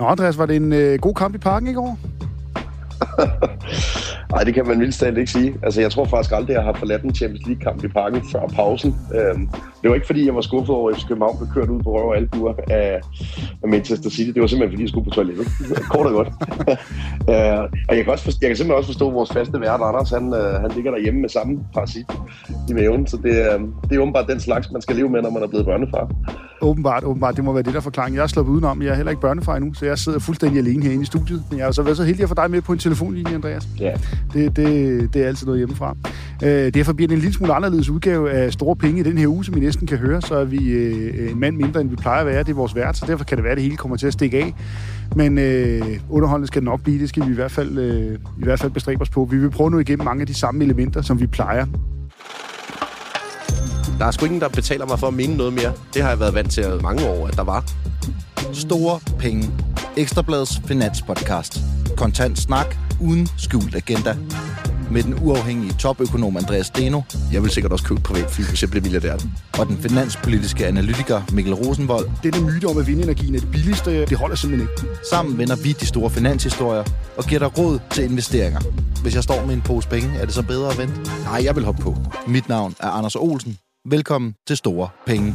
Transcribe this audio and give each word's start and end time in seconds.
Nå, 0.00 0.06
Andreas, 0.06 0.38
var 0.38 0.46
det 0.46 0.56
en 0.56 0.72
øh, 0.72 0.98
god 0.98 1.14
kamp 1.14 1.34
i 1.34 1.38
parken 1.38 1.68
i 1.68 1.72
går? 1.72 1.98
Nej, 4.30 4.44
det 4.44 4.54
kan 4.54 4.66
man 4.66 4.80
vildt 4.80 5.18
ikke 5.18 5.30
sige. 5.30 5.54
Altså, 5.62 5.80
jeg 5.80 5.90
tror 5.90 6.04
faktisk 6.04 6.34
aldrig, 6.34 6.54
jeg 6.54 6.62
har 6.62 6.72
forladt 6.72 7.02
en 7.02 7.14
Champions 7.14 7.46
League-kamp 7.46 7.84
i 7.84 7.88
parken 7.88 8.22
før 8.32 8.46
pausen. 8.46 8.94
Øhm, 9.14 9.48
det 9.82 9.90
var 9.90 9.94
ikke, 9.94 10.06
fordi 10.06 10.26
jeg 10.26 10.34
var 10.34 10.40
skuffet 10.40 10.76
over, 10.76 10.90
at 10.90 10.96
FC 10.96 11.08
København 11.08 11.36
blev 11.38 11.48
kørt 11.54 11.68
ud 11.68 11.82
på 11.82 11.90
røv 11.98 12.08
og 12.08 12.16
albuer 12.16 12.54
af, 12.68 13.00
af 13.62 13.68
Manchester 13.68 14.10
City. 14.10 14.30
Det 14.30 14.40
var 14.40 14.46
simpelthen, 14.46 14.72
fordi 14.72 14.82
jeg 14.82 14.88
skulle 14.88 15.04
på 15.04 15.10
toilettet. 15.10 15.46
Kort 15.92 16.06
og 16.06 16.12
godt. 16.12 16.28
øh, 17.32 17.58
og 17.88 17.96
jeg 17.96 18.04
kan, 18.04 18.12
også 18.12 18.24
forstå, 18.24 18.38
jeg 18.42 18.48
kan 18.48 18.56
simpelthen 18.56 18.78
også 18.78 18.88
forstå, 18.92 19.08
at 19.08 19.14
vores 19.14 19.32
faste 19.32 19.60
vært, 19.60 19.80
Anders, 19.80 20.10
han, 20.10 20.34
øh, 20.34 20.60
han 20.62 20.70
ligger 20.74 20.90
derhjemme 20.90 21.20
med 21.20 21.28
samme 21.28 21.58
parasit 21.74 22.06
i 22.68 22.72
maven. 22.72 23.06
Så 23.06 23.16
det, 23.16 23.30
øh, 23.30 23.60
det 23.88 23.96
er 23.96 24.00
åbenbart 24.00 24.28
den 24.28 24.40
slags, 24.40 24.70
man 24.70 24.82
skal 24.82 24.96
leve 24.96 25.08
med, 25.08 25.22
når 25.22 25.30
man 25.30 25.42
er 25.42 25.46
blevet 25.46 25.66
børnefar. 25.66 26.10
Åbenbart, 26.62 27.04
åbenbart. 27.04 27.36
Det 27.36 27.44
må 27.44 27.52
være 27.52 27.62
det, 27.62 27.74
der 27.74 27.80
forklaring. 27.80 28.16
Jeg 28.16 28.22
er 28.22 28.26
sluppet 28.26 28.52
udenom. 28.52 28.82
Jeg 28.82 28.90
er 28.90 28.94
heller 28.94 29.10
ikke 29.10 29.22
børnefar 29.22 29.56
endnu, 29.56 29.74
så 29.74 29.86
jeg 29.86 29.98
sidder 29.98 30.18
fuldstændig 30.18 30.58
alene 30.58 30.82
herinde 30.82 31.02
i 31.02 31.06
studiet. 31.06 31.42
Men 31.50 31.58
jeg 31.58 31.66
har 31.66 31.72
så 31.72 31.82
været 31.82 31.96
så 31.96 32.04
heldig 32.04 32.22
at 32.22 32.28
få 32.28 32.34
dig 32.34 32.50
med 32.50 32.60
på 32.60 32.72
en 32.72 32.78
telefonlinje, 32.78 33.34
Andreas. 33.34 33.68
Ja. 33.80 33.92
Det, 34.32 34.56
det, 34.56 35.14
det 35.14 35.22
er 35.22 35.26
altid 35.26 35.46
noget 35.46 35.60
hjemmefra. 35.60 35.96
Øh, 36.42 36.74
derfor 36.74 36.92
bliver 36.92 37.08
det 37.08 37.14
en 37.14 37.20
lille 37.20 37.34
smule 37.34 37.54
anderledes 37.54 37.88
udgave 37.88 38.30
af 38.30 38.52
Store 38.52 38.76
Penge 38.76 39.00
i 39.00 39.02
den 39.02 39.18
her 39.18 39.26
uge, 39.26 39.44
som 39.44 39.56
I 39.56 39.60
næsten 39.60 39.86
kan 39.86 39.98
høre. 39.98 40.22
Så 40.22 40.34
er 40.34 40.44
vi 40.44 40.68
øh, 40.68 41.30
en 41.30 41.40
mand 41.40 41.56
mindre, 41.56 41.80
end 41.80 41.90
vi 41.90 41.96
plejer 41.96 42.20
at 42.20 42.26
være. 42.26 42.38
Det 42.38 42.48
er 42.48 42.54
vores 42.54 42.74
vært, 42.74 42.96
så 42.96 43.04
derfor 43.06 43.24
kan 43.24 43.36
det 43.36 43.44
være, 43.44 43.52
at 43.52 43.56
det 43.56 43.64
hele 43.64 43.76
kommer 43.76 43.96
til 43.96 44.06
at 44.06 44.12
stikke 44.12 44.38
af. 44.38 44.54
Men 45.16 45.38
øh, 45.38 45.82
underholdende 46.08 46.46
skal 46.46 46.60
det 46.60 46.64
nok 46.64 46.82
blive. 46.82 47.00
Det 47.00 47.08
skal 47.08 47.26
vi 47.26 47.30
i 47.32 47.34
hvert, 47.34 47.50
fald, 47.50 47.78
øh, 47.78 48.14
i 48.14 48.44
hvert 48.44 48.60
fald 48.60 48.72
bestræbe 48.72 49.02
os 49.02 49.10
på. 49.10 49.28
Vi 49.30 49.38
vil 49.38 49.50
prøve 49.50 49.70
nu 49.70 49.78
igennem 49.78 50.04
mange 50.04 50.20
af 50.20 50.26
de 50.26 50.34
samme 50.34 50.64
elementer, 50.64 51.02
som 51.02 51.20
vi 51.20 51.26
plejer. 51.26 51.66
Der 53.98 54.06
er 54.06 54.10
sgu 54.10 54.24
ingen, 54.24 54.40
der 54.40 54.48
betaler 54.48 54.86
mig 54.86 54.98
for 54.98 55.06
at 55.06 55.14
mene 55.14 55.36
noget 55.36 55.52
mere. 55.52 55.72
Det 55.94 56.02
har 56.02 56.08
jeg 56.08 56.20
været 56.20 56.34
vant 56.34 56.50
til 56.50 56.64
mange 56.82 57.08
år, 57.08 57.26
at 57.26 57.36
der 57.36 57.44
var. 57.44 57.64
Store 58.52 59.00
penge. 59.18 59.50
Ekstrabladets 59.96 60.62
finanspodcast. 60.66 61.60
Kontant 61.96 62.38
snak 62.38 62.76
uden 63.00 63.28
skjult 63.36 63.74
agenda. 63.74 64.16
Med 64.90 65.02
den 65.02 65.14
uafhængige 65.22 65.72
topøkonom 65.72 66.36
Andreas 66.36 66.66
Steno 66.66 67.00
Jeg 67.32 67.42
vil 67.42 67.50
sikkert 67.50 67.72
også 67.72 67.84
købe 67.84 67.98
et 67.98 68.04
privatfly, 68.04 68.42
hvis 68.44 68.62
jeg 68.62 68.70
blev 68.70 68.82
milliardær. 68.82 69.16
og 69.58 69.66
den 69.66 69.78
finanspolitiske 69.78 70.66
analytiker 70.66 71.22
Mikkel 71.32 71.54
Rosenvold. 71.54 72.10
Denne 72.22 72.40
myte 72.52 72.64
om, 72.64 72.78
at 72.78 72.86
vindenergien 72.86 73.34
er 73.34 73.40
det 73.40 73.50
billigste, 73.50 74.06
det 74.06 74.18
holder 74.18 74.36
simpelthen 74.36 74.68
ikke. 74.78 74.94
Sammen 75.10 75.38
vender 75.38 75.56
vi 75.56 75.72
de 75.72 75.86
store 75.86 76.10
finanshistorier 76.10 76.84
og 77.16 77.24
giver 77.24 77.38
dig 77.38 77.58
råd 77.58 77.78
til 77.90 78.04
investeringer. 78.04 78.60
Hvis 79.02 79.14
jeg 79.14 79.22
står 79.22 79.46
med 79.46 79.54
en 79.54 79.60
pose 79.60 79.88
penge, 79.88 80.08
er 80.18 80.24
det 80.24 80.34
så 80.34 80.42
bedre 80.42 80.70
at 80.70 80.78
vente? 80.78 80.94
Nej, 81.24 81.40
jeg 81.44 81.56
vil 81.56 81.64
hoppe 81.64 81.82
på. 81.82 81.96
Mit 82.26 82.48
navn 82.48 82.74
er 82.80 82.88
Anders 82.88 83.16
Olsen. 83.16 83.58
Velkommen 83.88 84.34
til 84.46 84.56
Store 84.56 84.88
Penge. 85.06 85.34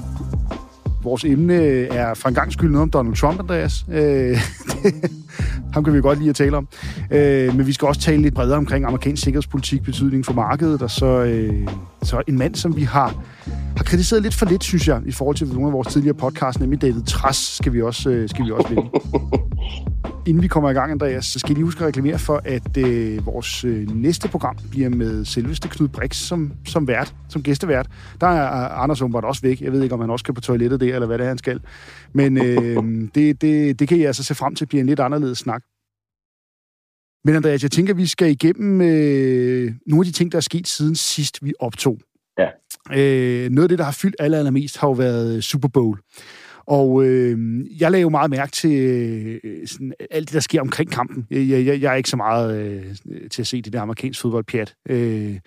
Vores 1.04 1.24
emne 1.24 1.56
er 1.88 2.14
for 2.14 2.30
en 2.30 2.36
gang 2.36 2.54
skyld 2.54 2.70
noget 2.72 2.82
om 2.84 2.90
Donald 2.92 3.16
Trump, 3.16 3.40
Andreas. 3.40 3.86
Øh, 3.92 4.38
ham 5.74 5.84
kan 5.84 5.94
vi 5.94 6.02
godt 6.02 6.18
lide 6.20 6.30
at 6.30 6.36
tale 6.36 6.58
om. 6.58 6.68
Øh, 7.12 7.56
men 7.56 7.68
vi 7.68 7.74
skal 7.74 7.88
også 7.88 8.02
tale 8.02 8.22
lidt 8.22 8.34
bredere 8.34 8.58
omkring 8.58 8.86
amerikansk 8.86 9.24
sikkerhedspolitik, 9.24 9.84
betydning 9.84 10.26
for 10.26 10.34
markedet, 10.34 10.82
og 10.82 10.92
så, 10.92 11.06
øh, 11.06 11.68
så 12.04 12.22
en 12.28 12.38
mand, 12.38 12.56
som 12.56 12.76
vi 12.76 12.84
har, 12.84 13.24
har 13.78 13.84
kritiseret 13.84 14.24
lidt 14.24 14.34
for 14.34 14.46
lidt, 14.46 14.64
synes 14.64 14.88
jeg, 14.88 15.02
i 15.06 15.12
forhold 15.12 15.36
til 15.36 15.48
nogle 15.48 15.68
af 15.68 15.74
vores 15.74 15.88
tidligere 15.88 16.16
podcasts, 16.16 16.60
nemlig 16.60 16.82
David 16.82 17.04
Trass, 17.04 17.56
skal 17.56 17.74
vi 17.74 17.82
også, 17.82 18.10
øh, 18.10 18.30
skal 18.30 18.46
vi 18.46 18.52
også 18.52 18.70
vende. 18.70 18.90
Inden 20.28 20.44
vi 20.44 20.48
kommer 20.48 20.70
i 20.70 20.74
gang, 20.74 20.92
Andreas, 20.92 21.26
så 21.26 21.40
skal 21.40 21.50
jeg 21.50 21.56
lige 21.56 21.66
huske 21.66 21.82
at 21.82 21.88
reklamere 21.88 22.20
for, 22.20 22.42
at 22.46 22.78
øh, 22.78 23.26
vores 23.26 23.64
øh, 23.64 23.96
næste 23.96 24.28
program 24.28 24.58
bliver 24.72 24.90
med 24.90 25.26
selveste 25.26 25.68
Knud 25.68 25.88
Brix 25.88 26.16
som, 26.16 26.54
som 26.66 26.88
vært, 26.88 27.16
som 27.30 27.44
gæstevært. 27.44 27.88
Der 28.22 28.28
er 28.28 28.70
Anders 28.70 29.02
Umbert 29.02 29.26
også 29.26 29.42
væk. 29.42 29.62
Jeg 29.62 29.72
ved 29.72 29.84
ikke, 29.84 29.96
om 29.96 30.02
han 30.02 30.10
også 30.10 30.24
skal 30.24 30.34
på 30.34 30.42
toilettet 30.42 30.80
der, 30.80 30.94
eller 30.94 31.08
hvad 31.08 31.18
det 31.18 31.24
er, 31.24 31.28
han 31.28 31.38
skal. 31.38 31.60
Men 32.14 32.38
øh, 32.38 32.84
det, 33.16 33.42
det, 33.42 33.80
det 33.80 33.88
kan 33.88 34.00
jeg 34.00 34.08
altså 34.08 34.24
se 34.24 34.36
frem 34.36 34.56
til, 34.56 34.66
bliver 34.66 34.82
en 34.82 34.88
lidt 34.88 35.00
anderledes 35.00 35.38
snak. 35.38 35.64
Men 37.26 37.36
Andreas, 37.36 37.64
jeg 37.64 37.72
tænker, 37.72 37.94
at 37.94 37.98
vi 37.98 38.06
skal 38.06 38.32
igennem 38.32 38.82
øh, 38.82 39.74
nogle 39.88 40.02
af 40.02 40.06
de 40.06 40.12
ting, 40.12 40.32
der 40.32 40.38
er 40.38 40.42
sket 40.42 40.68
siden 40.68 40.96
sidst, 40.96 41.46
vi 41.46 41.54
optog. 41.60 42.00
Øh, 42.92 43.50
noget 43.50 43.66
af 43.66 43.70
det, 43.70 43.80
der 43.80 43.86
har 43.86 43.92
fyldt 43.92 44.16
aller, 44.20 44.38
allermest, 44.38 44.78
har 44.78 44.88
jo 44.88 44.94
været 44.94 45.44
Super 45.44 45.68
Bowl. 45.68 46.00
Og 46.68 47.06
øh, 47.06 47.66
jeg 47.80 47.92
lagde 47.92 48.02
jo 48.02 48.10
meget 48.10 48.30
mærke 48.30 48.52
til 48.52 48.72
øh, 49.44 49.68
sådan, 49.68 49.94
alt 50.12 50.28
det, 50.28 50.34
der 50.34 50.40
sker 50.40 50.62
omkring 50.62 50.92
kampen. 50.92 51.28
Jeg, 51.32 51.66
jeg, 51.66 51.82
jeg 51.82 51.92
er 51.92 51.96
ikke 51.96 52.10
så 52.10 52.18
meget 52.18 52.58
øh, 52.58 52.84
til 53.32 53.42
at 53.42 53.48
se 53.48 53.62
det 53.62 53.74
der 53.74 53.82
amerikansk 53.82 54.22
fodboldpjat. 54.22 54.76
Øh, 54.90 55.40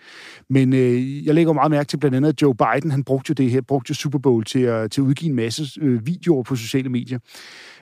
men 0.50 0.72
øh, 0.72 1.26
jeg 1.26 1.34
lægger 1.34 1.50
jo 1.50 1.54
meget 1.54 1.70
mærke 1.70 1.88
til 1.88 1.96
blandt 1.96 2.16
andet, 2.16 2.28
at 2.28 2.42
Joe 2.42 2.54
Biden, 2.54 2.90
han 2.90 3.04
brugte 3.04 3.30
jo 3.30 3.34
det 3.34 3.50
her, 3.50 3.60
brugte 3.60 3.90
jo 3.90 3.94
Super 3.94 4.18
Bowl 4.18 4.44
til 4.44 4.60
at, 4.60 4.90
til 4.90 5.00
at 5.00 5.04
udgive 5.04 5.30
en 5.30 5.36
masse 5.36 5.80
øh, 5.80 6.06
videoer 6.06 6.42
på 6.42 6.56
sociale 6.56 6.88
medier. 6.88 7.18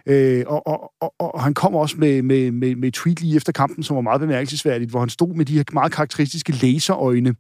Øh, 0.07 0.45
og, 0.47 0.67
og, 0.67 0.93
og, 1.01 1.15
og 1.19 1.43
han 1.43 1.55
kom 1.55 1.75
også 1.75 1.97
med, 1.99 2.23
med, 2.23 2.51
med, 2.51 2.77
med 2.77 2.89
et 2.89 2.95
tweet 2.95 3.21
lige 3.21 3.37
efter 3.37 3.53
kampen, 3.53 3.85
som 3.85 3.97
var 3.97 4.03
meget 4.03 4.21
bemærkelsesværdigt, 4.21 4.91
hvor 4.91 5.01
han 5.01 5.09
stod 5.09 5.35
med 5.35 5.45
de 5.45 5.57
her 5.57 5.65
meget 5.73 5.93
karakteristiske 5.93 6.53
laserøjne, 6.53 7.35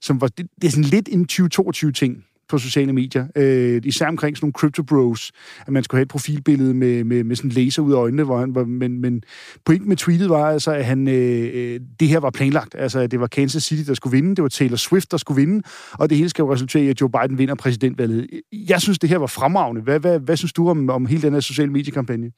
som 0.00 0.20
var, 0.20 0.28
det, 0.28 0.46
det 0.62 0.66
er 0.66 0.70
sådan 0.70 0.84
lidt 0.84 1.08
en 1.12 1.28
2022-ting 1.32 2.24
på 2.48 2.58
sociale 2.58 2.92
medier. 2.92 3.26
Øh, 3.36 3.82
især 3.84 4.08
omkring 4.08 4.36
sådan 4.36 4.44
nogle 4.44 4.52
crypto 4.52 4.82
bros, 4.82 5.32
at 5.66 5.72
man 5.72 5.84
skulle 5.84 5.98
have 5.98 6.02
et 6.02 6.08
profilbillede 6.08 6.74
med, 6.74 7.04
med, 7.04 7.24
med 7.24 7.36
sådan 7.36 7.50
en 7.50 7.54
laser 7.54 7.82
ud 7.82 7.92
af 7.92 7.96
øjnene, 7.96 8.24
hvor 8.24 8.38
han, 8.38 8.50
hvor, 8.50 8.64
men, 8.64 9.00
men 9.00 9.22
pointen 9.64 9.88
med 9.88 9.96
tweetet 9.96 10.28
var 10.28 10.50
altså, 10.50 10.72
at 10.72 10.84
han, 10.84 11.08
øh, 11.08 11.50
øh, 11.54 11.80
det 12.00 12.08
her 12.08 12.20
var 12.20 12.30
planlagt. 12.30 12.74
Altså, 12.78 12.98
at 13.00 13.10
det 13.10 13.20
var 13.20 13.26
Kansas 13.26 13.62
City, 13.62 13.88
der 13.88 13.94
skulle 13.94 14.16
vinde, 14.16 14.36
det 14.36 14.42
var 14.42 14.48
Taylor 14.48 14.76
Swift, 14.76 15.10
der 15.10 15.16
skulle 15.16 15.40
vinde, 15.40 15.62
og 15.92 16.10
det 16.10 16.16
hele 16.16 16.28
skal 16.28 16.42
jo 16.42 16.52
resultere 16.52 16.84
i, 16.84 16.88
at 16.88 17.00
Joe 17.00 17.10
Biden 17.10 17.38
vinder 17.38 17.54
præsidentvalget. 17.54 18.26
Jeg 18.52 18.80
synes, 18.80 18.98
det 18.98 19.10
her 19.10 19.18
var 19.18 19.26
fremragende. 19.26 19.82
Hvad, 19.82 20.00
hvad, 20.00 20.18
hvad 20.18 20.36
synes 20.36 20.52
du 20.52 20.70
om, 20.70 20.90
om 20.90 21.06
hele 21.06 21.22
den 21.22 21.32
her 21.32 21.40
sociale 21.40 21.72
mediekampagne? 21.72 22.30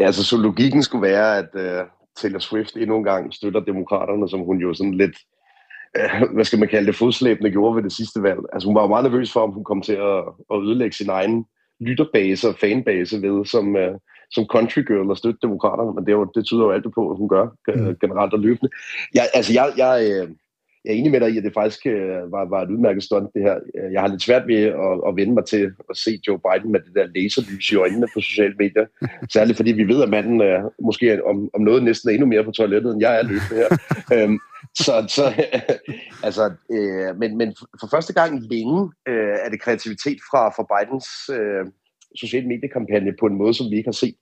Ja, 0.00 0.06
altså, 0.06 0.24
så 0.24 0.36
logikken 0.36 0.82
skulle 0.82 1.02
være, 1.02 1.38
at 1.38 1.48
øh, 1.54 1.84
Taylor 2.16 2.38
Swift 2.38 2.76
endnu 2.76 2.96
en 2.96 3.04
gang 3.04 3.34
støtter 3.34 3.60
demokraterne, 3.60 4.28
som 4.28 4.40
hun 4.40 4.58
jo 4.58 4.74
sådan 4.74 4.94
lidt 4.94 5.16
hvad 6.34 6.44
skal 6.44 6.58
man 6.58 6.68
kalde 6.68 6.86
det, 6.86 6.96
fodslæbende 6.96 7.50
gjorde 7.50 7.76
ved 7.76 7.82
det 7.82 7.92
sidste 7.92 8.22
valg. 8.22 8.40
Altså 8.52 8.68
hun 8.68 8.74
var 8.74 8.82
jo 8.82 8.88
meget 8.88 9.04
nervøs 9.04 9.32
for, 9.32 9.40
om 9.40 9.50
hun 9.50 9.64
kom 9.64 9.82
til 9.82 9.92
at, 9.92 10.24
at 10.52 10.62
ødelægge 10.62 10.96
sin 10.96 11.08
egen 11.08 11.44
lytterbase 11.80 12.48
og 12.48 12.56
fanbase 12.60 13.22
ved 13.22 13.44
som, 13.44 13.74
uh, 13.74 13.94
som 14.30 14.44
country 14.46 14.80
girl 14.80 15.10
og 15.10 15.16
støtte 15.16 15.38
demokraterne, 15.42 15.92
men 15.94 16.04
det, 16.04 16.12
er 16.12 16.16
jo, 16.16 16.30
det 16.34 16.44
tyder 16.44 16.64
jo 16.64 16.70
alt 16.70 16.94
på, 16.94 17.10
at 17.10 17.16
hun 17.16 17.28
gør 17.28 17.46
mm. 17.68 17.96
generelt 18.00 18.32
og 18.32 18.40
løbende. 18.40 18.70
Jeg, 19.14 19.24
altså 19.34 19.52
jeg, 19.52 19.72
jeg, 19.76 19.94
øh, 20.10 20.28
jeg 20.84 20.92
er 20.92 20.96
enig 20.96 21.10
med 21.10 21.20
dig 21.20 21.30
i, 21.30 21.38
at 21.38 21.44
det 21.44 21.54
faktisk 21.54 21.86
øh, 21.86 22.32
var, 22.32 22.44
var 22.44 22.62
et 22.62 22.70
udmærket 22.70 23.02
stunt, 23.02 23.30
det 23.34 23.42
her. 23.42 23.56
Jeg 23.92 24.00
har 24.00 24.08
lidt 24.08 24.22
svært 24.22 24.46
ved 24.46 24.62
at, 24.86 24.94
at 25.08 25.16
vende 25.16 25.34
mig 25.34 25.44
til 25.44 25.72
at 25.90 25.96
se 25.96 26.10
Joe 26.26 26.40
Biden 26.44 26.72
med 26.72 26.80
det 26.80 26.94
der 26.94 27.06
laserlys 27.14 27.72
i 27.72 27.76
øjnene 27.76 28.06
på 28.14 28.20
sociale 28.20 28.54
medier. 28.58 28.86
Særligt 29.34 29.56
fordi 29.56 29.72
vi 29.72 29.88
ved, 29.88 30.02
at 30.02 30.10
manden 30.10 30.40
øh, 30.42 30.60
måske 30.82 31.24
om, 31.24 31.50
om 31.54 31.60
noget 31.60 31.82
næsten 31.82 32.08
er 32.08 32.14
endnu 32.14 32.26
mere 32.26 32.44
på 32.44 32.50
toilettet, 32.50 32.92
end 32.92 33.00
jeg 33.00 33.18
er 33.18 33.22
løbende 33.22 33.56
her. 33.62 33.70
øhm, 34.14 34.38
så, 34.76 35.04
så 35.08 35.24
altså, 36.26 36.52
øh, 36.70 37.16
men, 37.16 37.36
men 37.36 37.54
for 37.80 37.88
første 37.90 38.12
gang 38.12 38.42
længe 38.50 38.92
øh, 39.08 39.36
er 39.44 39.48
det 39.50 39.60
kreativitet 39.60 40.18
fra, 40.30 40.48
fra 40.48 40.66
Bidens 40.70 41.08
øh, 41.32 41.66
social 42.16 42.46
mediekampagne 42.46 43.12
på 43.20 43.26
en 43.26 43.38
måde, 43.38 43.54
som 43.54 43.70
vi 43.70 43.76
ikke 43.76 43.86
har 43.86 44.00
set. 44.04 44.16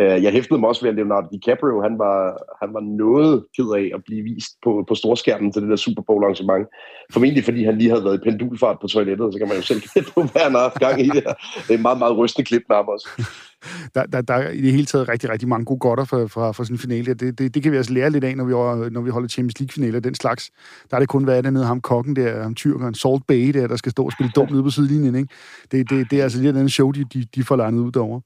Øh, 0.00 0.22
jeg 0.22 0.32
hæftede 0.32 0.60
mig 0.60 0.68
også 0.68 0.82
ved, 0.82 0.90
at 0.90 0.96
Leonardo 0.96 1.28
DiCaprio, 1.32 1.82
han 1.82 1.98
var, 1.98 2.18
han 2.62 2.74
var 2.74 2.80
noget 2.80 3.44
ked 3.56 3.68
af 3.80 3.90
at 3.96 4.00
blive 4.06 4.22
vist 4.22 4.52
på, 4.64 4.84
på 4.88 4.94
storskærmen 4.94 5.52
til 5.52 5.62
det 5.62 5.70
der 5.70 5.76
Super 5.76 6.02
Bowl 6.02 6.24
arrangement. 6.24 6.66
Formentlig 7.12 7.44
fordi 7.44 7.64
han 7.64 7.78
lige 7.78 7.90
havde 7.90 8.04
været 8.04 8.20
i 8.20 8.30
pendulfart 8.30 8.78
på 8.80 8.86
toilettet, 8.86 9.32
så 9.32 9.38
kan 9.38 9.48
man 9.48 9.56
jo 9.56 9.62
selv 9.62 9.80
gætte 9.94 10.12
på, 10.14 10.20
hvad 10.22 10.42
han 10.42 10.52
har 10.52 10.60
haft 10.60 10.80
gang 10.86 11.00
i 11.00 11.08
det 11.08 11.22
her. 11.26 11.34
Det 11.64 11.70
er 11.70 11.78
en 11.80 11.88
meget, 11.88 11.98
meget 11.98 12.18
rystende 12.18 12.46
klip 12.46 12.62
med 12.68 12.76
ham 12.76 12.88
også. 12.88 13.08
Der, 13.94 14.06
der, 14.06 14.20
der 14.20 14.34
er 14.34 14.50
i 14.50 14.60
det 14.60 14.72
hele 14.72 14.86
taget 14.86 15.08
rigtig, 15.08 15.30
rigtig 15.30 15.48
mange 15.48 15.64
gode 15.64 15.78
godter 15.78 16.04
fra, 16.04 16.26
fra, 16.26 16.52
fra 16.52 16.64
sådan 16.64 16.74
en 16.74 16.78
finale. 16.78 17.14
Det, 17.14 17.38
det, 17.38 17.54
det 17.54 17.62
kan 17.62 17.72
vi 17.72 17.76
altså 17.76 17.92
lære 17.92 18.10
lidt 18.10 18.24
af, 18.24 18.36
når 18.36 18.44
vi, 18.44 18.90
når 18.90 19.00
vi 19.00 19.10
holder 19.10 19.28
Champions 19.28 19.60
League-finaler 19.60 20.00
den 20.00 20.14
slags. 20.14 20.50
Der 20.90 20.96
er 20.96 21.00
det 21.00 21.08
kun, 21.08 21.24
hvad 21.24 21.38
er 21.38 21.42
det 21.42 21.52
nede 21.52 21.64
ham 21.64 21.80
kokken 21.80 22.16
der, 22.16 22.42
ham 22.42 22.54
tyrkeren, 22.54 22.94
Salt 22.94 23.26
Bay 23.28 23.50
der, 23.54 23.66
der 23.66 23.76
skal 23.76 23.92
stå 23.92 24.04
og 24.04 24.12
spille 24.12 24.32
dum 24.36 24.48
nede 24.50 24.62
på 24.62 24.70
sidelinjen. 24.70 25.14
Ikke? 25.14 25.34
Det, 25.72 25.90
det, 25.90 26.10
det 26.10 26.18
er 26.18 26.22
altså 26.22 26.40
lige 26.40 26.52
den 26.52 26.68
show, 26.68 26.90
de, 26.90 27.04
de, 27.04 27.26
de 27.34 27.44
får 27.44 27.56
landet 27.56 27.80
ud 27.80 27.92
derovre. 27.92 28.20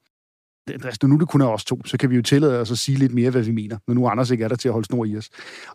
Andreas, 0.71 1.01
når 1.01 1.09
nu 1.09 1.17
det 1.17 1.27
kun 1.27 1.41
er 1.41 1.45
os 1.45 1.65
to, 1.65 1.85
så 1.85 1.97
kan 1.97 2.09
vi 2.09 2.15
jo 2.15 2.21
tillade 2.21 2.59
os 2.59 2.71
at 2.71 2.77
sige 2.77 2.97
lidt 2.97 3.13
mere, 3.13 3.29
hvad 3.29 3.41
vi 3.41 3.51
mener, 3.51 3.77
når 3.87 3.93
nu 3.93 4.07
Anders 4.07 4.31
ikke 4.31 4.43
er 4.43 4.47
der 4.47 4.55
til 4.55 4.67
at 4.67 4.73
holde 4.73 4.85
snor 4.85 5.05
i 5.05 5.17
os. 5.17 5.29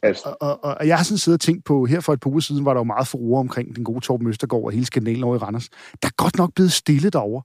Yes. 0.07 0.21
Og, 0.23 0.37
og, 0.41 0.65
og, 0.65 0.87
jeg 0.87 0.97
har 0.97 1.05
sådan 1.05 1.19
siddet 1.19 1.37
og 1.37 1.41
tænkt 1.41 1.65
på, 1.65 1.85
her 1.85 2.01
for 2.01 2.13
et 2.13 2.21
par 2.21 2.31
uger 2.31 2.41
siden 2.41 2.65
var 2.65 2.75
der 2.75 2.81
jo 2.81 2.85
meget 2.85 3.07
forroer 3.07 3.41
omkring 3.41 3.77
den 3.77 3.85
gode 3.85 4.01
Torben 4.01 4.29
Østergaard 4.29 4.65
og 4.65 4.73
hele 4.73 4.87
skandalen 4.87 5.25
over 5.25 5.37
i 5.37 5.39
Randers. 5.39 5.69
Der 6.03 6.09
er 6.09 6.13
godt 6.17 6.39
nok 6.39 6.55
blevet 6.55 6.73
stille 6.73 7.11
derovre. 7.11 7.43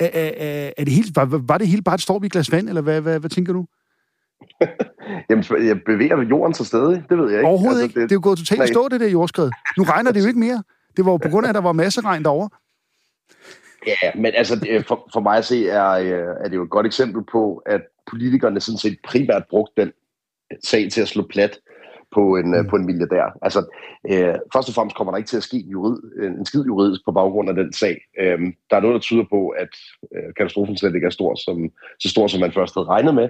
Er, 0.00 0.10
er, 0.12 0.70
er 0.76 0.84
det 0.84 0.92
helt, 0.92 1.16
var, 1.16 1.24
var 1.24 1.58
det 1.58 1.68
helt 1.68 1.84
bare 1.84 1.94
et 1.94 2.00
storm 2.00 2.24
i 2.24 2.28
glas 2.28 2.52
vand, 2.52 2.68
eller 2.68 2.82
hvad, 2.82 3.00
hvad, 3.00 3.20
hvad 3.20 3.30
tænker 3.30 3.52
du? 3.52 3.66
Jamen, 5.30 5.44
jeg 5.50 5.80
bevæger 5.86 6.22
jorden 6.22 6.54
så 6.54 6.64
stadig, 6.64 7.04
det 7.10 7.18
ved 7.18 7.30
jeg 7.30 7.38
ikke. 7.38 7.48
Overhovedet 7.48 7.82
altså, 7.82 7.84
ikke. 7.84 8.00
Det, 8.00 8.10
det 8.10 8.14
er 8.14 8.16
jo 8.16 8.22
gået 8.22 8.38
totalt 8.38 8.70
i 8.70 8.72
stå, 8.72 8.88
det 8.88 9.00
der 9.00 9.08
jordskred. 9.08 9.50
Nu 9.78 9.82
regner 9.84 10.12
det 10.12 10.22
jo 10.22 10.26
ikke 10.26 10.40
mere. 10.40 10.62
Det 10.96 11.04
var 11.04 11.10
jo 11.10 11.16
på 11.16 11.28
grund 11.28 11.46
af, 11.46 11.48
at 11.48 11.54
der 11.54 11.60
var 11.60 11.72
masse 11.72 12.00
regn 12.00 12.24
derovre. 12.24 12.48
Ja, 13.86 14.10
men 14.14 14.32
altså, 14.34 14.82
for, 14.88 15.08
for 15.12 15.20
mig 15.20 15.38
at 15.38 15.44
se, 15.44 15.68
er, 15.68 15.90
øh, 15.90 16.36
er 16.44 16.48
det 16.48 16.56
jo 16.56 16.62
et 16.62 16.70
godt 16.70 16.86
eksempel 16.86 17.24
på, 17.32 17.62
at 17.66 17.80
politikerne 18.10 18.60
sådan 18.60 18.78
set 18.78 18.98
primært 19.04 19.42
brugt 19.50 19.76
den 19.76 19.92
sag 20.64 20.90
til 20.92 21.00
at 21.00 21.08
slå 21.08 21.26
plat 21.30 21.58
på 22.16 22.36
en, 22.36 22.48
mm. 22.50 22.66
på 22.70 22.76
en 22.76 22.86
milliardær. 22.86 23.26
Altså, 23.42 23.60
øh, 24.10 24.34
først 24.54 24.68
og 24.68 24.74
fremmest 24.74 24.96
kommer 24.96 25.12
der 25.12 25.18
ikke 25.18 25.28
til 25.28 25.42
at 25.42 25.48
ske 25.48 25.56
en, 25.56 25.70
jurid, 25.74 25.98
en 26.38 26.46
skid 26.46 26.64
juridisk 26.64 27.00
på 27.04 27.12
baggrund 27.12 27.48
af 27.48 27.54
den 27.54 27.72
sag. 27.72 27.96
Øh, 28.20 28.38
der 28.70 28.76
er 28.76 28.80
noget, 28.80 28.94
der 28.94 29.08
tyder 29.08 29.24
på, 29.30 29.48
at 29.48 29.72
øh, 30.14 30.28
katastrofen 30.36 30.76
slet 30.76 30.94
ikke 30.94 31.06
er 31.06 31.18
stor, 31.18 31.34
som, 31.34 31.70
så 32.00 32.08
stor, 32.08 32.26
som 32.26 32.40
man 32.40 32.52
først 32.52 32.74
havde 32.74 32.92
regnet 32.94 33.14
med. 33.14 33.28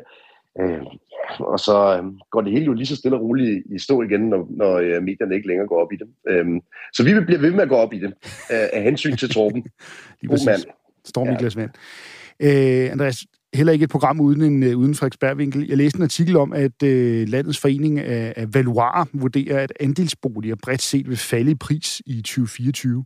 Øh, 0.60 0.82
og 1.38 1.60
så 1.60 1.76
øh, 1.96 2.04
går 2.30 2.40
det 2.40 2.52
hele 2.52 2.64
jo 2.64 2.72
lige 2.72 2.86
så 2.86 2.96
stille 2.96 3.16
og 3.16 3.22
roligt 3.22 3.64
i 3.74 3.78
stå 3.78 4.02
igen, 4.02 4.20
når, 4.20 4.46
når 4.50 4.72
øh, 4.76 5.02
medierne 5.02 5.34
ikke 5.34 5.48
længere 5.48 5.68
går 5.68 5.82
op 5.84 5.92
i 5.92 5.96
det. 5.96 6.08
Øh, 6.28 6.46
så 6.92 7.04
vi 7.04 7.12
vil 7.12 7.26
blive 7.26 7.42
ved 7.42 7.50
med 7.50 7.62
at 7.62 7.68
gå 7.68 7.76
op 7.76 7.92
i 7.92 7.98
det, 7.98 8.12
øh, 8.52 8.68
af 8.72 8.82
hensyn 8.82 9.16
til 9.16 9.28
Torben. 9.30 9.62
lige 10.20 10.30
præcis. 10.30 10.66
Storm 11.04 11.28
ja. 11.28 11.68
Øh, 12.40 12.92
Andreas, 12.92 13.26
heller 13.56 13.72
ikke 13.72 13.82
et 13.82 13.90
program 13.90 14.20
uden 14.20 14.42
en 14.42 14.62
øh, 14.62 14.78
uden 14.78 14.94
Frederiksbergvinkel. 14.94 15.68
Jeg 15.68 15.76
læste 15.76 15.96
en 15.96 16.02
artikel 16.02 16.36
om, 16.36 16.52
at 16.52 16.82
øh, 16.82 17.28
landets 17.28 17.58
forening 17.58 18.00
af, 18.00 18.32
af 18.36 18.54
valuarer 18.54 19.04
vurderer, 19.12 19.60
at 19.60 19.72
andelsboliger 19.80 20.56
bredt 20.62 20.82
set 20.82 21.08
vil 21.08 21.16
falde 21.16 21.50
i 21.50 21.54
pris 21.54 22.02
i 22.06 22.16
2024. 22.16 23.04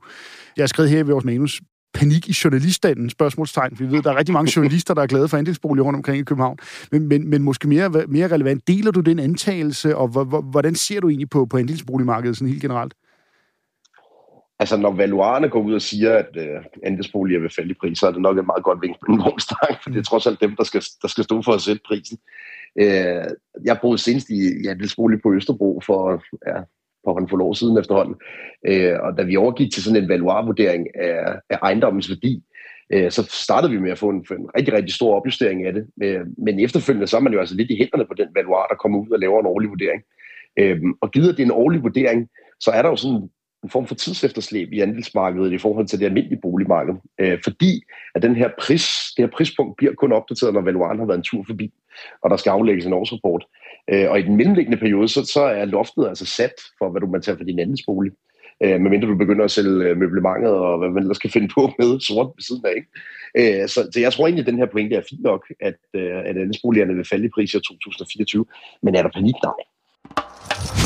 Jeg 0.56 0.62
har 0.62 0.66
skrevet 0.66 0.90
her 0.90 0.98
i 0.98 1.02
vores 1.02 1.24
manus, 1.24 1.60
panik 1.94 2.28
i 2.28 2.34
journaliststanden, 2.44 3.10
spørgsmålstegn. 3.10 3.78
Vi 3.78 3.90
ved, 3.90 4.02
der 4.02 4.12
er 4.12 4.16
rigtig 4.16 4.32
mange 4.32 4.52
journalister, 4.56 4.94
der 4.94 5.02
er 5.02 5.06
glade 5.06 5.28
for 5.28 5.36
andelsboliger 5.36 5.84
rundt 5.84 5.96
omkring 5.96 6.18
i 6.18 6.22
København. 6.22 6.58
Men, 6.92 7.08
men, 7.08 7.30
men 7.30 7.42
måske 7.42 7.68
mere, 7.68 7.90
mere 8.08 8.28
relevant, 8.28 8.68
deler 8.68 8.90
du 8.90 9.00
den 9.00 9.18
antagelse, 9.18 9.96
og 9.96 10.08
hvordan 10.50 10.74
ser 10.74 11.00
du 11.00 11.08
egentlig 11.08 11.30
på, 11.30 11.46
på 11.46 11.56
andelsboligmarkedet 11.56 12.36
sådan 12.36 12.48
helt 12.48 12.62
generelt? 12.62 12.94
Altså, 14.60 14.76
når 14.76 14.92
valuarerne 14.92 15.48
går 15.48 15.62
ud 15.62 15.74
og 15.74 15.82
siger, 15.82 16.12
at 16.12 16.36
øh, 16.36 16.64
andelsboliger 16.82 17.40
vil 17.40 17.54
falde 17.56 17.70
i 17.70 17.80
pris, 17.80 17.98
så 17.98 18.06
er 18.06 18.10
det 18.10 18.22
nok 18.22 18.38
et 18.38 18.46
meget 18.46 18.64
godt 18.64 18.82
vink 18.82 18.96
på 19.00 19.12
en 19.12 19.18
vognstang, 19.18 19.72
for 19.82 19.90
det 19.90 19.98
er 19.98 20.02
trods 20.02 20.26
alt 20.26 20.40
dem, 20.40 20.56
der 20.56 20.64
skal, 20.64 20.82
der 21.02 21.08
skal 21.08 21.24
stå 21.24 21.42
for 21.42 21.52
at 21.52 21.60
sætte 21.60 21.82
prisen. 21.86 22.18
Øh, 22.80 23.24
jeg 23.64 23.78
boede 23.82 23.98
senest 23.98 24.30
i, 24.30 24.40
i 24.64 24.66
andelsbolig 24.66 25.22
på 25.22 25.32
Østerbro 25.34 25.80
for, 25.86 26.22
ja, 26.46 26.58
for 27.04 27.18
en 27.18 27.40
år 27.40 27.52
siden 27.52 27.78
efterhånden. 27.78 28.14
Øh, 28.66 28.96
og 29.02 29.18
da 29.18 29.22
vi 29.22 29.36
overgik 29.36 29.72
til 29.72 29.82
sådan 29.82 30.02
en 30.02 30.08
valuarvurdering 30.08 30.86
af, 30.94 31.36
af 31.50 31.58
ejendommens 31.62 32.10
værdi, 32.10 32.42
øh, 32.92 33.10
så 33.10 33.22
startede 33.44 33.72
vi 33.72 33.78
med 33.78 33.90
at 33.90 33.98
få 33.98 34.08
en, 34.08 34.26
en 34.30 34.48
rigtig, 34.56 34.74
rigtig 34.74 34.94
stor 34.94 35.16
opjustering 35.16 35.66
af 35.66 35.72
det. 35.72 35.86
Øh, 36.02 36.20
men 36.38 36.60
efterfølgende 36.60 37.06
så 37.06 37.16
er 37.16 37.20
man 37.20 37.32
jo 37.32 37.40
altså 37.40 37.54
lidt 37.54 37.70
i 37.70 37.76
hænderne 37.76 38.06
på 38.06 38.14
den 38.14 38.28
valuar, 38.34 38.66
der 38.66 38.74
kommer 38.74 38.98
ud 38.98 39.10
og 39.10 39.18
laver 39.18 39.40
en 39.40 39.46
årlig 39.46 39.70
vurdering. 39.70 40.02
Øh, 40.58 40.80
og 41.00 41.10
givet 41.10 41.36
det 41.36 41.42
en 41.42 41.58
årlig 41.62 41.82
vurdering, 41.82 42.28
så 42.60 42.70
er 42.70 42.82
der 42.82 42.88
jo 42.88 42.96
sådan 42.96 43.28
en 43.64 43.70
form 43.70 43.86
for 43.86 43.94
tidsefterslæb 43.94 44.72
i 44.72 44.80
andelsmarkedet 44.80 45.52
i 45.52 45.58
forhold 45.58 45.86
til 45.86 46.00
det 46.00 46.06
almindelige 46.06 46.40
boligmarked. 46.42 46.94
Øh, 47.20 47.38
fordi 47.44 47.82
at 48.14 48.22
den 48.22 48.36
her 48.36 48.48
pris, 48.58 49.12
det 49.16 49.24
her 49.24 49.30
prispunkt 49.36 49.76
bliver 49.76 49.94
kun 49.94 50.12
opdateret, 50.12 50.54
når 50.54 50.60
valuaren 50.60 50.98
har 50.98 51.06
været 51.06 51.18
en 51.18 51.24
tur 51.24 51.44
forbi, 51.46 51.72
og 52.22 52.30
der 52.30 52.36
skal 52.36 52.50
aflægges 52.50 52.86
en 52.86 52.92
årsrapport. 52.92 53.44
Øh, 53.90 54.10
og 54.10 54.18
i 54.18 54.22
den 54.22 54.36
mellemliggende 54.36 54.78
periode, 54.78 55.08
så, 55.08 55.24
så 55.24 55.42
er 55.42 55.64
loftet 55.64 56.08
altså 56.08 56.26
sat 56.26 56.54
for, 56.78 56.90
hvad 56.90 57.00
du 57.00 57.06
man 57.06 57.22
tager 57.22 57.36
for 57.36 57.44
din 57.44 57.58
andelsbolig. 57.58 58.12
Øh, 58.62 58.80
medmindre 58.80 59.08
du 59.08 59.16
begynder 59.16 59.44
at 59.44 59.50
sælge 59.50 59.84
øh, 59.84 59.96
møblemanget 59.96 60.52
og 60.52 60.78
hvad 60.78 60.88
man 60.88 61.02
ellers 61.02 61.16
skal 61.16 61.30
finde 61.30 61.48
på 61.54 61.60
med 61.78 62.00
sort 62.00 62.26
ved 62.36 62.42
siden 62.42 62.64
af. 62.66 62.74
Ikke? 62.76 63.62
Øh, 63.62 63.68
så, 63.68 63.88
så 63.92 64.00
jeg 64.00 64.12
tror 64.12 64.26
egentlig, 64.26 64.42
at 64.42 64.50
den 64.50 64.58
her 64.58 64.66
pointe 64.66 64.96
er 64.96 65.02
fint 65.10 65.22
nok, 65.22 65.46
at, 65.60 65.76
øh, 65.94 66.16
at 66.16 66.36
andelsboligerne 66.36 66.94
vil 66.94 67.04
falde 67.04 67.26
i 67.26 67.34
pris 67.34 67.54
i 67.54 67.56
2024. 67.56 68.44
Men 68.82 68.94
er 68.94 69.02
der 69.02 69.10
panik? 69.10 69.34
Nej. 69.44 70.79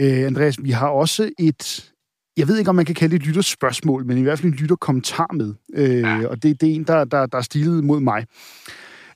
Øh, 0.00 0.26
Andreas, 0.26 0.62
vi 0.62 0.70
har 0.70 0.88
også 0.88 1.30
et, 1.38 1.92
jeg 2.36 2.48
ved 2.48 2.58
ikke, 2.58 2.68
om 2.68 2.74
man 2.74 2.84
kan 2.84 2.94
kalde 2.94 3.12
det 3.12 3.22
et 3.22 3.26
lytterspørgsmål, 3.26 4.06
men 4.06 4.18
i 4.18 4.22
hvert 4.22 4.38
fald 4.38 4.52
en 4.52 4.58
lytterkommentar 4.58 5.32
med. 5.32 5.54
Øh, 5.74 6.30
og 6.30 6.42
det, 6.42 6.60
det 6.60 6.70
er 6.70 6.74
en, 6.74 6.84
der, 6.84 7.04
der, 7.04 7.26
der 7.26 7.38
er 7.38 7.42
stilet 7.42 7.84
mod 7.84 8.00
mig. 8.00 8.26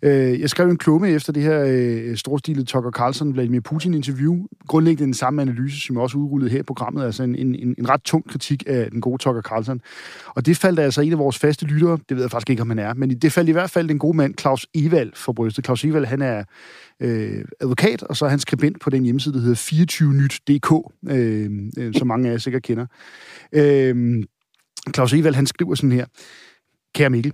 Øh, 0.05 0.41
jeg 0.41 0.51
skrev 0.51 0.69
en 0.69 0.79
klumme 0.79 1.11
efter 1.11 1.33
det 1.33 1.43
her 1.43 1.65
øh, 1.69 2.17
storstilede 2.17 2.65
Tucker 2.65 2.91
Carlson 2.91 3.35
Vladimir 3.35 3.61
Putin-interview. 3.61 4.47
Grundlæggende 4.69 5.05
den 5.05 5.15
samme 5.15 5.43
analyse, 5.43 5.81
som 5.81 5.97
jeg 5.97 6.03
også 6.03 6.19
udrullede 6.19 6.51
her 6.51 6.59
i 6.59 6.63
programmet, 6.63 7.05
altså 7.05 7.23
en, 7.23 7.35
en, 7.35 7.75
en 7.79 7.89
ret 7.89 8.03
tung 8.03 8.29
kritik 8.29 8.65
af 8.67 8.91
den 8.91 9.01
gode 9.01 9.19
Tucker 9.19 9.43
Carlson. 9.43 9.81
Og 10.27 10.47
det 10.47 10.57
faldt 10.57 10.81
altså 10.81 11.01
en 11.01 11.13
af 11.13 11.19
vores 11.19 11.39
faste 11.39 11.67
lyttere, 11.67 11.99
det 12.09 12.17
ved 12.17 12.23
jeg 12.23 12.31
faktisk 12.31 12.51
ikke, 12.51 12.63
om 12.63 12.71
han 12.71 12.79
er, 12.79 12.95
men 12.95 13.11
det 13.11 13.33
faldt 13.33 13.49
i 13.49 13.53
hvert 13.53 13.71
fald 13.71 13.89
den 13.89 13.99
gode 13.99 14.17
mand 14.17 14.35
Claus 14.41 14.67
Evald 14.75 15.13
for 15.15 15.33
brystet. 15.33 15.65
Claus 15.65 15.85
Evald, 15.85 16.05
han 16.05 16.23
er 16.23 16.45
øh, 17.01 17.45
advokat, 17.61 18.03
og 18.03 18.17
så 18.17 18.25
er 18.25 18.29
han 18.29 18.39
skribent 18.39 18.81
på 18.81 18.91
den 18.91 19.05
hjemmeside, 19.05 19.35
der 19.35 19.41
hedder 19.41 19.55
24nyt.dk, 19.55 20.95
øh, 21.11 21.51
øh, 21.79 21.95
som 21.95 22.07
mange 22.07 22.29
af 22.29 22.33
jer 22.33 22.39
sikkert 22.39 22.63
kender. 22.63 22.87
Øh, 23.53 24.25
Claus 24.95 25.13
Evald, 25.13 25.35
han 25.35 25.47
skriver 25.47 25.75
sådan 25.75 25.93
her. 25.93 26.07
Kære 26.95 27.11
Mikkel, 27.11 27.33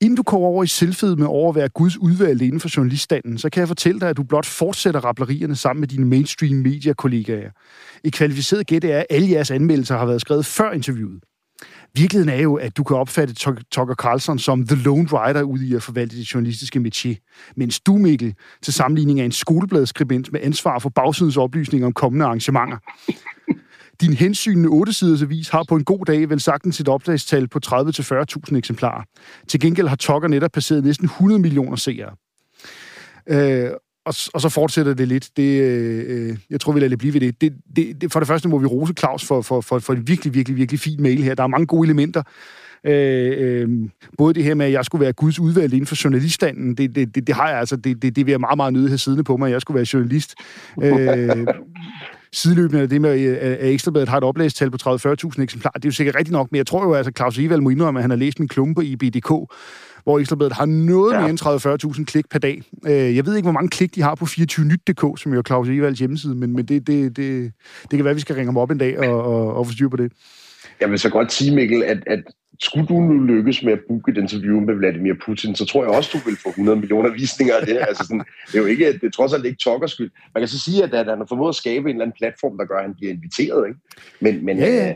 Inden 0.00 0.16
du 0.16 0.22
kommer 0.22 0.48
over 0.48 0.64
i 0.64 0.66
selvfed 0.66 1.16
med 1.16 1.26
over 1.26 1.48
at 1.48 1.56
være 1.56 1.68
Guds 1.68 1.98
udvalgte 1.98 2.44
inden 2.44 2.60
for 2.60 2.76
journaliststanden, 2.76 3.38
så 3.38 3.50
kan 3.50 3.60
jeg 3.60 3.68
fortælle 3.68 4.00
dig, 4.00 4.08
at 4.08 4.16
du 4.16 4.22
blot 4.22 4.46
fortsætter 4.46 5.00
rapplerierne 5.00 5.56
sammen 5.56 5.80
med 5.80 5.88
dine 5.88 6.04
mainstream 6.04 6.54
media-kollegaer. 6.54 7.50
Et 8.04 8.12
kvalificeret 8.12 8.66
gæt 8.66 8.84
er, 8.84 8.98
at 8.98 9.06
alle 9.10 9.30
jeres 9.30 9.50
anmeldelser 9.50 9.96
har 9.96 10.06
været 10.06 10.20
skrevet 10.20 10.46
før 10.46 10.72
interviewet. 10.72 11.20
Virkeligheden 11.94 12.38
er 12.38 12.42
jo, 12.42 12.54
at 12.54 12.76
du 12.76 12.84
kan 12.84 12.96
opfatte 12.96 13.34
Tucker 13.70 13.94
Carlson 13.94 14.38
som 14.38 14.66
the 14.66 14.82
lone 14.82 15.08
rider 15.12 15.42
ude 15.42 15.66
i 15.66 15.74
at 15.74 15.82
forvalte 15.82 16.16
det 16.16 16.34
journalistiske 16.34 16.78
métier, 16.78 17.52
mens 17.56 17.80
du, 17.80 17.96
Mikkel, 17.96 18.34
til 18.62 18.72
sammenligning 18.72 19.20
er 19.20 19.24
en 19.24 19.32
skolebladskribent 19.32 20.32
med 20.32 20.40
ansvar 20.42 20.78
for 20.78 20.88
bagsidens 20.88 21.36
oplysninger 21.36 21.86
om 21.86 21.92
kommende 21.92 22.24
arrangementer. 22.24 22.76
Din 24.00 24.12
hensynende 24.12 24.68
8-siders 24.68 25.22
avis 25.22 25.48
har 25.48 25.64
på 25.68 25.76
en 25.76 25.84
god 25.84 26.04
dag 26.04 26.30
vel 26.30 26.40
sagtens 26.40 26.80
et 26.80 26.88
opdagstal 26.88 27.48
på 27.48 27.60
30-40.000 27.66 28.56
eksemplarer. 28.56 29.02
Til 29.48 29.60
gengæld 29.60 29.88
har 29.88 29.96
Tokker 29.96 30.28
netop 30.28 30.50
passeret 30.52 30.84
næsten 30.84 31.04
100 31.04 31.40
millioner 31.40 31.76
seere. 31.76 32.10
Øh, 33.28 33.70
og, 34.06 34.14
og 34.34 34.40
så 34.40 34.48
fortsætter 34.48 34.94
det 34.94 35.08
lidt. 35.08 35.30
Det, 35.36 35.62
øh, 35.62 36.04
øh, 36.08 36.36
jeg 36.50 36.60
tror, 36.60 36.72
vi 36.72 36.80
lader 36.80 36.88
det 36.88 36.98
blive 36.98 37.14
ved 37.14 37.20
det. 37.20 37.40
Det, 37.40 37.52
det, 37.76 38.00
det. 38.00 38.12
For 38.12 38.20
det 38.20 38.26
første 38.26 38.48
må 38.48 38.58
vi 38.58 38.66
rose 38.66 38.94
Claus 38.98 39.24
for, 39.24 39.42
for, 39.42 39.60
for, 39.60 39.78
for 39.78 39.92
en 39.92 40.08
virkelig, 40.08 40.34
virkelig, 40.34 40.56
virkelig 40.56 40.80
fin 40.80 41.02
mail 41.02 41.22
her. 41.22 41.34
Der 41.34 41.42
er 41.42 41.46
mange 41.46 41.66
gode 41.66 41.86
elementer. 41.86 42.22
Øh, 42.84 43.34
øh, 43.38 43.68
både 44.18 44.34
det 44.34 44.44
her 44.44 44.54
med, 44.54 44.66
at 44.66 44.72
jeg 44.72 44.84
skulle 44.84 45.02
være 45.02 45.12
Guds 45.12 45.38
udvalg 45.38 45.72
inden 45.72 45.86
for 45.86 46.04
journaliststanden, 46.04 46.74
det, 46.74 46.94
det, 46.94 47.14
det, 47.14 47.26
det 47.26 47.34
har 47.34 47.48
jeg 47.48 47.58
altså, 47.58 47.76
det, 47.76 48.02
det, 48.02 48.16
det 48.16 48.26
vil 48.26 48.32
jeg 48.32 48.40
meget, 48.40 48.56
meget 48.56 48.72
nødt 48.72 48.88
have 48.88 48.98
siddende 48.98 49.24
på 49.24 49.36
mig, 49.36 49.46
at 49.46 49.52
jeg 49.52 49.60
skulle 49.60 49.76
være 49.76 49.86
journalist. 49.92 50.34
Øh, 50.82 51.46
sideløbende 52.36 52.82
af 52.82 52.88
det 52.88 53.00
med, 53.00 53.36
at 53.36 53.72
Ekstrabladet 53.72 54.08
har 54.08 54.18
et 54.18 54.24
oplæstal 54.24 54.70
på 54.70 54.78
30-40.000 54.82 55.42
eksemplarer. 55.42 55.72
Det 55.72 55.84
er 55.84 55.88
jo 55.88 55.92
sikkert 55.92 56.14
rigtigt 56.14 56.32
nok, 56.32 56.52
men 56.52 56.56
jeg 56.56 56.66
tror 56.66 56.84
jo, 56.84 56.92
at 56.92 56.96
altså, 56.96 57.12
Claus 57.16 57.38
Evald 57.38 57.60
må 57.60 57.70
indrømme, 57.70 58.00
at 58.00 58.02
han 58.02 58.10
har 58.10 58.16
læst 58.16 58.38
min 58.38 58.48
klumpe 58.48 58.84
i 58.84 58.96
BDK, 58.96 59.28
hvor 60.02 60.18
Ekstrabladet 60.18 60.52
har 60.52 60.66
noget 60.66 61.12
ja. 61.12 61.20
mere 61.20 61.30
end 61.30 61.96
30-40.000 61.98 62.04
klik 62.04 62.28
per 62.30 62.38
dag. 62.38 62.62
Øh, 62.86 63.16
jeg 63.16 63.26
ved 63.26 63.36
ikke, 63.36 63.46
hvor 63.46 63.52
mange 63.52 63.68
klik 63.68 63.94
de 63.94 64.02
har 64.02 64.14
på 64.14 64.24
24nyt.dk, 64.24 65.22
som 65.22 65.32
jo 65.32 65.38
er 65.38 65.42
Claus 65.42 65.68
Evalds 65.68 65.98
hjemmeside, 65.98 66.34
men, 66.34 66.52
men 66.52 66.64
det, 66.64 66.86
det, 66.86 67.16
det, 67.16 67.52
det 67.82 67.96
kan 67.96 68.04
være, 68.04 68.10
at 68.10 68.16
vi 68.16 68.20
skal 68.20 68.34
ringe 68.34 68.48
ham 68.48 68.56
op 68.56 68.70
en 68.70 68.78
dag 68.78 68.98
og, 68.98 69.24
og, 69.24 69.54
og 69.54 69.66
få 69.66 69.72
styr 69.72 69.88
på 69.88 69.96
det. 69.96 70.12
Jeg 70.80 70.90
vil 70.90 70.98
så 70.98 71.10
godt 71.10 71.32
sige, 71.32 71.54
Mikkel, 71.54 71.82
at, 71.82 71.98
at 72.06 72.22
skulle 72.60 72.86
du 72.86 73.00
nu 73.00 73.24
lykkes 73.24 73.62
med 73.62 73.72
at 73.72 73.80
booke 73.88 74.10
et 74.12 74.18
interview 74.18 74.60
med 74.60 74.74
Vladimir 74.74 75.14
Putin, 75.24 75.54
så 75.54 75.64
tror 75.64 75.84
jeg 75.84 75.94
også, 75.94 76.10
du 76.12 76.28
vil 76.28 76.38
få 76.42 76.48
100 76.48 76.78
millioner 76.78 77.10
visninger 77.10 77.54
af 77.56 77.66
det. 77.66 77.78
Altså 77.88 78.04
sådan, 78.04 78.24
det 78.46 78.54
er 78.54 78.58
jo 78.58 78.66
ikke, 78.66 78.92
det 78.92 79.04
er 79.04 79.10
trods 79.10 79.32
alt 79.32 79.44
ikke 79.44 79.58
Tuckers 79.58 79.90
skyld. 79.90 80.10
Man 80.34 80.40
kan 80.40 80.48
så 80.48 80.60
sige, 80.60 80.84
at 80.84 81.06
han 81.06 81.18
har 81.18 81.26
formået 81.28 81.48
at 81.48 81.54
skabe 81.54 81.90
en 81.90 81.96
eller 81.96 82.04
anden 82.04 82.16
platform, 82.18 82.58
der 82.58 82.64
gør, 82.64 82.76
at 82.76 82.82
han 82.82 82.94
bliver 82.94 83.12
inviteret. 83.12 83.68
Ikke? 83.68 83.80
Men, 84.20 84.44
men 84.44 84.58
ja, 84.58 84.66
ja. 84.66 84.94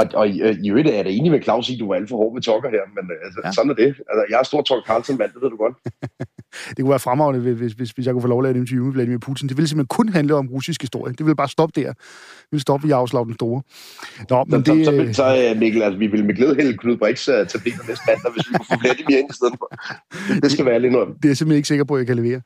og, 0.00 0.06
og 0.14 0.28
i, 0.28 0.34
i 0.64 0.70
øvrigt 0.70 0.88
er 0.88 0.92
jeg 0.92 1.06
enig 1.06 1.30
med 1.32 1.42
Claus 1.42 1.68
i, 1.68 1.74
at 1.74 1.80
du 1.80 1.88
var 1.88 1.94
alt 1.94 2.08
for 2.08 2.16
hård 2.16 2.34
med 2.34 2.42
Tucker 2.42 2.70
her, 2.70 2.84
men 2.96 3.04
altså, 3.24 3.40
ja. 3.44 3.52
sådan 3.52 3.70
er 3.70 3.74
det. 3.74 3.90
Altså, 4.10 4.24
jeg 4.30 4.38
er 4.38 4.42
stor 4.42 4.62
Tucker 4.62 4.82
Carlson-mand, 4.86 5.30
det 5.34 5.42
ved 5.42 5.50
du 5.50 5.56
godt. 5.56 5.76
det 6.74 6.78
kunne 6.80 6.90
være 6.90 7.06
fremragende, 7.08 7.40
hvis, 7.40 7.72
hvis, 7.72 7.90
hvis 7.90 8.06
jeg 8.06 8.12
kunne 8.14 8.22
få 8.22 8.28
lov 8.28 8.40
at 8.40 8.44
lave 8.44 8.54
et 8.56 8.60
interview 8.60 8.84
med 8.84 8.92
Vladimir 8.92 9.18
Putin. 9.18 9.48
Det 9.48 9.56
ville 9.56 9.68
simpelthen 9.68 9.96
kun 9.98 10.08
handle 10.08 10.34
om 10.34 10.46
russisk 10.48 10.80
historie. 10.82 11.12
Det 11.18 11.26
ville 11.26 11.36
bare 11.36 11.48
stoppe 11.48 11.80
der. 11.80 11.92
Det 11.92 12.50
ville 12.50 12.62
stoppe 12.62 12.86
i 12.86 12.90
Jaroslav 12.90 13.24
den 13.24 13.34
Store. 13.34 13.62
Nå, 14.30 14.44
men 14.44 14.64
så, 14.64 14.74
det, 14.74 14.86
så, 14.86 14.92
så, 14.92 15.14
så, 15.14 15.50
øh, 15.50 15.58
Mikkel, 15.58 15.82
altså, 15.82 15.98
vi 15.98 16.06
ville 16.06 16.26
med 16.26 16.34
glæde 16.34 16.54
hælde 16.54 16.76
Knud 16.78 16.96
Brix 16.96 17.28
uh, 17.28 17.34
tabletter 17.34 17.84
næste 17.88 18.04
mandag, 18.08 18.32
hvis 18.32 18.44
vi 18.48 18.52
kunne 18.58 18.70
få 18.72 18.78
Vladimir 18.82 19.16
ind 19.18 19.30
i 19.30 19.34
stedet 19.34 19.54
for. 19.60 19.68
Det 20.42 20.52
skal 20.52 20.64
være 20.64 20.80
lidt 20.80 20.92
noget. 20.92 21.08
Det 21.08 21.24
er 21.24 21.28
jeg 21.28 21.36
simpelthen 21.36 21.56
ikke 21.56 21.68
sikker 21.68 21.84
på, 21.84 21.94
at 21.94 21.98
jeg 21.98 22.06
kan 22.06 22.16
levere. 22.16 22.40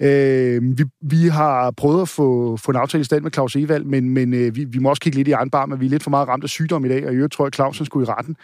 Øh, 0.00 0.78
vi, 0.78 0.84
vi 1.00 1.28
har 1.28 1.70
prøvet 1.70 2.02
at 2.02 2.08
få, 2.08 2.56
få 2.56 2.70
en 2.70 2.76
aftale 2.76 3.00
i 3.00 3.04
stand 3.04 3.22
med 3.22 3.30
Claus 3.32 3.56
Evald, 3.56 3.84
men, 3.84 4.10
men 4.10 4.34
øh, 4.34 4.56
vi, 4.56 4.64
vi 4.64 4.78
må 4.78 4.88
også 4.88 5.00
kigge 5.00 5.18
lidt 5.18 5.28
i 5.28 5.32
egen 5.32 5.50
bar, 5.50 5.66
men 5.66 5.80
vi 5.80 5.86
er 5.86 5.90
lidt 5.90 6.02
for 6.02 6.10
meget 6.10 6.28
ramt 6.28 6.44
af 6.44 6.50
sygdom 6.50 6.84
i 6.84 6.88
dag, 6.88 7.06
og 7.06 7.12
i 7.12 7.16
øvrigt 7.16 7.32
tror 7.32 7.44
jeg, 7.44 7.46
at 7.46 7.54
Clausen 7.54 7.86
skulle 7.86 8.08
i 8.08 8.10
retten. 8.10 8.36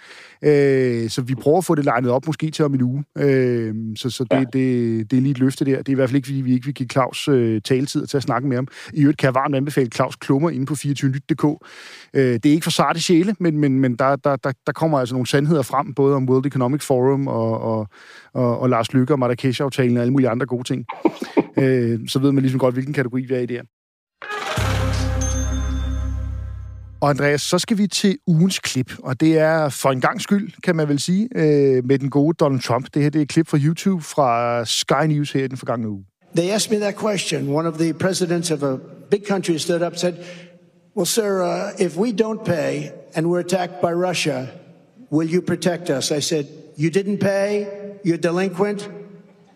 Øh, 0.42 1.10
så 1.10 1.22
vi 1.22 1.34
prøver 1.34 1.58
at 1.58 1.64
få 1.64 1.74
det 1.74 1.84
legnet 1.84 2.10
op 2.10 2.26
måske 2.26 2.50
til 2.50 2.64
om 2.64 2.74
en 2.74 2.82
uge. 2.82 3.04
Øh, 3.18 3.74
så 3.96 4.10
så 4.10 4.24
det, 4.24 4.36
ja. 4.36 4.40
det, 4.40 5.10
det 5.10 5.16
er 5.16 5.20
lige 5.20 5.30
et 5.30 5.38
løfte 5.38 5.64
der. 5.64 5.76
Det 5.76 5.88
er 5.88 5.92
i 5.92 5.94
hvert 5.94 6.08
fald 6.08 6.16
ikke, 6.16 6.26
fordi 6.26 6.40
vi 6.40 6.52
ikke 6.52 6.64
vil 6.64 6.74
give 6.74 6.88
Claus 6.88 7.28
øh, 7.28 7.60
taletid 7.62 8.06
til 8.06 8.16
at 8.16 8.22
snakke 8.22 8.48
med 8.48 8.56
ham. 8.56 8.68
I 8.92 9.00
øvrigt 9.00 9.18
kan 9.18 9.26
jeg 9.26 9.34
varmt 9.34 9.54
anbefale 9.54 9.90
Claus 9.94 10.16
Klummer 10.16 10.50
inde 10.50 10.66
på 10.66 10.74
24nyt.dk. 10.74 11.66
Øh, 12.14 12.22
det 12.22 12.46
er 12.46 12.50
ikke 12.50 12.64
for 12.64 12.70
sarte 12.70 13.00
sjæle, 13.00 13.36
men, 13.40 13.58
men, 13.58 13.80
men 13.80 13.96
der, 13.96 14.16
der, 14.16 14.36
der, 14.36 14.52
der 14.66 14.72
kommer 14.72 14.98
altså 14.98 15.14
nogle 15.14 15.26
sandheder 15.26 15.62
frem, 15.62 15.94
både 15.94 16.16
om 16.16 16.28
World 16.28 16.46
Economic 16.46 16.82
Forum 16.82 17.28
og, 17.28 17.60
og, 17.60 17.88
og, 18.32 18.58
og 18.60 18.70
Lars 18.70 18.92
Lykke 18.92 19.14
og 19.14 19.18
Marrakesh-aftalen 19.18 19.96
og 19.96 20.00
alle 20.00 20.12
mulige 20.12 20.28
andre 20.28 20.46
gode 20.46 20.64
ting 20.64 20.86
øh, 21.56 22.00
så 22.08 22.18
ved 22.18 22.32
man 22.32 22.42
ligesom 22.42 22.60
godt, 22.60 22.74
hvilken 22.74 22.94
kategori 22.94 23.22
vi 23.22 23.34
er 23.34 23.38
i 23.38 23.46
der. 23.46 23.62
Og 27.00 27.10
Andreas, 27.10 27.40
så 27.40 27.58
skal 27.58 27.78
vi 27.78 27.86
til 27.86 28.18
ugens 28.26 28.58
klip, 28.58 28.92
og 28.98 29.20
det 29.20 29.38
er 29.38 29.68
for 29.68 29.90
en 29.90 30.00
gang 30.00 30.20
skyld, 30.20 30.52
kan 30.62 30.76
man 30.76 30.88
vel 30.88 30.98
sige, 30.98 31.28
øh, 31.36 31.84
med 31.84 31.98
den 31.98 32.10
gode 32.10 32.34
Donald 32.40 32.60
Trump. 32.60 32.86
Det 32.94 33.02
her 33.02 33.10
det 33.10 33.18
er 33.18 33.22
et 33.22 33.28
klip 33.28 33.48
fra 33.48 33.58
YouTube 33.58 34.02
fra 34.02 34.64
Sky 34.64 35.06
News 35.08 35.32
her 35.32 35.44
i 35.44 35.48
den 35.48 35.56
forgangne 35.56 35.88
uge. 35.88 36.04
they 36.34 36.50
asked 36.50 36.70
me 36.70 36.78
that 36.78 36.96
question. 36.96 37.52
One 37.52 37.64
of 37.64 37.78
the 37.78 37.92
presidents 37.92 38.50
of 38.50 38.62
a 38.62 38.76
big 38.76 39.24
country 39.24 39.58
stood 39.58 39.82
up 39.82 39.92
and 39.92 40.00
said, 40.00 40.26
Well, 40.94 41.06
sir, 41.06 41.42
uh, 41.42 41.72
if 41.78 41.96
we 41.96 42.12
don't 42.12 42.44
pay 42.44 42.92
and 43.14 43.30
we're 43.30 43.40
attacked 43.40 43.80
by 43.80 43.92
Russia, 43.92 44.52
will 45.10 45.28
you 45.28 45.40
protect 45.40 45.90
us? 45.90 46.10
I 46.10 46.18
said, 46.18 46.48
You 46.76 46.90
didn't 46.90 47.18
pay? 47.18 47.98
You're 48.02 48.18
delinquent? 48.18 48.88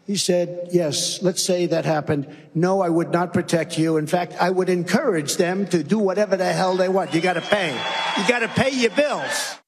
He 0.09 0.17
said, 0.17 0.49
Yes, 0.73 1.23
let's 1.23 1.43
say 1.43 1.67
that 1.67 1.85
happened. 1.85 2.27
No, 2.55 2.81
I 2.81 2.89
would 2.89 3.13
not 3.13 3.33
protect 3.33 3.79
you. 3.79 3.99
In 3.99 4.07
fact, 4.07 4.33
I 4.41 4.51
would 4.51 4.71
encourage 4.71 5.37
them 5.37 5.67
to 5.67 5.79
do 5.83 5.99
whatever 5.99 6.37
the 6.37 6.53
hell 6.61 6.77
they 6.77 6.89
want. 6.89 7.15
You 7.15 7.21
got 7.21 7.35
to 7.35 7.47
pay. 7.57 7.71
You 8.17 8.25
got 8.35 8.41
to 8.41 8.49
pay 8.49 8.71
your 8.83 8.95
bills. 9.03 9.59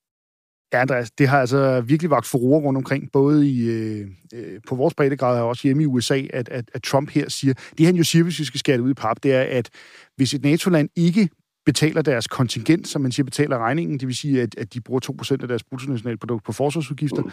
Ja, 0.73 0.81
Andreas, 0.81 1.11
det 1.11 1.29
har 1.29 1.41
altså 1.41 1.81
virkelig 1.81 2.11
vagt 2.11 2.27
furore 2.27 2.61
rundt 2.61 2.77
omkring, 2.77 3.13
både 3.13 3.51
i, 3.51 3.69
øh, 3.69 4.07
øh, 4.35 4.61
på 4.69 4.75
vores 4.75 4.95
breddegrad 4.95 5.41
og 5.41 5.49
også 5.49 5.63
hjemme 5.63 5.83
i 5.83 5.87
USA, 5.87 6.23
at, 6.33 6.49
at, 6.49 6.71
at 6.75 6.83
Trump 6.83 7.11
her 7.11 7.29
siger, 7.29 7.55
det 7.79 7.87
han 7.87 7.97
jo 7.97 8.05
siger, 8.05 8.23
hvis 8.23 8.39
vi 8.39 8.45
skal 8.45 8.59
skære 8.59 8.77
det 8.77 8.83
ud 8.83 8.91
i 8.91 8.95
pap, 8.95 9.17
det 9.23 9.35
er, 9.35 9.43
at 9.43 9.69
hvis 10.17 10.35
et 10.35 10.43
NATO-land 10.43 10.89
ikke 10.97 11.29
betaler 11.67 12.03
deres 12.03 12.27
kontingent, 12.27 12.89
som 12.89 13.03
man 13.03 13.13
siger, 13.13 13.25
betaler 13.25 13.59
regningen, 13.59 13.99
det 13.99 14.09
vil 14.09 14.17
sige, 14.17 14.43
at, 14.43 14.55
at 14.59 14.75
de 14.75 14.81
bruger 14.81 15.01
2% 15.23 15.43
af 15.43 15.49
deres 15.49 15.65
bruttonationalprodukt 15.65 16.45
på 16.45 16.53
forsvarsudgifter, 16.53 17.23
mm. 17.23 17.31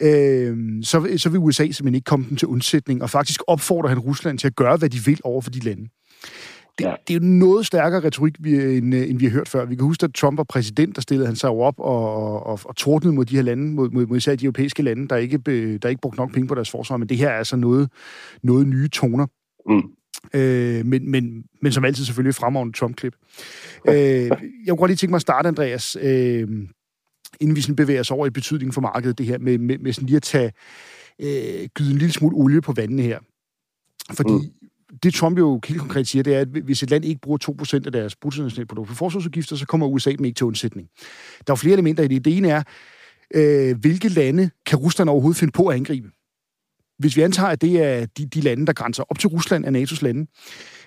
Øh, 0.00 0.56
så, 0.82 1.14
så 1.16 1.28
vil 1.28 1.38
USA 1.38 1.62
simpelthen 1.62 1.94
ikke 1.94 2.04
komme 2.04 2.26
dem 2.28 2.36
til 2.36 2.48
undsætning, 2.48 3.02
og 3.02 3.10
faktisk 3.10 3.40
opfordrer 3.46 3.88
han 3.88 3.98
Rusland 3.98 4.38
til 4.38 4.46
at 4.46 4.56
gøre, 4.56 4.76
hvad 4.76 4.88
de 4.88 4.98
vil 5.04 5.20
over 5.24 5.40
for 5.40 5.50
de 5.50 5.60
lande. 5.60 5.88
Det, 6.78 6.84
ja. 6.84 6.94
det 7.08 7.16
er 7.16 7.18
jo 7.20 7.26
noget 7.26 7.66
stærkere 7.66 8.04
retorik, 8.04 8.34
vi, 8.40 8.76
end, 8.76 8.94
end 8.94 9.18
vi 9.18 9.24
har 9.24 9.32
hørt 9.32 9.48
før. 9.48 9.64
Vi 9.64 9.74
kan 9.74 9.84
huske, 9.84 10.04
at 10.04 10.14
Trump 10.14 10.38
var 10.38 10.44
præsident, 10.44 10.96
der 10.96 11.02
stillede 11.02 11.26
han 11.26 11.36
sig 11.36 11.50
op 11.50 11.74
og, 11.78 12.46
og, 12.46 12.60
og 12.64 12.76
tordnede 12.76 13.14
mod 13.14 13.24
de 13.24 13.36
her 13.36 13.42
lande, 13.42 13.72
mod, 13.72 13.90
mod, 13.90 14.06
mod 14.06 14.16
især 14.16 14.34
de 14.34 14.44
europæiske 14.44 14.82
lande, 14.82 15.08
der 15.08 15.16
ikke, 15.16 15.38
der 15.78 15.88
ikke 15.88 16.00
brugte 16.00 16.18
nok 16.18 16.32
penge 16.32 16.48
på 16.48 16.54
deres 16.54 16.70
forsvar. 16.70 16.96
Men 16.96 17.08
det 17.08 17.16
her 17.16 17.28
er 17.28 17.38
altså 17.38 17.56
noget, 17.56 17.90
noget 18.42 18.66
nye 18.66 18.88
toner. 18.88 19.26
Mm. 19.66 19.82
Øh, 20.34 20.86
men, 20.86 21.10
men, 21.10 21.44
men 21.62 21.72
som 21.72 21.84
altid 21.84 22.04
selvfølgelig 22.04 22.34
fremragende 22.34 22.78
Trump-klip. 22.78 23.14
Øh, 23.88 23.94
jeg 23.94 24.30
kunne 24.68 24.76
godt 24.76 24.88
lige 24.88 24.96
tænke 24.96 25.10
mig 25.10 25.16
at 25.16 25.22
starte, 25.22 25.48
Andreas, 25.48 25.96
øh, 26.02 26.48
inden 27.40 27.56
vi 27.56 27.60
sådan 27.60 27.76
bevæger 27.76 28.00
os 28.00 28.10
over 28.10 28.26
i 28.26 28.30
betydningen 28.30 28.72
for 28.72 28.80
markedet, 28.80 29.18
det 29.18 29.26
her 29.26 29.38
med, 29.38 29.58
med, 29.58 29.78
med 29.78 29.92
sådan 29.92 30.06
lige 30.06 30.16
at 30.16 30.22
tage, 30.22 30.52
øh, 31.18 31.68
gyde 31.74 31.90
en 31.90 31.98
lille 31.98 32.12
smule 32.12 32.36
olie 32.36 32.60
på 32.60 32.72
vandene 32.72 33.02
her. 33.02 33.18
Fordi 34.12 34.32
mm 34.32 34.62
det 35.02 35.14
Trump 35.14 35.38
jo 35.38 35.60
helt 35.66 35.80
konkret 35.80 36.08
siger, 36.08 36.22
det 36.22 36.34
er, 36.34 36.40
at 36.40 36.48
hvis 36.48 36.82
et 36.82 36.90
land 36.90 37.04
ikke 37.04 37.20
bruger 37.20 37.38
2% 37.62 37.86
af 37.86 37.92
deres 37.92 38.16
bruttonationalprodukt 38.16 38.88
på 38.88 38.94
forsvarsudgifter, 38.94 39.56
så 39.56 39.66
kommer 39.66 39.86
USA 39.86 40.12
dem 40.12 40.24
ikke 40.24 40.36
til 40.36 40.46
undsætning. 40.46 40.88
Der 41.46 41.52
er 41.52 41.56
flere 41.56 41.72
elementer 41.72 42.02
i 42.02 42.08
det. 42.08 42.24
Det 42.24 42.36
ene 42.36 42.48
er, 42.48 42.62
øh, 43.34 43.78
hvilke 43.80 44.08
lande 44.08 44.50
kan 44.66 44.78
Rusland 44.78 45.10
overhovedet 45.10 45.38
finde 45.38 45.52
på 45.52 45.66
at 45.66 45.76
angribe? 45.76 46.10
Hvis 47.02 47.16
vi 47.16 47.22
antager, 47.22 47.48
at 47.48 47.62
det 47.62 47.82
er 47.82 48.06
de, 48.06 48.26
de 48.26 48.40
lande, 48.40 48.66
der 48.66 48.72
grænser 48.72 49.02
op 49.10 49.18
til 49.18 49.28
Rusland 49.28 49.66
af 49.66 49.82
NATO's 49.82 49.98
lande, 50.02 50.26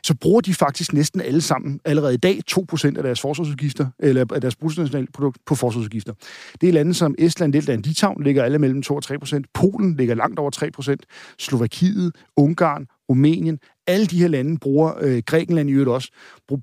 så 0.03 0.15
bruger 0.21 0.41
de 0.41 0.53
faktisk 0.53 0.93
næsten 0.93 1.21
alle 1.21 1.41
sammen 1.41 1.79
allerede 1.85 2.13
i 2.13 2.17
dag 2.17 2.41
2% 2.51 2.97
af 2.97 3.03
deres 3.03 3.21
forsvarsudgifter, 3.21 3.87
eller 3.99 4.25
af 4.33 4.41
deres 4.41 4.55
bruttonationalprodukt 4.55 5.37
på 5.45 5.55
forsvarsudgifter. 5.55 6.13
Det 6.61 6.69
er 6.69 6.73
lande 6.73 6.93
som 6.93 7.15
Estland, 7.17 7.53
Letland, 7.53 7.83
Litauen 7.83 8.23
ligger 8.23 8.43
alle 8.43 8.59
mellem 8.59 8.81
2 8.81 8.95
og 8.95 9.03
3%. 9.05 9.41
Polen 9.53 9.95
ligger 9.95 10.15
langt 10.15 10.39
over 10.39 10.51
3%. 10.91 10.95
Slovakiet, 11.39 12.15
Ungarn, 12.37 12.87
Rumænien, 13.09 13.59
alle 13.87 14.05
de 14.05 14.19
her 14.19 14.27
lande 14.27 14.57
bruger, 14.57 14.93
øh, 15.01 15.23
Grækenland 15.25 15.69
i 15.69 15.73
øvrigt 15.73 15.89
også, 15.89 16.11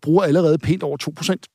bruger 0.03 0.23
allerede 0.23 0.59
pænt 0.59 0.83
over 0.83 0.97
2%. 0.97 1.52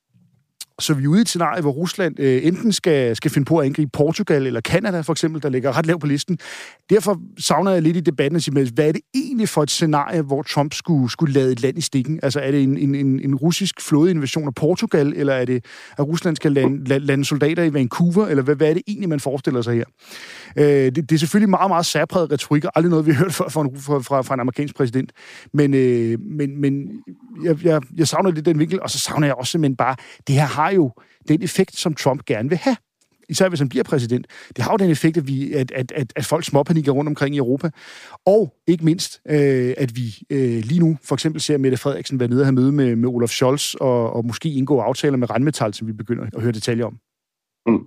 Så 0.80 0.94
vi 0.94 1.04
er 1.04 1.08
ude 1.08 1.18
i 1.18 1.20
et 1.20 1.28
scenarie, 1.28 1.60
hvor 1.60 1.70
Rusland 1.70 2.20
øh, 2.20 2.46
enten 2.46 2.72
skal, 2.72 3.16
skal 3.16 3.30
finde 3.30 3.44
på 3.44 3.58
at 3.58 3.66
angribe 3.66 3.90
Portugal 3.92 4.46
eller 4.46 4.60
Kanada 4.60 5.00
for 5.00 5.12
eksempel, 5.12 5.42
der 5.42 5.48
ligger 5.48 5.78
ret 5.78 5.86
lavt 5.86 6.00
på 6.00 6.06
listen. 6.06 6.38
Derfor 6.90 7.20
savner 7.38 7.70
jeg 7.70 7.82
lidt 7.82 7.96
i 7.96 8.00
debatten 8.00 8.36
at 8.36 8.42
sige, 8.42 8.70
hvad 8.74 8.88
er 8.88 8.92
det 8.92 9.00
egentlig 9.14 9.48
for 9.48 9.62
et 9.62 9.70
scenarie, 9.70 10.22
hvor 10.22 10.42
Trump 10.42 10.74
skulle, 10.74 11.10
skulle 11.10 11.34
lade 11.34 11.52
et 11.52 11.62
land 11.62 11.78
i 11.78 11.80
stikken? 11.80 12.20
Altså 12.22 12.40
er 12.40 12.50
det 12.50 12.62
en, 12.62 12.78
en, 12.78 12.94
en, 12.94 13.20
en 13.20 13.34
russisk 13.34 13.80
flådeinvasion 13.80 14.46
af 14.46 14.54
Portugal, 14.54 15.12
eller 15.16 15.32
er 15.32 15.44
det, 15.44 15.64
at 15.98 16.06
Rusland 16.06 16.36
skal 16.36 16.52
lande, 16.52 16.98
lande 16.98 17.24
soldater 17.24 17.62
i 17.62 17.72
Vancouver, 17.74 18.26
eller 18.26 18.42
hvad, 18.42 18.56
hvad 18.56 18.68
er 18.68 18.74
det 18.74 18.82
egentlig, 18.86 19.08
man 19.08 19.20
forestiller 19.20 19.62
sig 19.62 19.74
her? 19.74 19.84
Øh, 20.56 20.64
det, 20.64 20.96
det 20.96 21.12
er 21.12 21.18
selvfølgelig 21.18 21.50
meget, 21.50 21.70
meget 21.70 21.86
særpræget 21.86 22.32
retorik, 22.32 22.64
og 22.64 22.72
aldrig 22.74 22.90
noget, 22.90 23.06
vi 23.06 23.12
har 23.12 23.18
hørt 23.18 23.34
før 23.34 23.48
fra 23.48 23.60
en, 23.60 23.80
fra, 23.80 23.98
fra, 23.98 24.22
fra 24.22 24.34
en 24.34 24.40
amerikansk 24.40 24.76
præsident. 24.76 25.12
Men, 25.54 25.74
øh, 25.74 26.18
men, 26.20 26.60
men 26.60 26.90
jeg, 27.44 27.64
jeg, 27.64 27.82
jeg 27.96 28.08
savner 28.08 28.30
lidt 28.30 28.46
den 28.46 28.58
vinkel, 28.58 28.82
og 28.82 28.90
så 28.90 28.98
savner 28.98 29.26
jeg 29.26 29.34
også 29.34 29.50
simpelthen 29.50 29.76
bare, 29.76 29.96
det 30.26 30.34
her 30.34 30.46
har 30.46 30.67
jo 30.70 30.92
den 31.28 31.42
effekt, 31.42 31.76
som 31.76 31.94
Trump 31.94 32.24
gerne 32.24 32.48
vil 32.48 32.58
have 32.58 32.76
især 33.28 33.48
hvis 33.48 33.60
han 33.60 33.68
bliver 33.68 33.82
præsident, 33.82 34.26
det 34.56 34.64
har 34.64 34.72
jo 34.72 34.76
den 34.76 34.90
effekt, 34.90 35.16
at, 35.16 35.26
vi, 35.26 35.52
at, 35.52 35.70
at, 35.70 35.92
at, 35.92 36.12
at 36.16 36.24
folk 36.24 36.44
småpanikker 36.44 36.92
rundt 36.92 37.08
omkring 37.08 37.34
i 37.34 37.38
Europa. 37.38 37.70
Og 38.26 38.54
ikke 38.66 38.84
mindst, 38.84 39.20
øh, 39.28 39.74
at 39.76 39.96
vi 39.96 40.02
øh, 40.30 40.62
lige 40.64 40.80
nu 40.80 40.98
for 41.04 41.14
eksempel 41.14 41.40
ser 41.40 41.58
Mette 41.58 41.76
Frederiksen 41.76 42.20
være 42.20 42.28
nede 42.28 42.40
og 42.40 42.46
have 42.46 42.54
møde 42.54 42.72
med, 42.72 42.96
med 42.96 43.08
Olaf 43.08 43.28
Scholz, 43.28 43.74
og, 43.74 44.12
og 44.12 44.24
måske 44.26 44.52
indgå 44.52 44.78
aftaler 44.78 45.16
med 45.16 45.30
Randmetal, 45.30 45.74
som 45.74 45.86
vi 45.86 45.92
begynder 45.92 46.24
at 46.36 46.42
høre 46.42 46.52
detaljer 46.52 46.86
om. 46.86 46.98
Mm. 47.66 47.84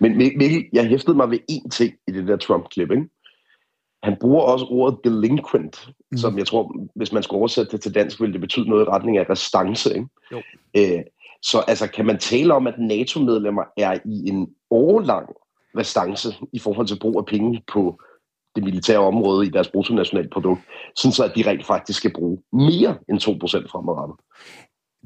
Men 0.00 0.16
Mikkel, 0.16 0.64
jeg 0.72 0.86
hæftede 0.86 1.16
mig 1.16 1.30
ved 1.30 1.38
én 1.50 1.68
ting 1.68 1.94
i 2.08 2.12
det 2.12 2.28
der 2.28 2.36
Trump-klip, 2.36 2.90
ikke? 2.90 3.08
Han 4.02 4.16
bruger 4.20 4.42
også 4.42 4.64
ordet 4.64 4.98
delinquent, 5.04 5.88
mm. 6.10 6.16
som 6.16 6.38
jeg 6.38 6.46
tror, 6.46 6.76
hvis 6.94 7.12
man 7.12 7.22
skulle 7.22 7.38
oversætte 7.38 7.72
det 7.72 7.80
til 7.80 7.94
dansk, 7.94 8.20
ville 8.20 8.32
det 8.32 8.40
betyde 8.40 8.68
noget 8.68 8.84
i 8.84 8.88
retning 8.88 9.18
af 9.18 9.30
restance. 9.30 9.94
Ikke? 9.94 10.06
Jo. 10.32 10.42
Æ, 10.74 10.96
øh, 10.96 11.02
så 11.44 11.58
altså, 11.58 11.86
kan 11.86 12.06
man 12.06 12.18
tale 12.18 12.54
om, 12.54 12.66
at 12.66 12.74
NATO-medlemmer 12.78 13.62
er 13.76 13.98
i 14.04 14.28
en 14.28 14.48
årlang 14.70 15.28
restance 15.78 16.28
i 16.52 16.58
forhold 16.58 16.86
til 16.86 16.98
brug 16.98 17.18
af 17.18 17.26
penge 17.26 17.62
på 17.72 18.00
det 18.54 18.64
militære 18.64 18.98
område 18.98 19.46
i 19.46 19.50
deres 19.50 19.68
bruttonationalprodukt, 19.68 20.60
sådan 20.96 21.12
så 21.12 21.24
at 21.24 21.32
de 21.36 21.50
rent 21.50 21.66
faktisk 21.66 21.98
skal 21.98 22.12
bruge 22.12 22.38
mere 22.52 22.98
end 23.08 23.18
2% 23.18 23.26
fremadrettet? 23.72 24.16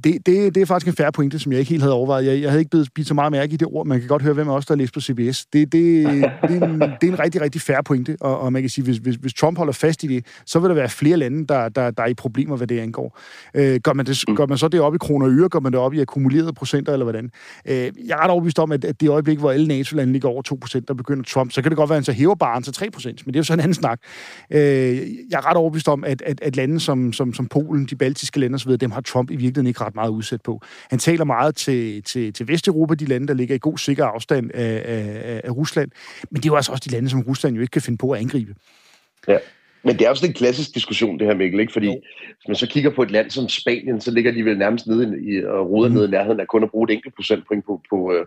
Det, 0.04 0.26
det, 0.26 0.54
det 0.54 0.60
er 0.60 0.66
faktisk 0.66 0.88
en 0.88 0.96
færre 0.96 1.12
pointe, 1.12 1.38
som 1.38 1.52
jeg 1.52 1.58
ikke 1.60 1.70
helt 1.70 1.82
havde 1.82 1.94
overvejet. 1.94 2.26
Jeg, 2.26 2.42
jeg 2.42 2.50
havde 2.50 2.60
ikke 2.60 2.70
blevet 2.70 2.88
bidt 2.94 3.08
så 3.08 3.14
meget 3.14 3.32
mærke 3.32 3.52
i 3.52 3.56
det 3.56 3.68
ord. 3.70 3.86
Man 3.86 3.98
kan 3.98 4.08
godt 4.08 4.22
høre, 4.22 4.34
hvem 4.34 4.48
også 4.48 4.66
der 4.66 4.74
har 4.74 4.78
læst 4.78 4.94
på 4.94 5.00
CBS. 5.00 5.46
Det, 5.46 5.72
det, 5.72 5.72
det, 5.72 6.62
er, 6.62 6.66
en, 6.66 6.80
det 6.80 7.02
er 7.02 7.12
en 7.12 7.18
rigtig, 7.18 7.40
rigtig 7.40 7.60
færre 7.60 7.82
pointe, 7.82 8.16
og, 8.20 8.40
og 8.40 8.52
man 8.52 8.62
kan 8.62 8.70
sige, 8.70 8.84
hvis, 8.84 8.96
hvis, 8.96 9.14
hvis 9.14 9.34
Trump 9.34 9.58
holder 9.58 9.72
fast 9.72 10.04
i 10.04 10.06
det, 10.06 10.26
så 10.46 10.58
vil 10.58 10.68
der 10.68 10.74
være 10.74 10.88
flere 10.88 11.16
lande, 11.16 11.46
der, 11.46 11.68
der, 11.68 11.90
der 11.90 12.02
er 12.02 12.06
i 12.06 12.14
problemer, 12.14 12.56
hvad 12.56 12.66
det 12.66 12.80
angår. 12.80 13.18
Øh, 13.54 13.80
gør, 13.80 13.92
man 13.92 14.06
det, 14.06 14.24
gør 14.36 14.46
man 14.46 14.58
så 14.58 14.68
det 14.68 14.80
op 14.80 14.94
i 14.94 14.98
kroner 14.98 15.26
og 15.26 15.32
øre? 15.32 15.48
Gør 15.48 15.60
man 15.60 15.72
det 15.72 15.80
op 15.80 15.94
i 15.94 16.00
akkumulerede 16.00 16.52
procenter, 16.52 16.92
eller 16.92 17.04
hvordan? 17.04 17.30
Øh, 17.68 17.74
jeg 17.74 17.90
er 18.10 18.22
ret 18.22 18.30
overbevist 18.30 18.58
om, 18.58 18.72
at, 18.72 18.84
at 18.84 19.00
det 19.00 19.08
øjeblik, 19.08 19.38
hvor 19.38 19.50
alle 19.50 19.68
NATO-lande 19.68 20.12
ligger 20.12 20.28
over 20.28 20.42
2%, 20.76 20.80
der 20.88 20.94
begynder 20.94 21.24
Trump, 21.24 21.52
så 21.52 21.62
kan 21.62 21.70
det 21.70 21.76
godt 21.76 21.90
være, 21.90 21.96
at 21.96 22.00
han 22.00 22.04
så 22.04 22.12
hæver 22.12 22.34
baren 22.34 22.62
til 22.62 22.70
3%, 22.70 23.06
men 23.06 23.14
det 23.26 23.36
er 23.36 23.38
jo 23.38 23.44
så 23.44 23.52
en 23.52 23.60
anden 23.60 23.74
snak. 23.74 24.00
Øh, 24.50 24.58
jeg 25.30 25.36
er 25.36 25.50
ret 25.50 25.56
overbevist 25.56 25.88
om, 25.88 26.04
at, 26.04 26.22
at, 26.22 26.40
at 26.42 26.56
lande 26.56 26.80
som, 26.80 27.12
som, 27.12 27.34
som 27.34 27.46
Polen, 27.46 27.86
de 27.86 27.96
baltiske 27.96 28.40
lande 28.40 28.54
osv., 28.54 28.76
dem 28.76 28.90
har 28.90 29.00
Trump 29.00 29.30
i 29.30 29.36
virkeligheden 29.36 29.66
ikke 29.66 29.80
ret 29.88 29.94
meget 29.94 30.10
udsat 30.10 30.42
på. 30.42 30.62
Han 30.90 30.98
taler 30.98 31.24
meget 31.24 31.56
til, 31.56 32.02
til, 32.02 32.32
til 32.32 32.48
Vesteuropa, 32.48 32.94
de 32.94 33.04
lande, 33.04 33.28
der 33.28 33.34
ligger 33.34 33.54
i 33.54 33.58
god 33.58 33.78
sikker 33.78 34.04
afstand 34.04 34.50
af, 34.54 34.82
af, 34.84 35.40
af 35.44 35.50
Rusland. 35.50 35.90
Men 36.30 36.36
det 36.36 36.44
er 36.44 36.52
jo 36.52 36.56
altså 36.56 36.72
også 36.72 36.84
de 36.88 36.94
lande, 36.94 37.10
som 37.10 37.22
Rusland 37.22 37.54
jo 37.54 37.60
ikke 37.60 37.70
kan 37.70 37.82
finde 37.82 37.98
på 37.98 38.10
at 38.10 38.20
angribe. 38.20 38.54
Ja. 39.28 39.38
Men 39.82 39.98
det 39.98 40.06
er 40.06 40.10
også 40.10 40.26
en 40.26 40.32
klassisk 40.32 40.74
diskussion, 40.74 41.18
det 41.18 41.26
her, 41.26 41.34
Mikkel, 41.34 41.60
ikke? 41.60 41.72
Fordi 41.72 41.86
jo. 41.86 42.00
hvis 42.36 42.48
man 42.48 42.56
så 42.56 42.66
kigger 42.66 42.90
på 42.90 43.02
et 43.02 43.10
land 43.10 43.30
som 43.30 43.48
Spanien, 43.48 44.00
så 44.00 44.10
ligger 44.10 44.32
de 44.32 44.44
vel 44.44 44.58
nærmest 44.58 44.86
nede 44.86 45.22
i, 45.22 45.44
og 45.44 45.70
roder 45.70 45.88
mm. 45.88 45.94
nede 45.94 46.08
i 46.08 46.10
nærheden 46.10 46.40
af 46.40 46.46
kun 46.46 46.62
at 46.62 46.70
bruge 46.70 46.90
et 46.90 46.94
enkelt 46.94 47.14
procentpoint 47.14 47.64
på, 47.66 47.82
på, 47.90 48.12
øh, 48.12 48.26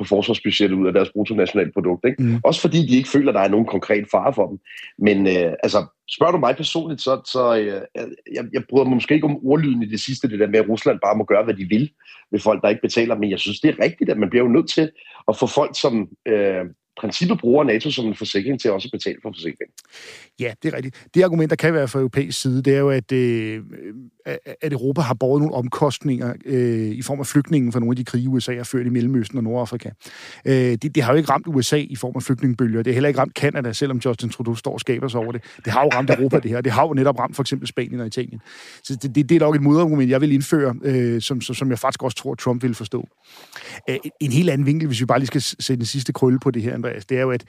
på 0.00 0.04
forsvarsbudgettet 0.04 0.76
ud 0.76 0.86
af 0.86 0.92
deres 0.92 1.10
bruttonationalprodukt. 1.14 2.04
Ikke? 2.04 2.22
Mm. 2.22 2.40
Også 2.44 2.60
fordi 2.60 2.86
de 2.86 2.96
ikke 2.96 3.08
føler, 3.08 3.28
at 3.28 3.34
der 3.34 3.40
er 3.40 3.54
nogen 3.54 3.66
konkret 3.66 4.04
fare 4.10 4.32
for 4.34 4.46
dem. 4.48 4.58
Men 4.98 5.26
øh, 5.26 5.52
altså, 5.62 5.80
spørger 6.10 6.32
du 6.32 6.38
mig 6.38 6.56
personligt, 6.56 7.00
så, 7.00 7.20
så 7.32 7.56
øh, 7.56 7.80
jeg, 8.36 8.44
jeg 8.52 8.62
bryder 8.70 8.84
mig 8.84 8.94
måske 8.94 9.14
ikke 9.14 9.26
om 9.26 9.38
ordlyden 9.46 9.82
i 9.82 9.86
det 9.86 10.00
sidste, 10.00 10.28
det 10.28 10.40
der 10.40 10.46
med, 10.46 10.58
at 10.58 10.68
Rusland 10.68 10.98
bare 11.04 11.16
må 11.16 11.24
gøre, 11.24 11.44
hvad 11.44 11.54
de 11.54 11.64
vil 11.64 11.90
ved 12.32 12.40
folk, 12.40 12.62
der 12.62 12.68
ikke 12.68 12.86
betaler. 12.88 13.18
Men 13.18 13.30
jeg 13.30 13.38
synes, 13.38 13.60
det 13.60 13.70
er 13.70 13.84
rigtigt, 13.84 14.10
at 14.10 14.18
man 14.18 14.30
bliver 14.30 14.44
jo 14.44 14.50
nødt 14.50 14.70
til 14.70 14.90
at 15.28 15.36
få 15.36 15.46
folk, 15.46 15.80
som 15.80 16.08
øh, 16.28 16.64
princippet 16.98 17.38
bruger 17.40 17.64
NATO 17.64 17.90
som 17.90 18.06
en 18.06 18.14
forsikring 18.14 18.60
til 18.60 18.70
også 18.72 18.88
at 18.88 18.98
betale 18.98 19.16
for 19.22 19.30
forsikringen. 19.30 19.74
Ja, 20.40 20.52
det 20.62 20.72
er 20.72 20.76
rigtigt. 20.76 21.06
Det 21.14 21.22
argument, 21.22 21.50
der 21.50 21.56
kan 21.56 21.74
være 21.74 21.88
fra 21.88 21.98
europæisk 21.98 22.40
side, 22.40 22.62
det 22.62 22.74
er 22.74 22.78
jo, 22.78 22.90
at, 22.90 23.12
øh, 23.12 23.56
øh 23.56 23.62
at 24.62 24.72
Europa 24.72 25.00
har 25.00 25.14
båret 25.14 25.40
nogle 25.40 25.54
omkostninger 25.54 26.34
øh, 26.46 26.90
i 26.90 27.02
form 27.02 27.20
af 27.20 27.26
flygtningen 27.26 27.72
fra 27.72 27.80
nogle 27.80 27.92
af 27.92 27.96
de 27.96 28.04
krige, 28.04 28.28
USA 28.28 28.56
har 28.56 28.64
ført 28.64 28.86
i 28.86 28.88
Mellemøsten 28.88 29.38
og 29.38 29.44
Nordafrika. 29.44 29.90
Øh, 30.44 30.54
det, 30.54 30.94
det 30.94 31.02
har 31.02 31.12
jo 31.12 31.16
ikke 31.16 31.30
ramt 31.30 31.46
USA 31.46 31.76
i 31.76 31.96
form 31.96 32.12
af 32.16 32.22
flygtningebølger. 32.22 32.82
Det 32.82 32.92
har 32.92 32.94
heller 32.94 33.08
ikke 33.08 33.20
ramt 33.20 33.34
Kanada, 33.34 33.72
selvom 33.72 34.00
Justin 34.04 34.30
Trudeau 34.30 34.54
står 34.54 34.72
og 34.72 34.80
skaber 34.80 35.08
sig 35.08 35.20
over 35.20 35.32
det. 35.32 35.42
Det 35.64 35.72
har 35.72 35.82
jo 35.82 35.88
ramt 35.88 36.10
Europa, 36.10 36.38
det 36.38 36.50
her. 36.50 36.60
Det 36.60 36.72
har 36.72 36.86
jo 36.86 36.92
netop 36.92 37.18
ramt 37.18 37.36
for 37.36 37.42
eksempel 37.42 37.68
Spanien 37.68 38.00
og 38.00 38.06
Italien. 38.06 38.40
Så 38.82 38.96
det, 39.02 39.14
det, 39.14 39.28
det 39.28 39.34
er 39.34 39.40
nok 39.40 39.54
et 39.54 39.62
modargument, 39.62 40.10
jeg 40.10 40.20
vil 40.20 40.32
indføre, 40.32 40.74
øh, 40.82 41.20
som, 41.20 41.40
som 41.40 41.70
jeg 41.70 41.78
faktisk 41.78 42.02
også 42.02 42.16
tror, 42.16 42.34
Trump 42.34 42.62
vil 42.62 42.74
forstå. 42.74 43.08
Øh, 43.90 43.96
en 44.20 44.32
helt 44.32 44.50
anden 44.50 44.66
vinkel, 44.66 44.86
hvis 44.86 45.00
vi 45.00 45.06
bare 45.06 45.18
lige 45.18 45.26
skal 45.26 45.40
sætte 45.40 45.76
den 45.76 45.86
sidste 45.86 46.12
krølle 46.12 46.38
på 46.40 46.50
det 46.50 46.62
her, 46.62 46.78
Andreas, 46.90 47.06
det 47.06 47.18
er 47.18 47.22
jo, 47.22 47.30
at 47.30 47.44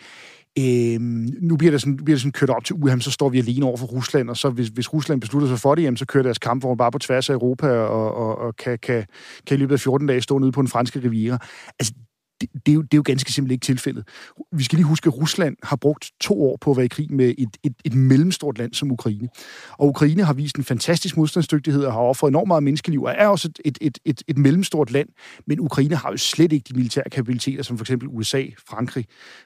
Øhm, 0.60 1.30
nu 1.42 1.58
bliver 1.58 1.72
det, 1.72 1.82
sådan, 1.82 1.98
bliver 1.98 2.16
det 2.16 2.22
sådan 2.22 2.32
kørt 2.32 2.50
op 2.50 2.66
til 2.66 2.76
UHM, 2.76 3.00
så 3.00 3.12
står 3.12 3.30
vi 3.30 3.38
alene 3.38 3.66
over 3.66 3.78
for 3.78 3.86
Rusland, 3.86 4.30
og 4.30 4.38
så 4.38 4.50
hvis, 4.50 4.68
hvis 4.68 4.94
Rusland 4.94 5.22
beslutter 5.22 5.48
sig 5.48 5.60
for 5.60 5.76
det, 5.76 5.84
jamen, 5.84 5.98
så 5.98 6.06
kører 6.06 6.24
deres 6.24 6.38
kampvogn 6.38 6.78
bare 6.78 6.92
på 6.92 7.00
tværs 7.00 7.30
af 7.30 7.34
Europa, 7.34 7.68
og, 7.68 8.16
og, 8.16 8.38
og 8.38 8.56
kan, 8.56 8.80
kan, 8.80 9.06
kan 9.48 9.58
i 9.58 9.60
løbet 9.60 9.74
af 9.74 9.80
14 9.80 10.08
dage 10.08 10.22
stå 10.22 10.38
nede 10.38 10.52
på 10.52 10.62
en 10.62 10.68
franske 10.68 11.00
riviera. 11.04 11.38
Altså, 11.80 11.94
det, 12.42 12.50
det, 12.66 12.72
er 12.72 12.74
jo, 12.74 12.82
det 12.82 12.94
er 12.94 12.98
jo 12.98 13.04
ganske 13.06 13.34
simpelt 13.34 13.52
ikke 13.52 13.64
tilfældet. 13.64 14.08
Vi 14.52 14.64
skal 14.64 14.76
lige 14.76 14.86
huske, 14.86 15.08
at 15.08 15.18
Rusland 15.18 15.58
har 15.64 15.76
brugt 15.76 16.12
to 16.20 16.44
år 16.44 16.58
på 16.62 16.72
at 16.72 16.78
være 16.78 16.86
i 16.86 16.90
krig 16.90 17.14
med 17.14 17.34
et, 17.38 17.58
et, 17.64 17.74
et 17.86 17.94
mellemstort 17.94 18.58
land 18.58 18.74
som 18.74 18.92
Ukraine. 18.92 19.30
Og 19.78 19.88
Ukraine 19.88 20.24
har 20.24 20.34
vist 20.34 20.56
en 20.56 20.64
fantastisk 20.64 21.18
modstandsdygtighed 21.18 21.84
og 21.84 21.94
har 21.94 22.00
offret 22.00 22.30
enormt 22.30 22.48
meget 22.48 22.64
menneskeliv, 22.64 23.04
og 23.04 23.14
er 23.18 23.28
også 23.28 23.48
et, 23.48 23.60
et, 23.66 23.78
et, 23.82 24.00
et, 24.06 24.24
et 24.28 24.38
mellemstort 24.38 24.92
land, 24.92 25.10
men 25.48 25.60
Ukraine 25.60 25.96
har 25.96 26.12
jo 26.12 26.18
slet 26.18 26.52
ikke 26.52 26.66
de 26.70 26.76
militære 26.76 27.10
kapabiliteter, 27.12 27.64
som 27.64 27.78
for 27.78 27.84
eksempel 27.84 28.08
USA, 28.12 28.44
Frankrig, 28.70 29.06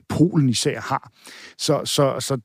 Polen 0.09 0.49
især 0.49 0.81
har. 0.81 1.11
Så, 1.57 1.81
så, 1.85 2.15
så 2.19 2.37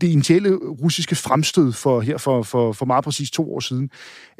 det 0.00 0.08
initiale 0.08 0.56
russiske 0.56 1.14
fremstød 1.14 1.72
for 1.72 2.00
her 2.00 2.18
for, 2.18 2.42
for, 2.42 2.72
for 2.72 2.86
meget 2.86 3.04
præcis 3.04 3.30
to 3.30 3.54
år 3.54 3.60
siden, 3.60 3.90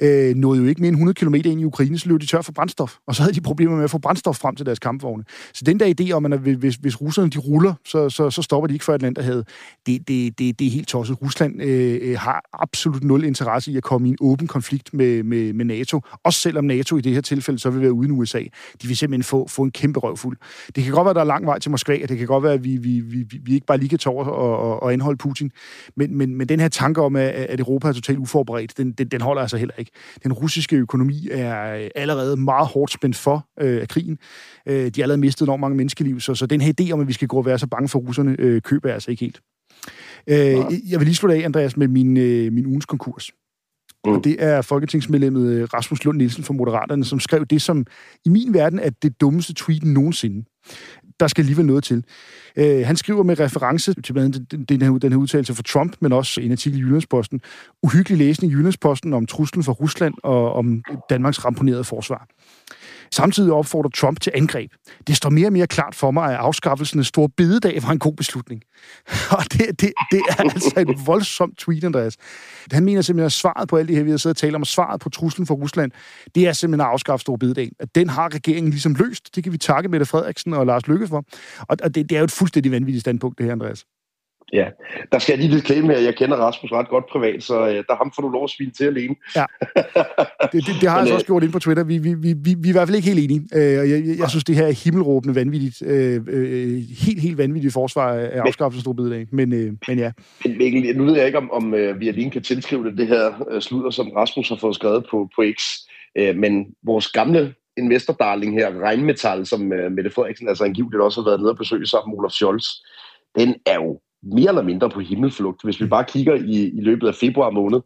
øh, 0.03 0.35
nåede 0.35 0.63
jo 0.63 0.69
ikke 0.69 0.81
mere 0.81 0.89
end 0.89 0.97
100 0.97 1.15
km 1.15 1.35
ind 1.35 1.61
i 1.61 1.65
Ukraine, 1.65 1.99
så 1.99 2.09
løb 2.09 2.21
de 2.21 2.27
tør 2.27 2.41
for 2.41 2.53
brændstof. 2.53 2.97
Og 3.07 3.15
så 3.15 3.23
havde 3.23 3.35
de 3.35 3.41
problemer 3.41 3.77
med 3.77 3.85
at 3.85 3.91
få 3.91 3.99
brændstof 3.99 4.37
frem 4.37 4.57
til 4.57 4.67
deres 4.67 4.79
kampvogne. 4.79 5.25
Så 5.55 5.63
den 5.67 5.81
der 5.81 5.95
idé 6.01 6.13
om, 6.13 6.33
at 6.33 6.39
hvis, 6.39 6.75
hvis 6.75 7.01
russerne 7.01 7.31
de 7.31 7.39
ruller, 7.39 7.75
så, 7.85 8.11
så, 8.11 8.31
så 8.31 8.43
stopper 8.43 8.67
de 8.67 8.73
ikke 8.73 8.85
før 8.85 8.95
Atlanterhavet, 8.95 9.49
det, 9.87 10.09
det, 10.09 10.39
det, 10.39 10.59
det 10.59 10.67
er 10.67 10.71
helt 10.71 10.89
tosset. 10.89 11.23
Rusland 11.23 11.63
øh, 11.63 11.99
øh, 12.03 12.19
har 12.19 12.43
absolut 12.53 13.05
nul 13.05 13.25
interesse 13.25 13.73
i 13.73 13.77
at 13.77 13.83
komme 13.83 14.09
i 14.09 14.11
en 14.11 14.17
åben 14.21 14.47
konflikt 14.47 14.95
med, 14.95 15.23
med, 15.23 15.53
med 15.53 15.65
NATO. 15.65 16.01
Også 16.25 16.41
selvom 16.41 16.65
NATO 16.65 16.97
i 16.97 17.01
det 17.01 17.13
her 17.13 17.21
tilfælde 17.21 17.59
så 17.59 17.71
vil 17.71 17.81
være 17.81 17.93
uden 17.93 18.11
USA. 18.11 18.43
De 18.83 18.89
vil 18.89 18.97
simpelthen 18.97 19.25
få, 19.25 19.49
få 19.49 19.63
en 19.63 19.71
kæmpe 19.71 20.01
røvfuld. 20.01 20.37
Det 20.77 20.85
kan 20.85 20.93
godt 20.93 21.05
være, 21.05 21.11
at 21.11 21.17
der 21.17 21.21
er 21.21 21.25
lang 21.25 21.47
vej 21.47 21.59
til 21.59 21.71
Moskva, 21.71 21.99
og 22.03 22.09
det 22.09 22.19
kan 22.19 22.27
godt 22.27 22.45
være, 22.45 22.53
at 22.53 22.65
vi, 22.65 22.77
vi, 22.77 23.01
vi, 23.01 23.25
vi 23.43 23.55
ikke 23.55 23.67
bare 23.67 23.79
lige 23.79 23.89
kan 23.89 23.99
tage 23.99 24.15
over 24.15 24.25
og, 24.25 24.59
og, 24.59 24.83
og 24.83 24.93
anholde 24.93 25.19
Putin. 25.19 25.50
Men, 25.97 26.17
men, 26.17 26.35
men 26.35 26.49
den 26.49 26.61
her 26.61 26.69
tanke 26.69 27.03
om, 27.03 27.17
at 27.17 27.61
Europa 27.61 27.89
er 27.89 27.93
totalt 27.93 28.19
uforberedt, 28.19 28.77
den, 28.77 28.93
den, 28.93 29.09
den 29.09 29.21
holder 29.21 29.43
altså 29.43 29.57
heller 29.57 29.75
ikke. 29.79 29.91
Den 30.23 30.33
russiske 30.33 30.77
økonomi 30.77 31.29
er 31.31 31.89
allerede 31.95 32.37
meget 32.37 32.67
hårdt 32.67 32.93
spændt 32.93 33.17
for 33.17 33.49
øh, 33.61 33.81
af 33.81 33.89
krigen. 33.89 34.19
Øh, 34.67 34.75
de 34.75 34.93
har 34.97 35.03
allerede 35.03 35.21
mistet 35.21 35.47
enormt 35.47 35.61
mange 35.61 35.77
menneskeliv, 35.77 36.21
så, 36.21 36.35
så 36.35 36.47
den 36.47 36.61
her 36.61 36.73
idé 36.81 36.93
om, 36.93 37.01
at 37.01 37.09
vi 37.09 37.13
skal 37.13 37.29
gå 37.29 37.37
og 37.37 37.47
være 37.47 37.59
så 37.59 37.67
bange 37.67 37.89
for 37.89 37.99
russerne, 37.99 38.37
øh, 38.39 38.63
køber 38.63 38.89
jeg 38.89 38.95
altså 38.95 39.11
ikke 39.11 39.25
helt. 39.25 39.41
Øh, 40.27 40.37
jeg 40.91 41.01
vil 41.01 41.05
lige 41.05 41.15
slutte 41.15 41.37
af, 41.37 41.45
Andreas, 41.45 41.77
med 41.77 41.89
min, 41.89 42.17
øh, 42.17 42.53
min 42.53 42.67
ugens 42.67 42.87
konkurs. 42.87 43.31
Mm. 44.05 44.13
Og 44.13 44.25
det 44.25 44.37
er 44.39 44.63
folketingsmedlemmet 44.63 45.53
øh, 45.53 45.69
Rasmus 45.75 46.05
Lund 46.05 46.19
Nielsen 46.19 46.45
fra 46.45 46.55
Moderaterne, 46.55 47.05
som 47.05 47.21
skrev 47.21 47.47
det, 47.47 47.63
som 47.63 47.87
i 48.25 48.29
min 48.29 48.55
verden 48.55 48.79
er 48.79 48.91
det 49.03 49.21
dummeste 49.21 49.55
tweet 49.55 49.85
nogensinde 49.85 50.45
der 51.21 51.29
skal 51.29 51.43
alligevel 51.43 51.67
noget 51.67 51.85
til. 51.85 52.05
Øh, 52.57 52.87
han 52.87 52.97
skriver 52.97 53.23
med 53.23 53.41
reference 53.41 53.95
til 54.03 54.13
blandt 54.13 54.37
andet 54.37 54.69
den 54.69 54.83
her, 54.83 54.91
den 54.91 55.13
her 55.13 55.19
udtalelse 55.19 55.55
fra 55.55 55.63
Trump, 55.63 55.97
men 56.01 56.13
også 56.13 56.41
en 56.41 56.53
artikel 56.53 56.79
i 56.79 56.83
Jyllandsposten. 56.83 57.41
Uhyggelig 57.83 58.19
læsning 58.19 58.53
i 58.53 58.57
Jyllandsposten 58.57 59.13
om 59.15 59.27
truslen 59.27 59.65
fra 59.65 59.73
Rusland 59.73 60.15
og 60.23 60.53
om 60.53 60.83
Danmarks 61.11 61.45
ramponerede 61.45 61.85
forsvar. 61.85 62.27
Samtidig 63.13 63.53
opfordrer 63.53 63.91
Trump 63.91 64.21
til 64.21 64.33
angreb. 64.35 64.73
Det 65.07 65.17
står 65.17 65.31
mere 65.31 65.49
og 65.49 65.53
mere 65.53 65.67
klart 65.67 65.95
for 65.95 66.11
mig, 66.11 66.33
at 66.33 66.37
afskaffelsen 66.37 66.99
af 66.99 67.05
store 67.05 67.29
bededag 67.29 67.83
var 67.83 67.91
en 67.91 67.99
god 67.99 68.13
beslutning. 68.13 68.63
Og 69.39 69.45
det, 69.53 69.81
det, 69.81 69.93
det 70.11 70.23
er 70.29 70.35
altså 70.43 70.73
et 70.77 71.07
voldsomt 71.07 71.59
tweet, 71.59 71.85
Andreas. 71.85 72.17
Han 72.73 72.85
mener 72.85 73.03
simpelthen, 73.03 73.27
at 73.27 73.33
svaret 73.33 73.69
på 73.69 73.77
alt 73.77 73.89
det 73.89 73.97
her, 73.97 74.03
vi 74.03 74.11
har 74.11 74.17
siddet 74.17 74.37
og 74.37 74.41
talt 74.41 74.55
om, 74.55 74.65
svaret 74.65 75.01
på 75.01 75.09
truslen 75.09 75.47
for 75.47 75.55
Rusland, 75.55 75.91
det 76.35 76.49
er 76.49 76.53
simpelthen 76.53 76.81
at 76.81 76.93
afskaffe 76.93 77.21
store 77.21 77.39
bededag. 77.39 77.71
At 77.81 77.95
den 77.95 78.09
har 78.09 78.35
regeringen 78.35 78.71
ligesom 78.71 78.95
løst. 78.95 79.37
Det 79.37 79.45
kan 79.45 79.53
vi 79.53 79.59
takke 79.59 79.89
Mette 79.89 80.07
Frederiksen 80.07 80.53
og 80.53 80.67
Lars 80.67 80.87
Lykke 80.87 81.09
for. 81.09 81.25
Og 81.69 81.95
det, 81.95 81.95
det 81.95 82.13
er 82.13 82.19
jo 82.19 82.25
et 82.25 82.31
fuldstændig 82.41 82.73
vanvittigt 82.73 83.01
standpunkt, 83.01 83.39
det 83.39 83.47
her, 83.47 83.53
Andreas. 83.53 83.85
Ja, 84.53 84.67
der 85.13 85.19
skal 85.19 85.33
jeg 85.33 85.39
lige 85.39 85.55
lidt 85.55 85.65
klemme 85.65 85.93
her. 85.93 86.01
Jeg 86.01 86.15
kender 86.17 86.37
Rasmus 86.37 86.73
ret 86.73 86.89
godt 86.89 87.05
privat, 87.13 87.43
så 87.43 87.69
øh, 87.69 87.75
der 87.75 87.97
ham 87.97 88.13
får 88.15 88.23
du 88.23 88.29
lov 88.29 88.45
at 88.45 88.51
svine 88.51 88.71
til 88.71 88.85
alene. 88.85 89.15
Ja, 89.37 89.45
det, 90.53 90.67
det, 90.67 90.75
det 90.81 90.89
har 90.89 90.97
jeg 90.97 91.01
altså 91.01 91.15
også 91.15 91.27
gjort 91.27 91.43
ind 91.43 91.53
på 91.53 91.59
Twitter. 91.59 91.85
Vi, 91.85 91.99
vi, 91.99 92.15
vi, 92.15 92.33
vi, 92.33 92.55
vi 92.59 92.69
er 92.69 92.73
i 92.73 92.73
hvert 92.73 92.89
fald 92.89 92.97
ikke 92.97 93.09
helt 93.09 93.25
enige. 93.25 93.49
Øh, 93.55 93.91
jeg, 93.91 94.07
jeg, 94.07 94.19
jeg 94.19 94.31
synes, 94.31 94.45
det 94.45 94.57
her 94.57 94.67
er 94.67 94.85
himmelråbende 94.85 95.35
vanvittigt. 95.35 95.83
Øh, 95.83 96.21
øh, 96.29 96.79
helt, 97.07 97.21
helt 97.21 97.39
vanvittigt 97.39 97.73
forsvar 97.73 98.13
af 98.13 98.41
afskaffelsen 98.41 99.13
af. 99.13 99.27
Men, 99.33 99.53
øh, 99.53 99.73
men 99.89 99.99
ja. 99.99 100.13
Men 100.45 100.59
Mikkel, 100.59 100.97
nu 100.97 101.05
ved 101.05 101.17
jeg 101.17 101.27
ikke, 101.27 101.39
om, 101.39 101.51
om 101.51 101.73
vi 101.73 102.09
alene 102.09 102.31
kan 102.31 102.43
tilskrive 102.43 102.85
det, 102.85 102.99
det 102.99 103.07
her 103.07 103.61
sludder, 103.61 103.91
som 103.91 104.09
Rasmus 104.09 104.49
har 104.49 104.57
fået 104.57 104.75
skrevet 104.75 105.05
på, 105.11 105.29
på 105.37 105.45
X. 105.59 105.63
Men 106.35 106.67
vores 106.83 107.09
gamle 107.09 107.55
investordarling 107.77 108.55
her, 108.55 108.81
Regnmetal, 108.81 109.47
som 109.47 109.73
øh, 109.73 109.93
Mette 109.93 110.11
Frederiksen 110.11 110.49
altså 110.49 110.65
angiveligt 110.65 111.03
også 111.03 111.21
har 111.21 111.31
været 111.31 111.41
nede 111.41 111.51
og 111.51 111.57
besøge 111.57 111.87
sammen 111.87 112.11
med 112.11 112.19
Olaf 112.19 112.31
Scholz, 112.31 112.67
den 113.39 113.55
er 113.67 113.75
jo 113.75 114.01
mere 114.23 114.49
eller 114.49 114.63
mindre 114.63 114.91
på 114.91 115.01
himmelflugt. 115.01 115.65
Hvis 115.65 115.81
vi 115.81 115.87
bare 115.87 116.05
kigger 116.05 116.35
i, 116.35 116.69
i 116.69 116.81
løbet 116.81 117.09
af 117.09 117.15
februar 117.15 117.51
måned, 117.51 117.81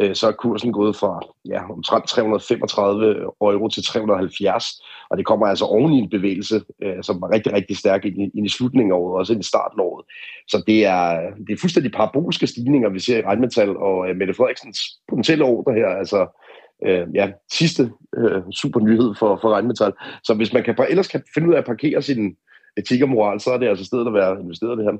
øh, 0.00 0.14
så 0.14 0.28
er 0.28 0.32
kursen 0.32 0.72
gået 0.72 0.96
fra 0.96 1.20
ja, 1.48 1.70
omtrent 1.70 2.08
335 2.08 3.14
euro 3.40 3.68
til 3.68 3.84
370, 3.84 4.82
og 5.10 5.18
det 5.18 5.26
kommer 5.26 5.46
altså 5.46 5.64
oven 5.64 5.92
i 5.92 5.98
en 5.98 6.10
bevægelse, 6.10 6.62
øh, 6.82 7.02
som 7.02 7.20
var 7.20 7.32
rigtig, 7.32 7.52
rigtig 7.52 7.76
stærk 7.76 8.04
ind 8.04 8.22
i, 8.22 8.30
ind 8.38 8.46
i 8.46 8.48
slutningen 8.48 8.92
af 8.92 8.96
året, 8.96 9.18
også 9.18 9.32
ind 9.32 9.42
i 9.42 9.46
starten 9.46 9.80
af 9.80 9.84
året. 9.84 10.04
Så 10.48 10.62
det 10.66 10.86
er, 10.86 11.20
det 11.46 11.52
er 11.52 11.60
fuldstændig 11.60 11.92
paraboliske 11.92 12.46
stigninger, 12.46 12.88
vi 12.88 12.98
ser 12.98 13.18
i 13.18 13.22
regnmetal, 13.22 13.76
og 13.76 14.08
øh, 14.08 14.16
Mette 14.16 14.34
Frederiksens 14.34 14.78
potentielle 15.08 15.44
ordre 15.44 15.74
her, 15.74 15.88
altså 15.88 16.37
øh, 16.86 17.06
ja, 17.14 17.30
sidste 17.52 17.90
øh, 18.16 18.42
super 18.52 18.80
nyhed 18.80 19.14
for, 19.18 19.38
for 19.40 19.50
regnmetal. 19.50 19.92
Så 20.24 20.34
hvis 20.34 20.52
man 20.52 20.62
kan, 20.62 20.76
ellers 20.88 21.08
kan 21.08 21.22
finde 21.34 21.48
ud 21.48 21.54
af 21.54 21.58
at 21.58 21.64
parkere 21.64 22.02
sin 22.02 22.36
etik 22.76 23.02
og 23.02 23.08
moral, 23.08 23.40
så 23.40 23.50
er 23.50 23.58
det 23.58 23.68
altså 23.68 23.84
stedet 23.84 24.06
at 24.06 24.14
være 24.14 24.40
investeret 24.40 24.78
det 24.78 24.84
her. 24.84 24.92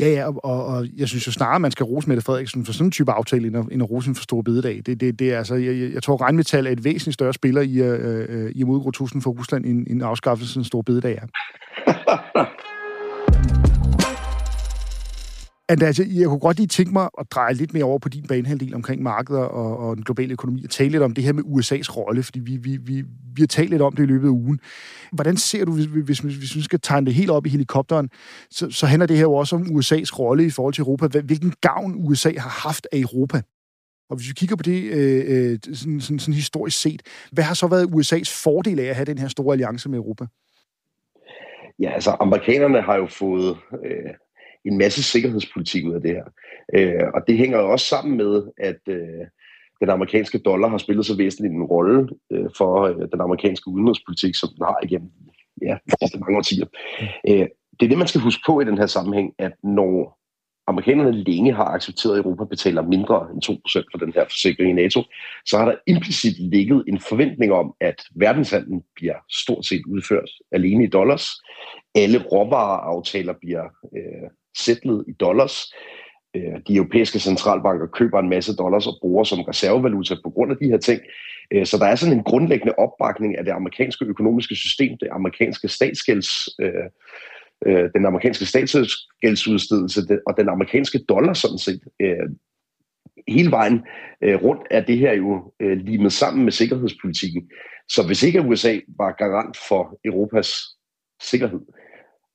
Ja, 0.00 0.08
ja, 0.08 0.26
og, 0.28 0.66
og 0.66 0.86
jeg 0.96 1.08
synes 1.08 1.26
jo 1.26 1.32
snarere, 1.32 1.60
man 1.60 1.70
skal 1.70 1.84
rose 1.84 2.08
Mette 2.08 2.24
Frederiksen 2.24 2.64
for 2.64 2.72
sådan 2.72 2.86
en 2.86 2.90
type 2.90 3.12
aftale, 3.12 3.46
end 3.46 3.56
at, 3.56 3.64
end 3.72 3.82
at 3.82 3.90
rose 3.90 4.14
for 4.14 4.22
store 4.22 4.44
bededag. 4.44 4.82
Det, 4.86 5.00
det, 5.00 5.18
det 5.18 5.32
er 5.32 5.38
altså, 5.38 5.54
jeg, 5.54 5.92
jeg 5.94 6.02
tror, 6.02 6.20
regnmetal 6.20 6.66
er 6.66 6.70
et 6.70 6.84
væsentligt 6.84 7.14
større 7.14 7.32
spiller 7.32 7.62
i, 7.62 7.74
øh, 7.74 8.26
øh 8.28 8.52
i 8.54 8.90
truslen 8.94 9.22
for 9.22 9.30
Rusland, 9.30 9.64
end, 9.64 9.86
end 9.90 10.02
afskaffelsen 10.02 10.60
af 10.60 10.66
store 10.66 10.84
bededag 10.84 11.18
er. 11.22 11.26
Altså, 15.68 16.06
jeg 16.08 16.26
kunne 16.26 16.38
godt 16.38 16.56
lige 16.56 16.66
tænke 16.66 16.92
mig 16.92 17.08
at 17.20 17.26
dreje 17.30 17.54
lidt 17.54 17.74
mere 17.74 17.84
over 17.84 17.98
på 17.98 18.08
din 18.08 18.26
banehalvdel 18.28 18.74
omkring 18.74 19.02
markeder 19.02 19.40
og, 19.40 19.78
og 19.78 19.96
den 19.96 20.04
globale 20.04 20.32
økonomi, 20.32 20.64
og 20.64 20.70
tale 20.70 20.90
lidt 20.90 21.02
om 21.02 21.14
det 21.14 21.24
her 21.24 21.32
med 21.32 21.42
USA's 21.44 21.96
rolle, 21.96 22.22
fordi 22.22 22.40
vi, 22.40 22.56
vi, 22.56 22.76
vi, 22.76 23.02
vi 23.34 23.42
har 23.42 23.46
talt 23.46 23.70
lidt 23.70 23.82
om 23.82 23.96
det 23.96 24.02
i 24.02 24.06
løbet 24.06 24.26
af 24.26 24.30
ugen. 24.30 24.60
Hvordan 25.12 25.36
ser 25.36 25.64
du, 25.64 25.72
hvis, 25.72 25.84
hvis, 25.84 26.18
hvis 26.18 26.56
vi 26.56 26.62
skal 26.62 26.80
tegne 26.80 27.06
det 27.06 27.14
helt 27.14 27.30
op 27.30 27.46
i 27.46 27.48
helikopteren, 27.48 28.10
så, 28.50 28.70
så 28.70 28.86
handler 28.86 29.06
det 29.06 29.16
her 29.16 29.22
jo 29.22 29.34
også 29.34 29.56
om 29.56 29.62
USA's 29.62 30.18
rolle 30.18 30.46
i 30.46 30.50
forhold 30.50 30.74
til 30.74 30.82
Europa. 30.82 31.06
Hvilken 31.06 31.54
gavn 31.60 31.94
USA 31.96 32.32
har 32.38 32.68
haft 32.68 32.86
af 32.92 32.98
Europa? 32.98 33.42
Og 34.10 34.16
hvis 34.16 34.28
vi 34.28 34.34
kigger 34.36 34.56
på 34.56 34.62
det 34.62 34.82
øh, 34.82 35.52
øh 35.52 35.58
sådan, 35.74 36.00
sådan, 36.00 36.18
sådan 36.18 36.34
historisk 36.34 36.80
set, 36.80 37.02
hvad 37.32 37.44
har 37.44 37.54
så 37.54 37.66
været 37.66 37.86
USA's 37.86 38.42
fordel 38.44 38.80
af 38.80 38.84
at 38.84 38.94
have 38.94 39.04
den 39.04 39.18
her 39.18 39.28
store 39.28 39.52
alliance 39.52 39.88
med 39.88 39.98
Europa? 39.98 40.26
Ja, 41.78 41.90
altså 41.90 42.16
amerikanerne 42.20 42.82
har 42.82 42.96
jo 42.96 43.06
fået 43.06 43.56
øh, 43.84 44.14
en 44.64 44.78
masse 44.78 45.02
sikkerhedspolitik 45.02 45.86
ud 45.86 45.94
af 45.94 46.00
det 46.00 46.10
her. 46.10 46.24
Øh, 46.74 47.04
og 47.14 47.20
det 47.26 47.38
hænger 47.38 47.58
jo 47.58 47.70
også 47.70 47.86
sammen 47.86 48.16
med, 48.16 48.42
at 48.58 48.80
øh, 48.88 49.26
den 49.80 49.90
amerikanske 49.90 50.38
dollar 50.38 50.68
har 50.68 50.78
spillet 50.78 51.06
så 51.06 51.16
væsentlig 51.16 51.50
en 51.50 51.62
rolle 51.62 52.08
øh, 52.32 52.46
for 52.56 52.82
øh, 52.82 53.08
den 53.12 53.20
amerikanske 53.20 53.68
udenrigspolitik, 53.68 54.34
som 54.34 54.48
den 54.48 54.64
har 54.64 54.78
igennem 54.82 55.10
ja, 55.62 55.76
de 56.12 56.20
mange 56.20 56.36
årtier. 56.38 56.66
Øh, 57.28 57.46
det 57.80 57.86
er 57.86 57.88
det, 57.88 57.98
man 57.98 58.08
skal 58.08 58.20
huske 58.20 58.42
på 58.46 58.60
i 58.60 58.64
den 58.64 58.78
her 58.78 58.86
sammenhæng, 58.86 59.34
at 59.38 59.52
når 59.62 60.18
amerikanerne 60.66 61.12
længe 61.12 61.52
har 61.54 61.64
accepteret, 61.64 62.18
at 62.18 62.24
Europa 62.24 62.44
betaler 62.44 62.82
mindre 62.82 63.28
end 63.32 63.42
2% 63.44 63.84
for 63.92 63.98
den 63.98 64.12
her 64.12 64.24
forsikring 64.24 64.70
i 64.70 64.82
NATO, 64.82 65.02
så 65.46 65.58
har 65.58 65.64
der 65.64 65.74
implicit 65.86 66.38
ligget 66.38 66.84
en 66.88 67.00
forventning 67.00 67.52
om, 67.52 67.74
at 67.80 68.04
verdenshandlen 68.14 68.82
bliver 68.96 69.14
stort 69.30 69.66
set 69.66 69.82
udført 69.86 70.30
alene 70.52 70.84
i 70.84 70.86
dollars. 70.86 71.26
Alle 71.94 72.18
råvareaftaler 72.32 73.34
bliver 73.40 73.64
øh, 73.96 74.28
sætlet 74.58 75.04
i 75.08 75.12
dollars. 75.12 75.74
Øh, 76.36 76.60
de 76.68 76.74
europæiske 76.74 77.18
centralbanker 77.18 77.86
køber 77.86 78.18
en 78.18 78.28
masse 78.28 78.56
dollars 78.56 78.86
og 78.86 78.98
bruger 79.00 79.24
som 79.24 79.40
reservevaluta 79.40 80.14
på 80.24 80.30
grund 80.30 80.50
af 80.52 80.56
de 80.56 80.68
her 80.68 80.78
ting. 80.78 81.00
Øh, 81.52 81.66
så 81.66 81.78
der 81.78 81.86
er 81.86 81.94
sådan 81.94 82.16
en 82.16 82.24
grundlæggende 82.24 82.74
opbakning 82.78 83.38
af 83.38 83.44
det 83.44 83.52
amerikanske 83.52 84.04
økonomiske 84.04 84.54
system, 84.54 84.98
det 85.00 85.08
amerikanske 85.12 85.68
statsgælds, 85.68 86.48
øh, 86.60 87.90
den 87.94 88.06
amerikanske 88.06 88.46
statsgældsudstedelse 88.46 90.18
og 90.26 90.36
den 90.36 90.48
amerikanske 90.48 90.98
dollar 90.98 91.32
sådan 91.32 91.58
set. 91.58 91.80
Hele 93.28 93.50
vejen 93.50 93.80
rundt 94.22 94.62
er 94.70 94.80
det 94.80 94.98
her 94.98 95.12
jo 95.12 95.52
limet 95.60 96.12
sammen 96.12 96.44
med 96.44 96.52
sikkerhedspolitikken. 96.52 97.50
Så 97.88 98.06
hvis 98.06 98.22
ikke 98.22 98.40
USA 98.40 98.78
var 98.98 99.12
garant 99.12 99.56
for 99.68 99.98
Europas 100.04 100.64
sikkerhed, 101.20 101.60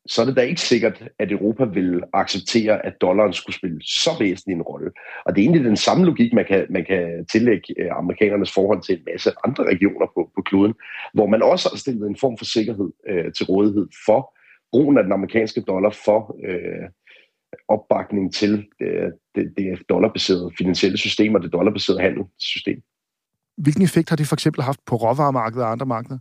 så 0.05 0.21
er 0.21 0.25
det 0.25 0.35
da 0.35 0.41
ikke 0.41 0.61
sikkert, 0.61 1.03
at 1.19 1.31
Europa 1.31 1.63
vil 1.65 2.03
acceptere, 2.13 2.85
at 2.85 3.01
dollaren 3.01 3.33
skulle 3.33 3.55
spille 3.55 3.79
så 3.81 4.09
væsentlig 4.19 4.55
en 4.55 4.61
rolle. 4.61 4.91
Og 5.25 5.35
det 5.35 5.41
er 5.41 5.45
egentlig 5.45 5.65
den 5.65 5.77
samme 5.77 6.05
logik, 6.05 6.33
man 6.33 6.45
kan, 6.45 6.65
man 6.69 6.85
kan 6.85 7.25
tillægge 7.31 7.73
øh, 7.79 7.89
amerikanernes 7.91 8.51
forhold 8.51 8.81
til 8.81 8.97
en 8.97 9.03
masse 9.11 9.31
andre 9.45 9.63
regioner 9.63 10.07
på, 10.15 10.31
på 10.35 10.41
kloden, 10.41 10.73
hvor 11.13 11.27
man 11.27 11.43
også 11.43 11.69
har 11.69 11.77
stillet 11.77 12.07
en 12.07 12.17
form 12.17 12.37
for 12.37 12.45
sikkerhed 12.45 12.91
øh, 13.09 13.33
til 13.33 13.45
rådighed 13.45 13.87
for 14.05 14.33
brugen 14.71 14.97
af 14.97 15.03
den 15.03 15.13
amerikanske 15.13 15.61
dollar 15.61 15.95
for 16.05 16.35
øh, 16.47 16.89
opbakning 17.67 18.33
til 18.33 18.67
øh, 18.81 19.11
det, 19.35 19.53
det 19.57 19.89
dollarbaserede 19.89 20.51
finansielle 20.57 20.97
system 20.97 21.35
og 21.35 21.41
det 21.41 21.53
dollarbaserede 21.53 22.01
handelssystem. 22.01 22.81
Hvilken 23.57 23.83
effekt 23.83 24.09
har 24.09 24.15
det 24.15 24.27
for 24.27 24.35
eksempel 24.35 24.63
haft 24.63 24.79
på 24.85 24.95
råvaremarkedet 24.95 25.63
og 25.65 25.71
andre 25.71 25.85
markeder? 25.85 26.19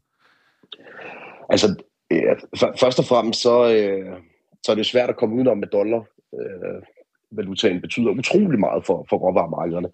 Altså, 1.51 1.77
Ja, 2.13 2.35
først 2.81 2.99
og 2.99 3.05
fremmest 3.05 3.41
så, 3.41 3.75
øh, 3.75 4.17
så 4.63 4.73
er 4.73 4.77
det 4.77 4.87
svært 4.87 5.11
at 5.11 5.17
komme 5.17 5.35
udenom 5.35 5.59
med 5.59 5.69
dollar. 5.69 6.05
Øh, 6.41 6.83
valutaen 7.31 7.81
betyder 7.81 8.11
utrolig 8.11 8.61
meget 8.61 8.87
for, 8.87 9.07
for 9.11 9.17
råvaremarkederne. 9.17 9.89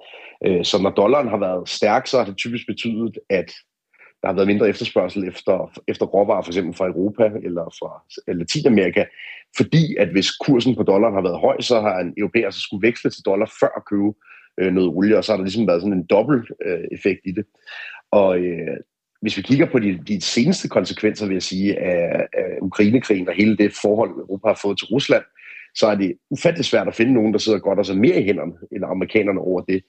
Øh, 0.46 0.64
så 0.64 0.82
når 0.82 0.90
dollaren 0.90 1.28
har 1.28 1.36
været 1.36 1.68
stærk, 1.68 2.06
så 2.06 2.18
har 2.18 2.24
det 2.24 2.36
typisk 2.36 2.66
betydet, 2.66 3.18
at 3.30 3.52
der 4.22 4.28
har 4.28 4.34
været 4.34 4.46
mindre 4.46 4.68
efterspørgsel 4.68 5.28
efter, 5.28 5.80
efter 5.88 6.06
råvarer, 6.06 6.42
for 6.42 6.50
eksempel 6.50 6.74
fra 6.74 6.86
Europa 6.86 7.24
eller 7.42 7.64
fra 7.78 7.90
Latinamerika, 8.32 9.04
fordi 9.56 9.96
at 9.96 10.08
hvis 10.08 10.30
kursen 10.30 10.76
på 10.76 10.82
dollaren 10.82 11.14
har 11.14 11.22
været 11.22 11.40
høj, 11.40 11.60
så 11.60 11.80
har 11.80 11.98
en 11.98 12.14
europæer 12.16 12.50
så 12.50 12.60
skulle 12.60 12.86
veksle 12.88 13.10
til 13.10 13.24
dollar 13.24 13.52
før 13.60 13.72
at 13.76 13.86
købe 13.90 14.12
øh, 14.60 14.72
noget 14.72 14.88
olie, 14.88 15.18
og 15.18 15.24
så 15.24 15.32
har 15.32 15.36
der 15.36 15.44
ligesom 15.44 15.66
været 15.66 15.82
sådan 15.82 15.98
en 15.98 16.06
dobbelt 16.06 16.50
øh, 16.66 16.84
effekt 16.92 17.20
i 17.24 17.32
det. 17.32 17.44
Og 18.10 18.38
øh, 18.38 18.76
hvis 19.20 19.36
vi 19.36 19.42
kigger 19.42 19.66
på 19.66 19.78
de, 19.78 19.98
de 20.08 20.20
seneste 20.20 20.68
konsekvenser, 20.68 21.26
vil 21.26 21.34
jeg 21.34 21.42
sige, 21.42 21.78
af, 21.78 22.26
af 22.32 22.58
Ukrainekrigen 22.62 23.28
og 23.28 23.34
hele 23.34 23.56
det 23.56 23.72
forhold, 23.82 24.10
Europa 24.10 24.48
har 24.48 24.58
fået 24.62 24.78
til 24.78 24.86
Rusland, 24.86 25.22
så 25.74 25.86
er 25.86 25.94
det 25.94 26.18
ufattelig 26.30 26.64
svært 26.64 26.88
at 26.88 26.94
finde 26.94 27.12
nogen, 27.12 27.32
der 27.32 27.38
sidder 27.38 27.58
godt 27.58 27.78
og 27.78 27.86
så 27.86 27.94
mere 27.94 28.20
i 28.20 28.24
hænderne 28.24 28.52
end 28.72 28.84
amerikanerne 28.84 29.40
over 29.40 29.60
det. 29.60 29.82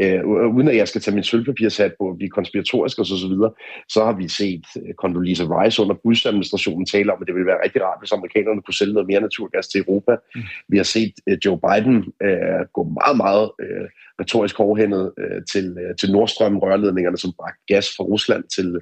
Øh, 0.00 0.26
uden 0.26 0.68
at 0.68 0.76
jeg 0.76 0.88
skal 0.88 1.00
tage 1.00 1.14
min 1.14 1.24
sølvpapirshat 1.24 1.92
på 2.00 2.10
at 2.10 2.16
blive 2.16 2.30
konspiratorisk 2.30 2.98
og 2.98 3.06
så, 3.06 3.16
så 3.16 3.28
videre, 3.28 3.52
så 3.88 4.04
har 4.04 4.12
vi 4.12 4.28
set 4.28 4.64
uh, 4.76 4.94
Condoleezza 4.94 5.44
Rice 5.44 5.82
under 5.82 5.94
Bush-administrationen 5.94 6.86
tale 6.86 7.12
om, 7.12 7.18
at 7.20 7.26
det 7.26 7.34
ville 7.34 7.46
være 7.46 7.64
rigtig 7.64 7.82
rart, 7.82 7.98
hvis 8.00 8.12
amerikanerne 8.12 8.62
kunne 8.62 8.74
sælge 8.74 8.92
noget 8.92 9.08
mere 9.08 9.20
naturgas 9.20 9.68
til 9.68 9.80
Europa. 9.80 10.16
Mm. 10.34 10.42
Vi 10.68 10.76
har 10.76 10.84
set 10.84 11.12
uh, 11.30 11.36
Joe 11.44 11.58
Biden 11.66 11.96
uh, 11.96 12.62
gå 12.72 12.82
meget, 13.00 13.16
meget 13.16 13.50
uh, 13.62 13.86
retorisk 14.20 14.56
hårdhændet 14.56 15.12
uh, 15.22 15.40
til, 15.52 15.66
uh, 15.72 15.96
til 16.00 16.12
Nordstrøm-rørledningerne, 16.12 17.16
som 17.18 17.32
bragte 17.38 17.62
gas 17.66 17.86
fra 17.96 18.04
Rusland 18.04 18.44
til, 18.56 18.80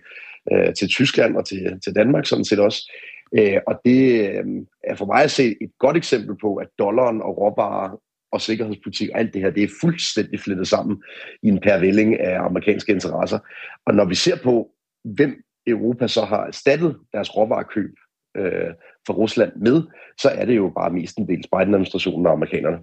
uh, 0.53 0.73
til 0.79 0.88
Tyskland 0.88 1.37
og 1.37 1.46
til, 1.46 1.81
til 1.85 1.94
Danmark 1.94 2.27
sådan 2.27 2.44
set 2.44 2.59
også. 2.59 2.92
Uh, 3.38 3.59
og 3.66 3.81
det 3.85 4.01
uh, 4.29 4.46
er 4.85 4.94
for 4.94 5.07
mig 5.07 5.23
at 5.23 5.31
se 5.31 5.57
et 5.61 5.73
godt 5.79 5.96
eksempel 5.96 6.37
på, 6.40 6.55
at 6.55 6.68
dollaren 6.79 7.23
og 7.23 7.38
råvarer 7.38 8.01
og 8.33 8.40
sikkerhedspolitik 8.40 9.11
og 9.11 9.19
alt 9.19 9.35
det 9.35 9.43
her, 9.43 9.51
det 9.51 9.62
er 9.62 9.69
fuldstændig 9.81 10.40
flettet 10.40 10.69
sammen 10.69 11.03
i 11.43 11.49
en 11.49 11.61
pærvælling 11.61 12.21
af 12.21 12.40
amerikanske 12.40 12.93
interesser. 12.93 13.38
Og 13.87 13.95
når 13.95 14.05
vi 14.05 14.14
ser 14.14 14.37
på, 14.43 14.71
hvem 15.05 15.43
Europa 15.66 16.09
så 16.09 16.25
har 16.25 16.47
erstattet 16.47 16.97
deres 17.12 17.37
råvarekøb 17.37 17.95
øh, 18.37 18.71
for 19.07 19.12
Rusland 19.12 19.53
med, 19.57 19.83
så 20.21 20.29
er 20.29 20.45
det 20.45 20.57
jo 20.57 20.73
bare 20.77 20.90
mestendels 20.90 21.47
Biden-administrationen 21.53 22.27
og 22.27 22.33
amerikanerne 22.33 22.79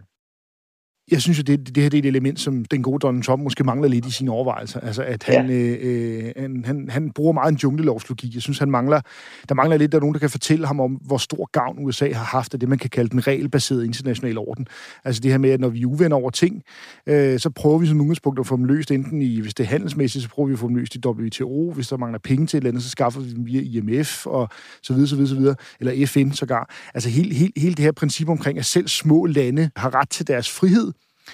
jeg 1.12 1.22
synes 1.22 1.38
jo, 1.38 1.44
det, 1.44 1.76
det 1.76 1.84
her 1.84 1.90
det 1.90 1.98
er 1.98 2.02
et 2.02 2.06
element, 2.06 2.40
som 2.40 2.66
den 2.66 2.84
gode 2.84 3.00
Donald 3.00 3.24
Trump 3.24 3.44
måske 3.44 3.64
mangler 3.64 3.88
lidt 3.88 4.06
i 4.06 4.12
sine 4.12 4.32
overvejelser. 4.32 4.80
Altså, 4.80 5.04
at 5.04 5.24
han, 5.24 5.50
ja. 5.50 5.56
øh, 5.56 5.78
øh 5.84 6.32
han, 6.38 6.64
han, 6.66 6.90
han 6.90 7.12
bruger 7.12 7.34
meget 7.34 7.52
en 7.52 7.58
junglelovslogik. 7.58 8.34
Jeg 8.34 8.42
synes, 8.42 8.60
han 8.60 8.72
mangler, 8.72 9.02
der 9.50 9.56
mangler 9.56 9.78
lidt, 9.78 9.92
der 9.92 9.98
er 9.98 10.00
nogen, 10.00 10.14
der 10.14 10.20
kan 10.20 10.30
fortælle 10.30 10.68
ham 10.68 10.80
om, 10.80 10.92
hvor 10.92 11.18
stor 11.18 11.50
gavn 11.52 11.86
USA 11.86 12.14
har 12.14 12.24
haft 12.24 12.54
af 12.54 12.60
det, 12.60 12.70
man 12.70 12.78
kan 12.78 12.90
kalde 12.90 13.10
den 13.10 13.28
regelbaserede 13.28 13.86
internationale 13.86 14.40
orden. 14.40 14.68
Altså 15.06 15.22
det 15.22 15.32
her 15.32 15.38
med, 15.38 15.50
at 15.50 15.60
når 15.60 15.70
vi 15.70 15.82
er 15.82 15.86
uvenner 15.86 16.16
over 16.16 16.30
ting, 16.30 16.64
øh, 17.08 17.40
så 17.40 17.50
prøver 17.50 17.78
vi 17.78 17.88
som 17.88 18.02
udgangspunkt 18.02 18.40
at 18.40 18.48
få 18.48 18.58
dem 18.58 18.66
løst, 18.66 18.92
enten 18.92 19.22
i, 19.22 19.40
hvis 19.40 19.54
det 19.54 19.64
er 19.64 19.68
handelsmæssigt, 19.68 20.24
så 20.24 20.30
prøver 20.30 20.48
vi 20.48 20.54
at 20.54 20.60
få 20.60 20.68
dem 20.68 20.76
løst 20.76 20.96
i 20.96 21.00
WTO. 21.06 21.72
Hvis 21.72 21.88
der 21.88 21.98
mangler 21.98 22.20
penge 22.20 22.48
til 22.48 22.58
et 22.58 22.62
eller 22.62 22.70
andet, 22.70 22.84
så 22.84 22.90
skaffer 22.90 23.22
vi 23.22 23.34
dem 23.34 23.46
via 23.46 23.62
IMF 23.62 24.26
og 24.26 24.50
så 24.84 24.94
videre, 24.94 25.08
så 25.08 25.16
videre, 25.16 25.30
så 25.30 25.36
videre. 25.36 25.56
Eller 25.80 26.08
FN 26.08 26.32
sågar. 26.32 26.70
Altså 26.94 27.10
hele, 27.10 27.34
hele, 27.34 27.52
hele 27.58 27.76
det 27.76 27.86
her 27.86 27.92
princip 27.92 28.30
omkring, 28.30 28.60
at 28.60 28.66
selv 28.66 28.88
små 28.88 29.26
lande 29.26 29.70
har 29.76 29.96
ret 29.96 30.10
til 30.10 30.28
deres 30.28 30.52
frihed, 30.52 30.92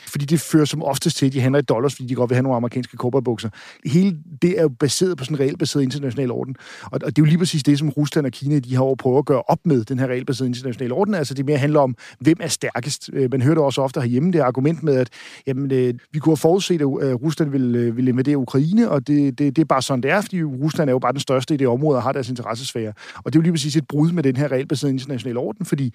fordi 0.08 0.26
det 0.26 0.40
fører 0.40 0.66
som 0.66 0.84
oftest 0.84 1.18
til, 1.18 1.26
at 1.26 1.34
de 1.34 1.42
handler 1.42 1.60
i 1.60 1.62
dollars, 1.62 1.96
fordi 1.96 2.08
de 2.08 2.16
godt 2.16 2.30
vil 2.30 2.36
have 2.36 2.44
nogle 2.44 2.56
amerikanske 2.56 2.98
cowboybukser. 2.98 3.50
Hele 3.86 4.18
det 4.42 4.60
er 4.60 4.62
jo 4.62 4.70
baseret 4.70 5.18
på 5.18 5.24
sådan 5.24 5.36
en 5.36 5.40
regelbaseret 5.40 5.84
international 5.84 6.32
orden. 6.32 6.56
Og, 6.84 6.90
og 6.92 7.00
det 7.00 7.08
er 7.08 7.22
jo 7.22 7.26
lige 7.26 7.38
præcis 7.38 7.64
det, 7.64 7.80
som 7.80 7.90
Rusland 7.90 8.26
og 8.26 8.32
Kina 8.32 8.60
de 8.60 8.76
har 8.76 8.82
over 8.82 8.96
prøvet 8.96 9.18
at 9.18 9.26
gøre 9.26 9.42
op 9.42 9.60
med, 9.66 9.84
den 9.84 10.00
her 10.00 10.08
regelbaserede 10.08 10.50
internationale 10.50 10.94
orden. 10.94 11.14
Altså 11.14 11.34
det 11.34 11.46
mere 11.46 11.58
handler 11.58 11.80
om, 11.80 11.96
hvem 12.20 12.38
er 12.40 12.48
stærkest. 12.48 13.10
Øh, 13.14 13.32
man 13.32 13.42
hører 13.42 13.56
det 13.56 13.64
også 13.64 13.82
ofte 13.82 14.02
herhjemme, 14.02 14.32
det 14.32 14.40
argument 14.40 14.84
med, 14.84 14.96
at 14.96 15.10
jamen, 15.48 15.72
øh, 15.72 15.94
vi 16.12 16.20
kunne 16.20 16.32
have 16.32 16.38
forudset, 16.38 16.82
at 16.82 16.88
Rusland 17.22 17.52
ville, 17.52 17.80
øh, 17.80 17.98
ville 17.98 18.10
invadere 18.10 18.38
Ukraine, 18.38 18.90
og 18.90 19.08
det, 19.08 19.40
det, 19.40 19.56
det 19.56 19.62
er 19.62 19.66
bare 19.66 19.82
sådan, 19.82 20.04
det 20.04 20.12
er, 20.12 20.22
fordi 20.22 20.44
Rusland 20.44 20.90
er 20.90 20.94
jo 20.94 21.00
bare 21.00 21.12
den 21.12 21.20
største 21.20 21.54
i 21.54 21.58
det 21.58 21.68
område 21.68 21.98
og 21.98 22.04
har 22.04 22.12
deres 22.12 22.30
interessesfære. 22.30 22.94
Og 23.18 23.34
det 23.34 23.36
er 23.36 23.40
jo 23.40 23.42
lige 23.42 23.54
præcis 23.54 23.76
et 23.76 23.88
brud 23.88 24.12
med 24.12 24.24
den 24.24 24.36
her 24.36 24.48
regelbaserede 24.48 24.94
internationale 24.94 25.40
orden, 25.40 25.66
fordi 25.66 25.94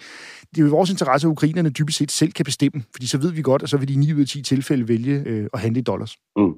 det 0.55 0.61
er 0.61 0.65
jo 0.65 0.71
vores 0.71 0.91
interesse, 0.91 1.27
at 1.27 1.31
ukrainerne 1.31 1.71
dybest 1.71 1.99
set 1.99 2.13
selv 2.13 2.33
kan 2.33 2.45
bestemme, 2.45 2.83
fordi 2.93 3.07
så 3.07 3.19
ved 3.19 3.33
vi 3.33 3.43
godt, 3.43 3.63
at 3.63 3.69
så 3.69 3.77
vil 3.77 3.88
de 3.89 3.97
9 3.97 4.13
ud 4.15 4.21
af 4.21 4.27
10 4.27 4.43
tilfælde 4.43 4.89
vælge 4.89 5.23
øh, 5.27 5.49
at 5.53 5.61
handle 5.61 5.81
i 5.81 5.83
dollars. 5.83 6.17
Mm. 6.37 6.55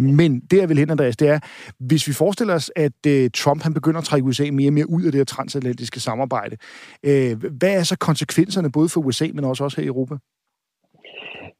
Men 0.00 0.40
det, 0.40 0.58
jeg 0.58 0.68
vil 0.68 0.78
hen, 0.78 0.90
Andreas, 0.90 1.16
det 1.16 1.28
er, 1.28 1.38
hvis 1.78 2.08
vi 2.08 2.12
forestiller 2.12 2.54
os, 2.54 2.70
at 2.76 3.06
øh, 3.06 3.30
Trump 3.34 3.62
han 3.62 3.74
begynder 3.74 3.98
at 3.98 4.04
trække 4.04 4.26
USA 4.26 4.50
mere 4.52 4.68
og 4.68 4.72
mere 4.72 4.90
ud 4.90 5.02
af 5.02 5.12
det 5.12 5.18
her 5.18 5.24
transatlantiske 5.24 6.00
samarbejde, 6.00 6.56
øh, 7.02 7.42
hvad 7.58 7.78
er 7.78 7.82
så 7.82 7.96
konsekvenserne 7.98 8.72
både 8.72 8.88
for 8.88 9.00
USA, 9.00 9.26
men 9.34 9.44
også, 9.44 9.64
også 9.64 9.76
her 9.76 9.84
i 9.84 9.86
Europa? 9.86 10.14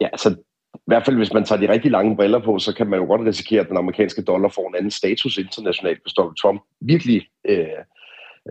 Ja, 0.01 0.07
altså 0.07 0.31
i 0.75 0.87
hvert 0.87 1.05
fald 1.05 1.17
hvis 1.17 1.33
man 1.33 1.45
tager 1.45 1.61
de 1.61 1.73
rigtig 1.73 1.91
lange 1.91 2.17
briller 2.17 2.39
på, 2.45 2.59
så 2.59 2.75
kan 2.75 2.87
man 2.87 3.01
jo 3.01 3.07
godt 3.07 3.27
risikere, 3.27 3.61
at 3.61 3.69
den 3.69 3.77
amerikanske 3.77 4.23
dollar 4.23 4.49
får 4.49 4.69
en 4.69 4.75
anden 4.75 4.91
status 4.91 5.39
internationalt, 5.39 6.03
hvis 6.03 6.13
Donald 6.13 6.37
Trump 6.37 6.61
virkelig 6.81 7.27
øh, 7.49 7.59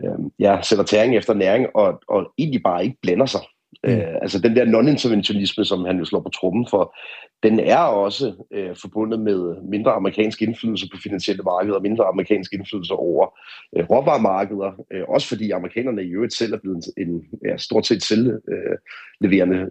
øh, 0.04 0.18
ja, 0.38 0.62
sætter 0.62 0.84
tæring 0.84 1.16
efter 1.16 1.34
næring 1.34 1.66
og, 1.74 2.00
og 2.08 2.32
egentlig 2.38 2.62
bare 2.62 2.84
ikke 2.84 2.96
blander 3.02 3.26
sig 3.26 3.40
Mm. 3.84 3.90
Øh, 3.90 4.14
altså 4.22 4.38
den 4.40 4.56
der 4.56 4.64
non-interventionisme, 4.64 5.64
som 5.64 5.84
han 5.84 5.98
jo 5.98 6.04
slår 6.04 6.20
på 6.20 6.28
trummen 6.28 6.66
for, 6.70 6.96
den 7.42 7.60
er 7.60 7.78
også 7.78 8.44
øh, 8.52 8.76
forbundet 8.76 9.20
med 9.20 9.62
mindre 9.62 9.92
amerikansk 9.92 10.42
indflydelse 10.42 10.88
på 10.92 10.98
finansielle 11.02 11.42
markeder, 11.42 11.76
og 11.76 11.82
mindre 11.82 12.04
amerikansk 12.04 12.52
indflydelse 12.52 12.94
over 12.94 13.38
øh, 13.76 13.84
råvaremarkeder, 13.90 14.84
øh, 14.92 15.04
også 15.08 15.28
fordi 15.28 15.50
amerikanerne 15.50 16.02
i 16.02 16.10
øvrigt 16.10 16.34
selv 16.34 16.52
er 16.52 16.58
blevet 16.58 16.84
en 16.96 17.24
ja, 17.44 17.56
stort 17.56 17.86
set 17.86 18.02
selvleverende 18.02 19.70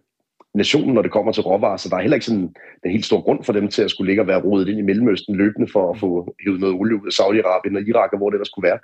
nationen, 0.58 0.94
når 0.94 1.02
det 1.02 1.12
kommer 1.12 1.32
til 1.32 1.44
råvarer, 1.44 1.78
så 1.78 1.90
der 1.90 1.96
er 1.96 2.02
heller 2.02 2.16
ikke 2.16 2.26
sådan 2.26 2.56
en 2.86 2.92
helt 2.92 3.06
stor 3.06 3.22
grund 3.22 3.44
for 3.44 3.54
dem 3.54 3.68
til 3.68 3.82
at 3.82 3.92
skulle 3.92 4.10
ligge 4.10 4.22
og 4.22 4.28
være 4.28 4.44
rodet 4.44 4.70
ind 4.70 4.80
i 4.80 4.82
Mellemøsten 4.90 5.36
løbende 5.36 5.72
for 5.72 5.92
at 5.92 6.00
få 6.00 6.36
hævet 6.46 6.60
noget 6.60 6.76
olie 6.76 6.96
ud 6.96 7.08
af 7.08 7.18
Saudi-Arabien 7.20 7.76
og 7.78 7.88
Irak 7.88 8.14
og 8.14 8.18
hvor 8.18 8.30
det 8.30 8.40
der 8.40 8.46
skulle 8.46 8.68
være. 8.70 8.80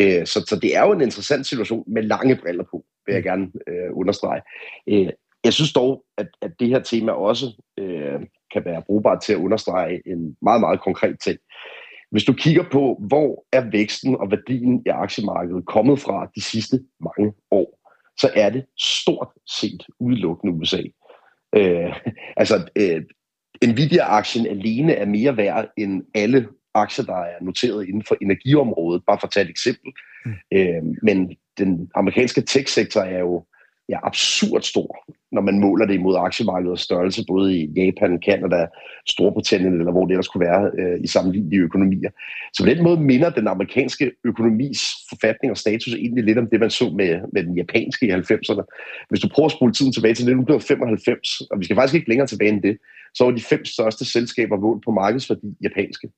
Øh, 0.00 0.26
så, 0.26 0.44
så 0.48 0.58
det 0.62 0.76
er 0.76 0.86
jo 0.86 0.92
en 0.92 1.00
interessant 1.00 1.46
situation 1.46 1.84
med 1.86 2.02
lange 2.02 2.36
briller 2.36 2.64
på, 2.70 2.84
vil 3.06 3.12
jeg 3.12 3.22
gerne 3.22 3.50
øh, 3.68 3.90
understrege. 3.92 4.42
Øh, 4.88 5.10
jeg 5.44 5.52
synes 5.52 5.72
dog, 5.72 6.04
at, 6.18 6.28
at 6.42 6.50
det 6.60 6.68
her 6.68 6.78
tema 6.78 7.12
også 7.12 7.62
øh, 7.78 8.20
kan 8.52 8.64
være 8.64 8.82
brugbart 8.86 9.22
til 9.22 9.32
at 9.32 9.38
understrege 9.38 10.02
en 10.06 10.36
meget, 10.42 10.60
meget 10.60 10.80
konkret 10.80 11.20
ting. 11.20 11.38
Hvis 12.10 12.24
du 12.24 12.32
kigger 12.32 12.64
på, 12.72 13.02
hvor 13.08 13.44
er 13.52 13.70
væksten 13.70 14.16
og 14.16 14.30
værdien 14.30 14.82
i 14.86 14.88
aktiemarkedet 14.88 15.66
kommet 15.66 15.98
fra 15.98 16.30
de 16.36 16.42
sidste 16.42 16.80
mange 17.00 17.32
år, 17.50 17.78
så 18.16 18.30
er 18.34 18.50
det 18.50 18.64
stort 18.78 19.28
set 19.46 19.86
udelukkende 20.00 20.54
USA. 20.54 20.82
Øh, 21.56 21.92
altså, 22.36 22.68
øh, 22.76 23.02
Nvidia-aktien 23.68 24.46
alene 24.46 24.92
er 24.92 25.06
mere 25.06 25.36
værd 25.36 25.68
end 25.76 26.02
alle 26.14 26.48
aktier, 26.74 27.04
der 27.04 27.16
er 27.16 27.38
noteret 27.42 27.88
inden 27.88 28.02
for 28.02 28.16
energiområdet, 28.22 29.02
bare 29.06 29.18
for 29.20 29.26
at 29.26 29.32
tage 29.32 29.44
et 29.44 29.50
eksempel. 29.50 29.92
Mm. 30.24 30.32
Øh, 30.52 30.82
men 31.02 31.36
den 31.58 31.90
amerikanske 31.94 32.40
tech-sektor 32.40 33.00
er 33.00 33.18
jo 33.18 33.44
ja, 33.88 33.98
absurd 34.02 34.62
stor, 34.62 35.04
når 35.32 35.42
man 35.42 35.60
måler 35.60 35.86
det 35.86 35.94
imod 35.94 36.16
aktiemarkedets 36.16 36.82
størrelse, 36.82 37.24
både 37.28 37.56
i 37.58 37.72
Japan, 37.76 38.20
Kanada, 38.20 38.66
Storbritannien, 39.06 39.78
eller 39.78 39.92
hvor 39.92 40.04
det 40.04 40.12
ellers 40.12 40.28
kunne 40.28 40.46
være 40.46 40.70
øh, 40.78 41.00
i 41.04 41.06
sammenlignelige 41.06 41.60
økonomier. 41.60 42.10
Så 42.52 42.62
på 42.62 42.70
den 42.70 42.82
måde 42.82 43.00
minder 43.00 43.30
den 43.30 43.48
amerikanske 43.48 44.12
økonomis 44.24 44.80
forfatning 45.08 45.50
og 45.50 45.56
status 45.56 45.94
egentlig 45.94 46.24
lidt 46.24 46.38
om 46.38 46.48
det, 46.50 46.60
man 46.60 46.70
så 46.70 46.90
med, 46.90 47.20
med 47.32 47.44
den 47.44 47.56
japanske 47.56 48.06
i 48.06 48.10
90'erne. 48.10 48.64
Hvis 49.08 49.20
du 49.20 49.28
prøver 49.28 49.46
at 49.46 49.52
spole 49.52 49.72
tiden 49.72 49.92
tilbage 49.92 50.14
til 50.14 50.22
1995, 50.22 51.40
og 51.40 51.58
vi 51.60 51.64
skal 51.64 51.76
faktisk 51.76 51.94
ikke 51.94 52.08
længere 52.08 52.26
tilbage 52.26 52.52
end 52.52 52.62
det, 52.62 52.78
så 53.14 53.24
var 53.24 53.30
de 53.30 53.40
fem 53.40 53.64
største 53.64 54.04
selskaber 54.04 54.56
målt 54.56 54.84
på 54.84 54.90
markedsværdi 54.90 55.46
japanske. 55.62 56.08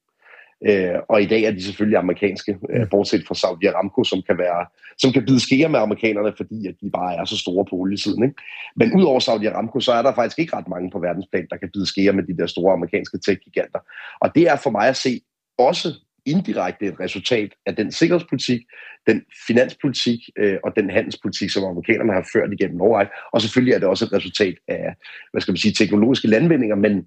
Øh, 0.68 0.94
og 1.09 1.23
i 1.23 1.27
dag 1.27 1.42
er 1.42 1.51
de 1.51 1.64
selvfølgelig 1.64 1.99
amerikanske, 1.99 2.59
øh, 2.70 2.90
bortset 2.90 3.27
fra 3.27 3.35
Saudi 3.35 3.66
Aramco, 3.66 4.05
som 4.05 4.23
kan 4.23 4.38
være, 4.38 4.66
som 4.99 5.12
kan 5.12 5.27
bide 5.27 5.40
skære 5.40 5.68
med 5.68 5.81
amerikanerne, 5.81 6.33
fordi 6.37 6.66
at 6.66 6.75
de 6.83 6.90
bare 6.90 7.16
er 7.16 7.25
så 7.25 7.37
store 7.37 7.64
på 7.64 7.77
oliesiden. 7.77 8.23
Ikke? 8.25 8.35
Men 8.77 8.92
udover 8.92 9.20
Saudi 9.20 9.46
Aramco, 9.46 9.81
så 9.81 9.92
er 9.92 10.03
der 10.03 10.14
faktisk 10.14 10.38
ikke 10.38 10.57
ret 10.57 10.68
mange 10.68 10.90
på 10.90 10.99
verdensplan, 10.99 11.46
der 11.51 11.57
kan 11.57 11.70
bide 11.75 11.87
skære 11.87 12.12
med 12.12 12.25
de 12.25 12.37
der 12.37 12.46
store 12.46 12.73
amerikanske 12.73 13.18
tech-giganter. 13.18 13.81
Og 14.20 14.35
det 14.35 14.49
er 14.49 14.57
for 14.57 14.70
mig 14.70 14.88
at 14.88 14.96
se 14.96 15.20
også 15.59 15.94
indirekte 16.27 16.87
et 16.87 17.01
resultat 17.01 17.51
af 17.66 17.77
den 17.77 17.92
sikkerhedspolitik, 17.92 18.61
den 19.07 19.23
finanspolitik 19.46 20.20
øh, 20.38 20.59
og 20.64 20.73
den 20.77 20.90
handelspolitik, 20.90 21.51
som 21.51 21.64
amerikanerne 21.64 22.12
har 22.12 22.29
ført 22.33 22.53
igennem 22.53 22.81
årrække. 22.81 23.12
Og 23.33 23.40
selvfølgelig 23.40 23.75
er 23.75 23.79
det 23.79 23.88
også 23.88 24.05
et 24.05 24.12
resultat 24.12 24.55
af, 24.68 24.94
hvad 25.33 25.40
skal 25.40 25.53
man 25.53 25.59
sige, 25.59 25.73
teknologiske 25.73 26.29
landvindinger, 26.29 26.77
men 26.77 27.07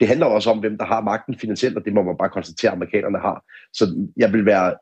det 0.00 0.08
handler 0.08 0.26
også 0.26 0.50
om, 0.50 0.58
hvem 0.58 0.78
der 0.78 0.84
har 0.84 1.00
magten 1.00 1.38
finansielt, 1.38 1.76
og 1.76 1.84
det 1.84 1.92
må 1.92 2.02
man 2.02 2.16
bare 2.18 2.28
konstatere, 2.28 2.70
at 2.70 2.76
amerikanerne 2.76 3.18
har. 3.18 3.44
Så 3.72 4.08
jeg 4.16 4.32
vil 4.32 4.46
være 4.46 4.74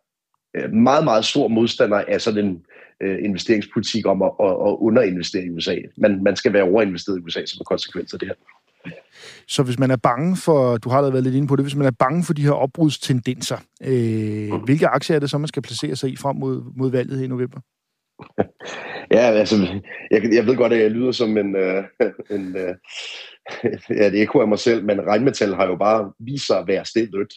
øh, 0.57 0.73
meget, 0.73 1.05
meget 1.05 1.25
stor 1.25 1.49
modstander 1.49 2.05
af 2.09 2.21
sådan 2.21 2.45
en 2.45 2.65
øh, 3.03 3.19
investeringspolitik 3.25 4.07
om 4.07 4.23
at, 4.23 4.33
at, 4.41 4.51
at 4.51 4.77
underinvestere 4.87 5.45
i 5.45 5.51
USA. 5.51 5.77
Man, 5.97 6.23
man 6.23 6.37
skal 6.37 6.53
være 6.53 6.63
overinvesteret 6.63 7.19
i 7.19 7.21
USA 7.21 7.47
som 7.47 7.61
en 7.61 7.65
konsekvens 7.65 8.13
af 8.13 8.19
det 8.19 8.29
her. 8.29 8.35
Så 9.49 9.63
hvis 9.63 9.79
man 9.79 9.91
er 9.91 9.97
bange 9.97 10.37
for, 10.37 10.77
du 10.77 10.89
har 10.89 10.97
allerede 10.97 11.13
været 11.13 11.25
lidt 11.25 11.35
inde 11.35 11.49
på 11.49 11.57
det, 11.57 11.65
hvis 11.65 11.77
man 11.77 11.87
er 11.87 11.91
bange 11.91 12.25
for 12.25 12.33
de 12.33 12.43
her 12.43 12.53
opbrudstendenser, 12.53 13.57
øh, 13.83 14.53
mm. 14.53 14.65
hvilke 14.65 14.89
aktier 14.89 15.17
er 15.17 15.21
det 15.21 15.31
så, 15.31 15.39
man 15.39 15.49
skal 15.49 15.63
placere 15.63 15.97
sig 15.97 16.11
i 16.11 16.17
frem 16.17 16.37
mod, 16.37 16.63
mod 16.77 16.91
valget 16.91 17.25
i 17.25 17.27
november? 17.27 17.61
Ja, 19.17 19.21
altså, 19.21 19.57
jeg, 20.11 20.23
jeg 20.35 20.47
ved 20.47 20.57
godt, 20.57 20.73
at 20.73 20.81
jeg 20.81 20.91
lyder 20.91 21.13
som 21.13 21.39
en, 21.39 21.57
øh, 21.57 21.85
en 22.31 22.57
øh, 22.57 22.75
ja, 23.99 24.11
det 24.11 24.17
er 24.17 24.21
ikke 24.21 24.41
af 24.41 24.49
mig 24.49 24.59
selv, 24.59 24.85
men 24.85 25.07
regnmetal 25.07 25.55
har 25.55 25.67
jo 25.67 25.77
bare 25.77 26.13
vist 26.19 26.47
sig 26.47 26.59
at 26.59 26.69
være 26.69 26.85
stedet 26.85 27.33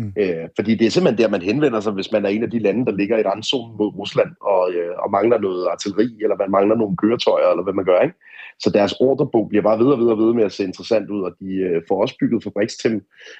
Mm. 0.00 0.12
Øh, 0.18 0.48
fordi 0.56 0.74
det 0.74 0.86
er 0.86 0.90
simpelthen 0.90 1.18
der, 1.22 1.30
man 1.30 1.42
henvender 1.42 1.80
sig, 1.80 1.92
hvis 1.92 2.12
man 2.12 2.24
er 2.24 2.28
en 2.28 2.42
af 2.42 2.50
de 2.50 2.58
lande, 2.58 2.86
der 2.86 2.92
ligger 2.92 3.16
i 3.16 3.20
et 3.20 3.26
randzone 3.26 3.76
mod 3.78 3.96
Rusland, 3.98 4.30
og, 4.40 4.72
øh, 4.72 4.94
og 4.98 5.10
mangler 5.10 5.38
noget 5.38 5.66
artilleri, 5.66 6.18
eller 6.22 6.36
man 6.36 6.50
mangler 6.50 6.76
nogle 6.76 6.96
køretøjer, 6.96 7.50
eller 7.50 7.62
hvad 7.62 7.74
man 7.74 7.84
gør. 7.84 8.00
Ikke? 8.00 8.14
Så 8.60 8.70
deres 8.70 8.92
ordrebog 9.00 9.48
bliver 9.48 9.62
bare 9.62 9.78
videre 9.78 9.94
og 9.94 10.00
videre, 10.00 10.16
videre 10.16 10.34
med 10.34 10.44
at 10.44 10.52
se 10.52 10.64
interessant 10.64 11.10
ud, 11.10 11.22
og 11.22 11.32
de 11.40 11.50
øh, 11.54 11.82
får 11.88 12.02
også 12.02 12.16
bygget 12.20 12.44
fabrikstem, 12.44 12.92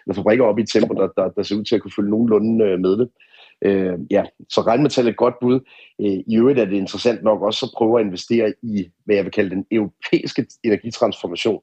eller 0.05 0.14
fabrikker 0.14 0.44
op 0.44 0.59
i 0.59 0.66
tempo, 0.66 0.94
der, 0.94 1.09
der, 1.16 1.29
der 1.29 1.42
ser 1.42 1.57
ud 1.57 1.64
til 1.64 1.74
at 1.74 1.83
kunne 1.83 1.96
følge 1.96 2.11
nogenlunde 2.11 2.64
øh, 2.64 2.79
med 2.81 2.90
det. 2.90 3.09
Øh, 3.09 3.11
ja, 4.11 4.25
så 4.49 4.61
regnmetal 4.61 5.07
er 5.07 5.11
et 5.11 5.16
godt 5.16 5.35
bud. 5.40 5.61
Øh, 6.01 6.18
I 6.27 6.37
øvrigt 6.37 6.59
er 6.59 6.64
det 6.64 6.77
interessant 6.77 7.23
nok 7.23 7.42
også 7.42 7.66
at 7.66 7.73
prøve 7.77 8.01
at 8.01 8.07
investere 8.07 8.55
i, 8.62 8.90
hvad 9.05 9.16
jeg 9.16 9.25
vil 9.25 9.33
kalde 9.33 9.51
den 9.51 9.66
europæiske 9.70 10.46
energitransformation. 10.64 11.61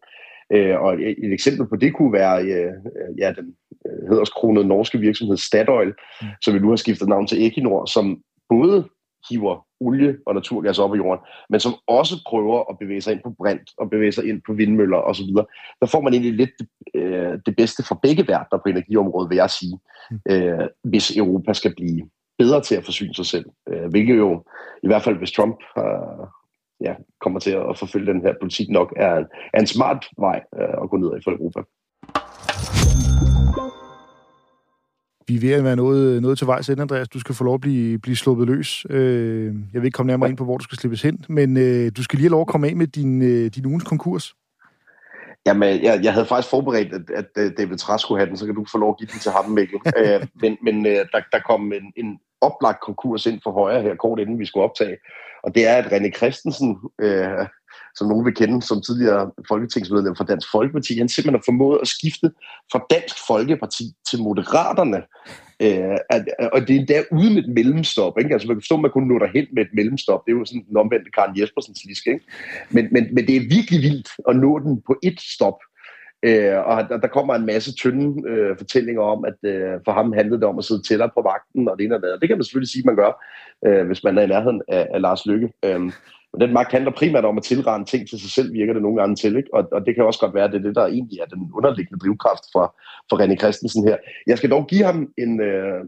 Øh, 0.53 0.81
og 0.81 0.93
et, 0.93 1.15
et 1.23 1.33
eksempel 1.33 1.67
på 1.67 1.75
det 1.75 1.93
kunne 1.93 2.13
være 2.13 2.43
øh, 2.43 2.73
ja, 3.17 3.33
den 3.37 3.55
øh, 3.87 4.09
hederskronede 4.09 4.67
norske 4.67 4.97
virksomhed 4.97 5.37
Statoil, 5.37 5.93
mm. 6.21 6.27
som 6.41 6.53
vi 6.53 6.59
nu 6.59 6.69
har 6.69 6.75
skiftet 6.75 7.07
navn 7.07 7.27
til 7.27 7.47
Equinor, 7.47 7.85
som 7.85 8.21
både 8.49 8.89
hiver 9.29 9.66
olie 9.79 10.17
og 10.25 10.35
naturgas 10.35 10.79
op 10.79 10.95
i 10.95 10.97
jorden, 10.97 11.25
men 11.49 11.59
som 11.59 11.73
også 11.87 12.15
prøver 12.29 12.63
at 12.69 12.79
bevæge 12.79 13.01
sig 13.01 13.13
ind 13.13 13.21
på 13.23 13.29
brint 13.37 13.69
og 13.77 13.89
bevæge 13.89 14.11
sig 14.11 14.29
ind 14.29 14.41
på 14.47 14.53
vindmøller 14.53 14.97
osv. 14.97 15.29
Der 15.81 15.85
får 15.85 16.01
man 16.01 16.13
egentlig 16.13 16.33
lidt 16.33 16.51
det, 16.59 16.67
øh, 16.93 17.39
det 17.45 17.55
bedste 17.55 17.83
fra 17.83 17.99
begge 18.01 18.27
verdener 18.27 18.61
på 18.63 18.69
energiområdet, 18.69 19.29
vil 19.29 19.35
jeg 19.35 19.49
sige, 19.49 19.79
mm. 20.11 20.19
øh, 20.29 20.67
hvis 20.83 21.17
Europa 21.17 21.53
skal 21.53 21.75
blive 21.75 22.09
bedre 22.37 22.61
til 22.61 22.75
at 22.75 22.85
forsyne 22.85 23.13
sig 23.13 23.25
selv. 23.25 23.45
Øh, 23.69 23.89
hvilket 23.89 24.17
jo, 24.17 24.43
i 24.83 24.87
hvert 24.87 25.03
fald 25.03 25.17
hvis 25.17 25.31
Trump 25.31 25.57
øh, 25.77 26.27
ja, 26.81 26.95
kommer 27.21 27.39
til 27.39 27.51
at 27.51 27.77
forfølge 27.77 28.13
den 28.13 28.21
her 28.21 28.33
politik 28.41 28.69
nok, 28.69 28.93
er 28.95 29.15
en, 29.17 29.25
er 29.53 29.59
en 29.59 29.67
smart 29.67 30.05
vej 30.17 30.41
øh, 30.61 30.83
at 30.83 30.89
gå 30.89 30.97
ned 30.97 31.17
i 31.17 31.23
for 31.23 31.31
Europa. 31.31 31.61
Vi 35.27 35.35
er 35.35 35.39
ved 35.39 35.51
at 35.51 35.63
være 35.63 35.75
noget, 35.75 36.21
noget 36.21 36.37
til 36.37 36.47
vejs 36.47 36.69
Andreas. 36.69 37.09
Du 37.09 37.19
skal 37.19 37.35
få 37.35 37.43
lov 37.43 37.53
at 37.53 37.61
blive, 37.61 37.99
blive 37.99 38.15
sluppet 38.15 38.47
løs. 38.47 38.85
Øh, 38.89 39.45
jeg 39.45 39.81
vil 39.81 39.85
ikke 39.85 39.95
komme 39.95 40.07
nærmere 40.07 40.29
ind 40.29 40.37
på, 40.37 40.43
hvor 40.43 40.57
du 40.57 40.63
skal 40.63 40.77
slippes 40.77 41.01
hen, 41.01 41.25
men 41.29 41.57
øh, 41.57 41.91
du 41.97 42.03
skal 42.03 42.17
lige 42.17 42.25
have 42.25 42.31
lov 42.31 42.41
at 42.41 42.47
komme 42.47 42.67
af 42.67 42.75
med 42.75 42.87
din, 42.87 43.21
øh, 43.21 43.45
din 43.55 43.65
ugens 43.65 43.83
konkurs. 43.83 44.33
Jamen, 45.45 45.83
jeg, 45.83 45.99
jeg 46.03 46.13
havde 46.13 46.25
faktisk 46.25 46.49
forberedt, 46.49 46.93
at, 46.93 47.25
at 47.35 47.57
David 47.57 47.77
Træs 47.77 48.01
skulle 48.01 48.19
have 48.19 48.29
den, 48.29 48.37
så 48.37 48.45
kan 48.45 48.55
du 48.55 48.65
få 48.71 48.77
lov 48.77 48.89
at 48.89 48.97
give 48.97 49.09
den 49.11 49.19
til 49.19 49.31
ham, 49.31 49.49
Mikkel. 49.49 49.79
øh, 49.99 50.27
men 50.41 50.57
men 50.63 50.85
øh, 50.85 51.05
der, 51.11 51.21
der 51.31 51.39
kom 51.39 51.73
en, 51.73 51.93
en 51.95 52.19
oplagt 52.41 52.81
konkurs 52.81 53.25
ind 53.25 53.39
for 53.43 53.51
højre 53.51 53.81
her, 53.81 53.95
kort 53.95 54.19
inden 54.19 54.39
vi 54.39 54.45
skulle 54.45 54.63
optage. 54.63 54.97
Og 55.43 55.55
det 55.55 55.67
er, 55.67 55.75
at 55.75 55.85
René 55.85 56.11
Christensen, 56.17 56.77
øh, 57.01 57.45
som 57.97 58.07
nogen 58.07 58.25
vil 58.25 58.35
kende 58.35 58.61
som 58.61 58.81
tidligere 58.81 59.31
folketingsmedlem 59.47 60.15
for 60.15 60.23
Dansk 60.23 60.47
Folkeparti, 60.51 60.97
han 60.97 61.09
simpelthen 61.09 61.39
har 61.39 61.49
formået 61.51 61.79
at 61.81 61.87
skifte 61.87 62.27
fra 62.71 62.85
Dansk 62.89 63.15
Folkeparti 63.27 63.83
til 64.09 64.19
Moderaterne. 64.21 65.01
Øh, 65.65 65.97
at, 66.09 66.25
og 66.53 66.59
det 66.67 66.75
er 66.75 66.79
endda 66.79 67.03
uden 67.11 67.37
et 67.37 67.49
mellemstop. 67.49 68.13
Ikke? 68.19 68.33
Altså 68.33 68.47
man 68.47 68.55
kan 68.55 68.61
forstå, 68.61 68.75
at 68.75 68.81
man 68.81 68.91
kunne 68.91 69.07
nå 69.07 69.19
derhen 69.19 69.47
med 69.53 69.63
et 69.63 69.73
mellemstop. 69.73 70.21
Det 70.25 70.31
er 70.31 70.37
jo 70.37 70.45
sådan 70.45 70.65
den 70.69 70.77
omvendte 70.77 71.11
Karen 71.11 71.39
Jespersens 71.39 71.85
lisk. 71.85 72.07
Ikke? 72.07 72.25
Men, 72.69 72.87
men, 72.91 73.03
men 73.15 73.27
det 73.27 73.35
er 73.35 73.53
virkelig 73.55 73.79
vildt 73.81 74.09
at 74.29 74.35
nå 74.35 74.59
den 74.59 74.81
på 74.87 74.95
et 75.03 75.19
stop. 75.35 75.59
Øh, 76.23 76.57
og 76.65 76.89
der, 76.89 76.97
der 76.97 77.07
kommer 77.07 77.35
en 77.35 77.45
masse 77.45 77.75
tynde 77.75 78.29
øh, 78.29 78.57
fortællinger 78.57 79.01
om, 79.01 79.25
at 79.25 79.49
øh, 79.51 79.73
for 79.85 79.91
ham 79.91 80.13
handlede 80.13 80.39
det 80.41 80.47
om 80.47 80.57
at 80.57 80.65
sidde 80.65 80.81
tættere 80.81 81.09
på 81.13 81.21
vagten, 81.21 81.69
og 81.69 81.77
det 81.77 81.85
ene 81.85 81.95
og 81.95 82.01
det 82.01 82.21
Det 82.21 82.29
kan 82.29 82.37
man 82.37 82.43
selvfølgelig 82.43 82.71
sige, 82.71 82.81
at 82.81 82.85
man 82.85 82.95
gør, 82.95 83.11
øh, 83.65 83.87
hvis 83.87 84.03
man 84.03 84.17
er 84.17 84.21
i 84.21 84.27
nærheden 84.27 84.61
af, 84.67 84.87
af 84.93 85.01
Lars 85.01 85.25
Lykke. 85.25 85.49
Øh, 85.65 85.91
men 86.33 86.41
den 86.41 86.53
magt 86.53 86.71
handler 86.71 86.91
primært 86.91 87.25
om 87.25 87.37
at 87.37 87.43
tilrende 87.43 87.85
ting 87.85 88.09
til 88.09 88.19
sig 88.19 88.31
selv, 88.31 88.53
virker 88.53 88.73
det 88.73 88.81
nogle 88.81 88.99
gange 88.99 89.15
til. 89.15 89.37
Ikke? 89.37 89.53
Og, 89.53 89.67
og 89.71 89.85
det 89.85 89.95
kan 89.95 90.05
også 90.05 90.19
godt 90.19 90.35
være, 90.35 90.43
at 90.43 90.51
det 90.51 90.59
er 90.59 90.63
det, 90.63 90.75
der 90.75 90.85
egentlig 90.85 91.19
er 91.19 91.25
den 91.25 91.51
underliggende 91.55 91.99
drivkraft 91.99 92.43
for, 92.53 92.65
for 93.09 93.15
René 93.21 93.35
Christensen 93.35 93.87
her. 93.87 93.97
Jeg 94.27 94.37
skal 94.37 94.51
dog 94.51 94.67
give 94.67 94.83
ham 94.83 95.11
en, 95.17 95.41
øh, 95.41 95.81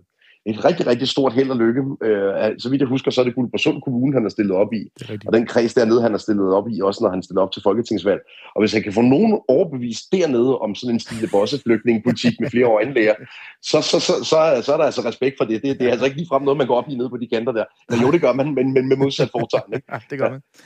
et 0.49 0.65
rigtig, 0.65 0.87
rigtig 0.87 1.07
stort 1.07 1.33
held 1.33 1.49
og 1.49 1.57
lykke. 1.57 1.81
Øh, 2.03 2.59
så 2.59 2.69
vidt 2.69 2.81
jeg 2.81 2.87
husker, 2.87 3.11
så 3.11 3.21
er 3.21 3.25
det 3.25 3.35
Guldborgsund 3.35 3.81
Kommune, 3.81 4.13
han 4.13 4.23
har 4.23 4.29
stillet 4.29 4.55
op 4.55 4.73
i. 4.73 4.81
Og 5.27 5.33
den 5.33 5.45
kreds 5.45 5.73
dernede, 5.73 6.01
han 6.01 6.11
har 6.11 6.17
stillet 6.17 6.53
op 6.53 6.67
i, 6.69 6.81
også 6.81 7.03
når 7.03 7.09
han 7.09 7.23
stiller 7.23 7.41
op 7.41 7.51
til 7.51 7.61
folketingsvalg. 7.63 8.21
Og 8.55 8.61
hvis 8.61 8.73
han 8.73 8.83
kan 8.83 8.93
få 8.93 9.01
nogen 9.01 9.39
overbevist 9.47 10.11
dernede 10.11 10.57
om 10.59 10.75
sådan 10.75 10.95
en 10.95 10.99
stille 10.99 11.27
bosseflygtningepolitik 11.31 12.39
med 12.39 12.49
flere 12.49 12.65
øjenlæger, 12.65 13.15
så, 13.61 13.81
så, 13.81 13.99
så, 13.99 14.13
så, 14.23 14.61
så 14.65 14.73
er 14.73 14.77
der 14.77 14.85
altså 14.85 15.01
respekt 15.05 15.35
for 15.39 15.45
det. 15.45 15.61
Det, 15.63 15.79
det 15.79 15.87
er 15.87 15.91
altså 15.91 16.05
ikke 16.05 16.17
ligefrem 16.17 16.41
noget, 16.41 16.57
man 16.57 16.67
går 16.67 16.77
op 16.77 16.89
i 16.89 16.95
nede 16.95 17.09
på 17.09 17.17
de 17.17 17.27
kanter 17.27 17.51
der. 17.51 17.65
Men 17.89 17.99
jo, 18.01 18.11
det 18.11 18.21
gør 18.21 18.33
man, 18.33 18.53
men, 18.53 18.73
men 18.73 18.87
med 18.87 18.97
modsat 18.97 19.29
foretegn. 19.31 19.73
Ikke? 19.73 19.85
Ja, 19.93 19.99
det 20.09 20.19
gør 20.19 20.29
man. 20.29 20.41
Ja, 20.41 20.59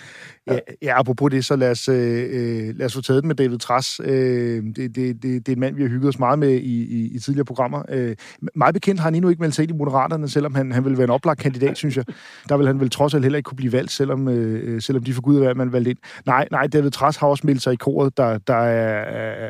ja, 0.48 0.60
ja 0.82 1.00
apropos 1.00 1.32
det, 1.32 1.46
så 1.46 1.56
lad 1.56 1.72
os, 1.72 1.90
øh, 1.90 2.30
øh 2.32 2.76
lad 2.78 2.86
os 2.86 2.94
få 2.94 3.02
taget 3.02 3.24
den 3.24 3.28
med 3.28 3.36
David 3.36 3.58
Træs. 3.58 4.00
Øh, 4.04 4.64
det, 4.64 4.76
det, 4.76 4.96
det, 4.96 5.24
det 5.24 5.48
er 5.48 5.54
en 5.54 5.60
mand, 5.60 5.76
vi 5.76 5.82
har 5.82 5.90
hygget 5.90 6.10
os 6.10 6.20
meget 6.20 6.40
med 6.40 6.50
i, 6.50 6.84
i, 6.84 7.16
i 7.16 7.20
tidligere 7.20 7.46
programmer. 7.46 7.84
Øh, 7.90 8.16
meget 8.56 8.74
bekendt 8.74 9.00
har 9.00 9.08
han 9.08 9.16
endnu 9.16 9.30
ikke 9.30 9.42
meldt 9.42 9.56
sig 9.56 9.64
ind 9.64 9.72
i 9.72 9.78
Moderaterne, 9.78 10.30
selvom 10.30 10.56
han, 10.56 10.72
han 10.72 10.86
vil 10.86 10.98
være 10.98 11.04
en 11.04 11.10
oplagt 11.10 11.40
kandidat, 11.40 11.78
synes 11.78 11.98
jeg. 11.98 12.06
Der 12.50 12.58
vil 12.58 12.68
han 12.68 12.80
vel 12.80 12.90
trods 12.90 13.14
alt 13.14 13.24
heller 13.24 13.38
ikke 13.38 13.48
kunne 13.48 13.56
blive 13.56 13.72
valgt, 13.72 13.92
selvom, 13.92 14.28
øh, 14.28 14.76
øh 14.76 14.82
selvom 14.82 15.04
de 15.04 15.14
for 15.14 15.22
gud 15.22 15.42
af, 15.42 15.50
at 15.50 15.58
man 15.58 15.72
valgt 15.72 15.88
ind. 15.88 15.98
Nej, 16.26 16.48
nej, 16.52 16.68
David 16.68 16.92
Træs 16.92 17.18
har 17.18 17.28
også 17.28 17.48
meldt 17.48 17.62
sig 17.62 17.74
i 17.74 17.76
koret, 17.76 18.18
der, 18.18 18.38
der 18.38 18.56
er, 18.56 19.04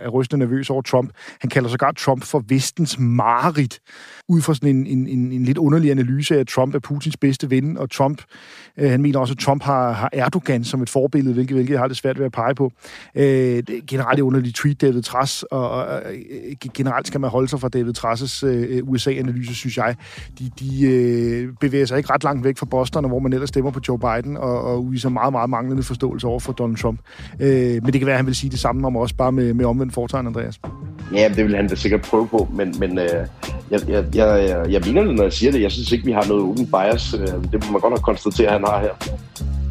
er 0.06 0.10
rystende 0.10 0.46
nervøs 0.46 0.70
over 0.70 0.82
Trump. 0.82 1.12
Han 1.42 1.50
kalder 1.50 1.70
sågar 1.70 1.92
Trump 1.92 2.24
for 2.24 2.44
vestens 2.48 3.00
mareridt 3.00 3.80
ud 4.34 4.41
fra 4.41 4.54
sådan 4.54 4.76
en, 4.76 4.88
en, 4.88 5.08
en, 5.08 5.32
en 5.32 5.43
lidt 5.43 5.58
underlig 5.58 5.91
analyse 5.91 6.36
af, 6.36 6.39
at 6.39 6.48
Trump 6.48 6.76
er 6.76 6.80
Putins 6.80 7.17
bedste 7.17 7.50
ven, 7.50 7.78
og 7.78 7.91
Trump, 7.91 8.22
øh, 8.78 8.89
han 8.89 9.02
mener 9.02 9.19
også, 9.19 9.32
at 9.32 9.38
Trump 9.38 9.63
har, 9.63 9.91
har 9.91 10.10
Erdogan 10.13 10.63
som 10.63 10.82
et 10.82 10.89
forbillede, 10.89 11.34
hvilket, 11.34 11.56
hvilket 11.56 11.74
jeg 11.74 11.80
har 11.80 11.88
det 11.88 11.98
svært 11.98 12.19
ved 12.19 12.26
at 12.26 12.32
pege 12.32 12.56
på. 12.56 12.72
Øh, 13.15 13.24
det 13.24 13.69
er 13.69 13.82
generelt 13.88 14.19
underligt 14.19 14.56
tweet, 14.56 14.82
David 14.82 15.02
Trass, 15.02 15.43
og, 15.43 15.69
og 15.69 16.02
øh, 16.13 16.69
generelt 16.74 17.08
skal 17.08 17.22
man 17.22 17.30
holde 17.30 17.48
sig 17.48 17.60
fra 17.60 17.69
David 17.69 17.93
Trasses 17.93 18.43
øh, 18.43 18.80
USA-analyse, 18.84 19.56
synes 19.56 19.78
jeg. 19.78 19.96
De, 20.39 20.52
de 20.60 20.86
øh, 20.86 21.54
bevæger 21.60 21.86
sig 21.86 21.98
ikke 21.98 22.13
ret 22.13 22.24
langt 22.24 22.43
væk 22.43 22.58
fra 22.58 22.65
Boston, 22.65 23.08
hvor 23.08 23.19
man 23.19 23.34
ellers 23.34 23.50
stemmer 23.50 23.72
på 23.72 23.80
Joe 23.88 24.00
Biden, 24.00 24.38
og, 24.38 24.62
og 24.62 24.91
viser 24.91 25.10
meget, 25.10 25.32
meget 25.32 25.50
manglende 25.50 25.84
forståelse 25.84 26.28
over 26.28 26.39
for 26.39 26.54
Donald 26.54 26.78
Trump. 26.78 27.00
Øh, 27.39 27.50
men 27.84 27.86
det 27.86 27.93
kan 27.93 28.06
være, 28.06 28.13
at 28.13 28.19
han 28.19 28.26
vil 28.26 28.36
sige 28.36 28.50
det 28.52 28.60
samme 28.60 28.88
om 28.88 28.98
os, 28.98 29.13
bare 29.13 29.32
med, 29.32 29.54
med 29.54 29.65
omvendt 29.65 29.93
foretegn, 29.93 30.28
Andreas. 30.28 30.60
Ja, 31.13 31.30
det 31.36 31.46
vil 31.46 31.56
han 31.56 31.67
da 31.67 31.76
sikkert 31.76 32.02
prøve 32.02 32.28
på, 32.28 32.48
men, 32.54 32.76
men 32.80 33.00
øh, 33.00 33.06
jeg, 33.72 33.89
jeg, 33.89 34.06
jeg, 34.15 34.23
jeg 34.70 34.82
mener 34.86 35.04
det, 35.04 35.16
når 35.16 35.24
jeg 35.24 35.34
siger 35.34 35.52
det. 35.52 35.62
Jeg 35.62 35.72
synes 35.72 35.92
ikke, 35.92 36.06
vi 36.06 36.12
har 36.12 36.26
noget 36.28 36.44
open 36.44 36.66
bias. 36.66 37.14
Øh, 37.14 37.28
det 37.28 37.66
må 37.66 37.72
man 37.72 37.82
godt 37.82 37.94
nok 37.94 38.02
konstatere, 38.02 38.48
at 38.48 38.54
han 38.54 38.64
har 38.68 38.80
her. 38.80 39.14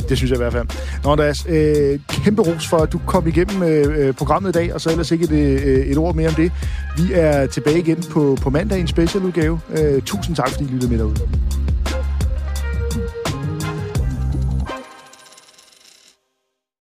Det 0.09 0.17
synes 0.17 0.31
jeg 0.31 0.37
i 0.37 0.43
hvert 0.43 0.53
fald. 0.53 0.67
Nå, 1.05 1.11
Andreas, 1.11 1.47
øh, 1.49 1.99
kæmpe 2.09 2.43
ros 2.43 2.69
for, 2.69 2.77
at 2.77 2.93
du 2.93 3.01
kom 3.07 3.27
igennem 3.27 3.63
øh, 3.63 4.07
øh, 4.07 4.15
programmet 4.15 4.49
i 4.49 4.53
dag, 4.53 4.75
og 4.75 4.81
så 4.81 4.91
ellers 4.91 5.11
ikke 5.11 5.25
et, 5.25 5.31
øh, 5.31 5.87
et 5.87 5.99
ord 5.99 6.15
mere 6.15 6.29
om 6.29 6.35
det. 6.35 6.53
Vi 6.97 7.13
er 7.13 7.47
tilbage 7.47 7.79
igen 7.79 8.05
på, 8.11 8.37
på 8.43 8.51
mandag 8.51 8.79
i 8.79 8.81
en 8.81 8.89
specialudgave. 8.89 9.61
Øh, 9.79 10.03
tusind 10.03 10.37
tak, 10.37 10.51
fordi 10.51 10.65
I 10.65 10.69
lyttede 10.69 10.91
med 10.91 10.99
derude. 10.99 11.17